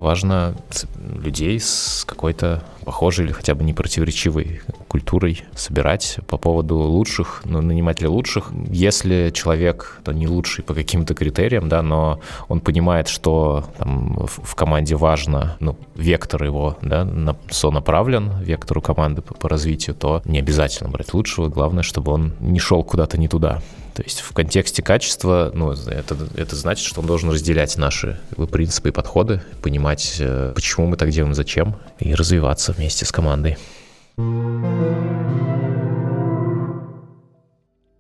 Важно 0.06 0.54
людей 1.00 1.60
с 1.60 2.06
какой-то 2.06 2.64
похожей 2.86 3.26
или 3.26 3.32
хотя 3.32 3.56
бы 3.56 3.64
не 3.64 3.74
противоречивой 3.74 4.62
культурой 4.88 5.42
собирать 5.56 6.20
по 6.28 6.38
поводу 6.38 6.78
лучших, 6.78 7.42
ну, 7.44 7.60
нанимателя 7.60 8.12
лучших. 8.12 8.52
Если 8.70 9.32
человек 9.34 10.02
то 10.04 10.12
не 10.12 10.28
лучший 10.28 10.64
по 10.64 10.76
каким-то 10.76 11.16
критериям, 11.16 11.70
да, 11.70 11.82
но 11.82 12.20
он 12.50 12.60
понимает, 12.60 13.08
что 13.08 13.66
там, 13.80 14.28
в, 14.28 14.42
в 14.44 14.54
команде 14.54 14.96
важно, 14.96 15.58
ну, 15.60 15.76
вектор 15.96 16.44
его, 16.44 16.78
да, 16.84 17.04
на, 17.04 17.36
сонаправлен 17.50 18.32
вектору 18.44 18.84
команды 18.84 19.24
по, 19.24 19.34
по 19.34 19.50
развитию, 19.50 19.96
то 19.96 20.22
не 20.26 20.38
обязательно 20.38 20.92
брать 20.92 21.16
лучшего. 21.16 21.50
Главное, 21.50 21.82
чтобы 21.82 22.12
он 22.12 22.34
не 22.40 22.60
шел 22.60 22.84
куда-то 22.84 23.18
не 23.18 23.28
туда. 23.28 23.64
То 23.96 24.04
есть 24.04 24.20
в 24.20 24.34
контексте 24.34 24.84
качества, 24.84 25.52
ну, 25.54 25.72
это, 25.72 26.18
это 26.36 26.56
значит, 26.58 26.86
что 26.86 27.00
он 27.00 27.08
должен 27.08 27.30
разделять 27.30 27.78
наши 27.78 28.20
принципы 28.52 28.90
и 28.90 28.92
подходы, 28.92 29.42
понимать, 29.62 30.18
э, 30.20 30.52
почему 30.54 30.88
мы 30.88 30.98
так 30.98 31.12
делаем, 31.12 31.34
зачем, 31.34 31.78
и 32.00 32.14
развиваться 32.14 32.74
вместе 32.74 33.06
с 33.06 33.12
командой. 33.14 33.58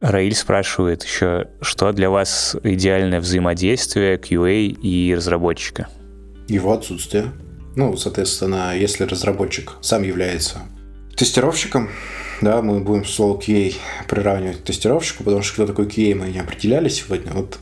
Раиль 0.01 0.35
спрашивает 0.35 1.05
еще, 1.05 1.47
что 1.61 1.93
для 1.93 2.09
вас 2.09 2.57
идеальное 2.61 3.21
взаимодействие 3.21 4.17
QA 4.17 4.65
и 4.65 5.15
разработчика? 5.15 5.87
Его 6.49 6.73
отсутствие. 6.73 7.31
Ну, 7.77 7.95
соответственно, 7.95 8.77
если 8.77 9.05
разработчик 9.05 9.77
сам 9.79 10.03
является 10.03 10.59
тестировщиком, 11.15 11.89
да, 12.41 12.61
мы 12.61 12.79
будем 12.79 13.05
слово 13.05 13.39
QA 13.39 13.75
приравнивать 14.07 14.59
к 14.61 14.63
тестировщику, 14.63 15.23
потому 15.23 15.41
что 15.41 15.53
кто 15.53 15.67
такой 15.67 15.85
QA 15.85 16.15
мы 16.15 16.29
не 16.29 16.39
определяли 16.39 16.89
сегодня. 16.89 17.31
Вот 17.33 17.59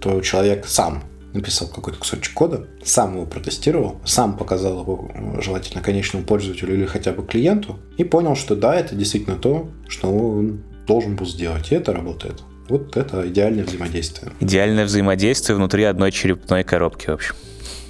то 0.00 0.20
человек 0.20 0.66
сам 0.66 1.02
написал 1.32 1.68
какой-то 1.68 1.98
кусочек 1.98 2.32
кода, 2.32 2.66
сам 2.84 3.14
его 3.14 3.26
протестировал, 3.26 4.00
сам 4.04 4.36
показал 4.36 4.80
его 4.82 5.10
желательно 5.40 5.82
конечному 5.82 6.24
пользователю 6.24 6.74
или 6.74 6.86
хотя 6.86 7.12
бы 7.12 7.26
клиенту 7.26 7.78
и 7.96 8.04
понял, 8.04 8.36
что 8.36 8.54
да, 8.54 8.76
это 8.76 8.94
действительно 8.94 9.36
то, 9.36 9.68
что 9.88 10.12
он 10.12 10.62
должен 10.86 11.16
был 11.16 11.26
сделать, 11.26 11.72
и 11.72 11.74
это 11.74 11.92
работает. 11.92 12.42
Вот 12.68 12.96
это 12.96 13.28
идеальное 13.28 13.64
взаимодействие. 13.64 14.32
Идеальное 14.40 14.84
взаимодействие 14.84 15.56
внутри 15.56 15.84
одной 15.84 16.12
черепной 16.12 16.62
коробки, 16.62 17.06
в 17.06 17.14
общем. 17.14 17.34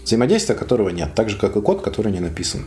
Взаимодействия 0.05 0.55
которого 0.55 0.89
нет, 0.89 1.15
так 1.15 1.29
же, 1.29 1.37
как 1.37 1.57
и 1.57 1.61
код, 1.61 1.83
который 1.83 2.13
не 2.13 2.21
написан 2.21 2.65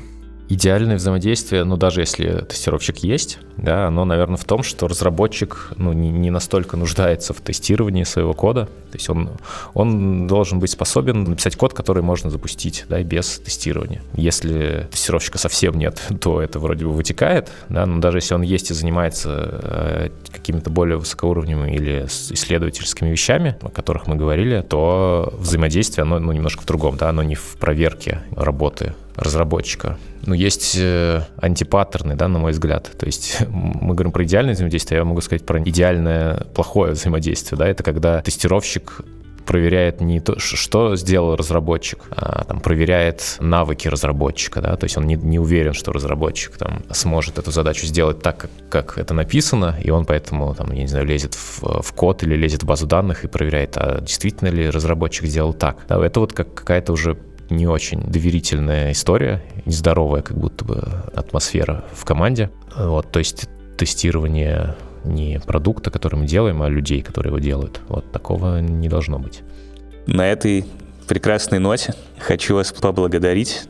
идеальное 0.50 0.96
взаимодействие, 0.96 1.64
ну, 1.64 1.78
даже 1.78 2.02
если 2.02 2.46
тестировщик 2.48 2.98
есть, 2.98 3.40
да, 3.58 3.88
оно, 3.88 4.06
наверное, 4.06 4.38
в 4.38 4.46
том, 4.46 4.64
что 4.64 4.88
разработчик, 4.88 5.72
ну, 5.76 5.94
не, 5.94 6.10
не 6.10 6.30
настолько 6.30 6.78
нуждается 6.78 7.34
в 7.34 7.42
тестировании 7.42 8.04
своего 8.04 8.34
кода. 8.34 8.66
То 8.66 8.94
есть 8.94 9.10
он, 9.10 9.32
он 9.74 10.28
должен 10.28 10.60
быть 10.60 10.72
способен 10.72 11.24
написать 11.24 11.56
код, 11.56 11.74
который 11.74 12.04
можно 12.04 12.30
запустить, 12.30 12.86
да, 12.88 13.02
без 13.04 13.40
тестирования. 13.40 14.02
Если 14.16 14.88
тестировщика 14.92 15.38
совсем 15.38 15.78
нет, 15.78 16.02
то 16.22 16.42
это 16.42 16.60
вроде 16.60 16.86
бы 16.86 16.92
вытекает, 16.92 17.52
да, 17.70 17.86
но 17.86 18.00
даже 18.00 18.20
если 18.20 18.36
он 18.36 18.42
есть 18.42 18.72
и 18.72 18.74
занимается 18.74 19.50
э, 19.64 20.10
какими-то 20.32 20.70
более 20.70 20.98
высокоуровневыми 20.98 21.72
или 21.72 22.06
исследовательскими 22.06 23.10
вещами, 23.10 23.58
о 23.62 23.70
которых 23.70 24.08
мы 24.08 24.16
говорили, 24.16 24.62
то 24.62 25.34
взаимодействие, 25.38 26.04
оно, 26.04 26.20
ну, 26.20 26.32
немножко 26.32 26.62
в 26.62 26.66
другом, 26.66 26.98
да, 26.98 27.10
оно 27.10 27.24
не 27.24 27.36
в 27.36 27.58
проверке 27.60 28.22
работы 28.36 28.94
разработчика. 29.18 29.98
Ну, 30.28 30.34
есть 30.34 30.76
э, 30.78 31.22
антипаттерны, 31.38 32.16
да, 32.16 32.28
на 32.28 32.38
мой 32.38 32.52
взгляд. 32.52 32.92
То 33.00 33.06
есть 33.06 33.38
мы 33.50 33.96
говорим 33.96 34.12
про 34.12 34.26
идеальное 34.26 34.54
взаимодействие, 34.54 35.00
я 35.00 35.06
могу 35.06 35.22
сказать 35.22 35.46
про 35.46 35.64
идеальное 35.64 36.46
плохое 36.54 36.92
взаимодействие, 36.92 37.58
да, 37.58 37.68
это 37.68 37.82
когда 37.82 38.22
тестировщик 38.22 39.02
проверяет 39.46 40.02
не 40.02 40.20
то, 40.20 40.38
что 40.38 40.98
сделал 40.98 41.38
разработчик, 41.38 42.00
а 42.12 42.44
там, 42.44 42.60
проверяет 42.60 43.38
навыки 43.40 43.88
разработчика, 43.88 44.60
да, 44.60 44.76
то 44.76 44.84
есть 44.84 44.98
он 44.98 45.08
не, 45.08 45.16
не 45.16 45.40
уверен, 45.40 45.72
что 45.72 45.94
разработчик 45.94 46.58
там 46.58 46.84
сможет 46.92 47.40
эту 47.40 47.52
задачу 47.52 47.86
сделать 47.86 48.22
так, 48.22 48.38
как, 48.38 48.52
как 48.70 48.98
это 48.98 49.14
написано, 49.14 49.76
и 49.82 49.90
он 49.90 50.06
поэтому, 50.06 50.54
там, 50.54 50.74
я 50.74 50.82
не 50.82 50.88
знаю, 50.88 51.06
лезет 51.06 51.36
в, 51.36 51.82
в 51.82 51.94
код 51.94 52.24
или 52.24 52.36
лезет 52.36 52.64
в 52.64 52.66
базу 52.66 52.86
данных 52.86 53.24
и 53.24 53.30
проверяет, 53.30 53.78
а 53.78 54.02
действительно 54.02 54.50
ли 54.50 54.70
разработчик 54.70 55.26
сделал 55.26 55.54
так. 55.54 55.78
Да, 55.88 56.06
это 56.06 56.20
вот 56.20 56.34
как 56.34 56.54
какая-то 56.54 56.92
уже 56.92 57.18
не 57.50 57.68
очень 57.68 58.02
доверительная 58.02 58.92
история, 58.92 59.42
нездоровая 59.66 60.22
как 60.22 60.38
будто 60.38 60.66
бы 60.66 60.78
атмосфера 61.16 61.86
в 61.94 62.06
команде. 62.06 62.50
Вот, 62.76 63.12
то 63.12 63.20
есть 63.20 63.50
тестирование 63.78 64.76
не 65.04 65.40
продукта, 65.40 65.92
который 65.92 66.16
мы 66.16 66.26
делаем, 66.26 66.62
а 66.62 66.70
людей, 66.70 67.02
которые 67.02 67.32
его 67.32 67.40
делают. 67.40 67.80
Вот 67.88 68.12
такого 68.12 68.60
не 68.60 68.90
должно 68.90 69.20
быть. 69.20 69.42
На 70.06 70.28
этой 70.28 70.66
прекрасной 71.08 71.60
ноте 71.60 71.94
хочу 72.20 72.56
вас 72.56 72.72
поблагодарить. 72.72 73.64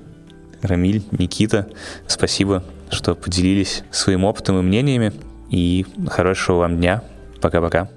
Рамиль, 0.62 1.04
Никита, 1.12 1.68
спасибо, 2.08 2.64
что 2.90 3.16
поделились 3.16 3.84
своим 3.92 4.24
опытом 4.24 4.60
и 4.60 4.62
мнениями. 4.62 5.14
И 5.50 5.86
хорошего 6.08 6.60
вам 6.60 6.78
дня. 6.78 7.04
Пока-пока. 7.42 7.90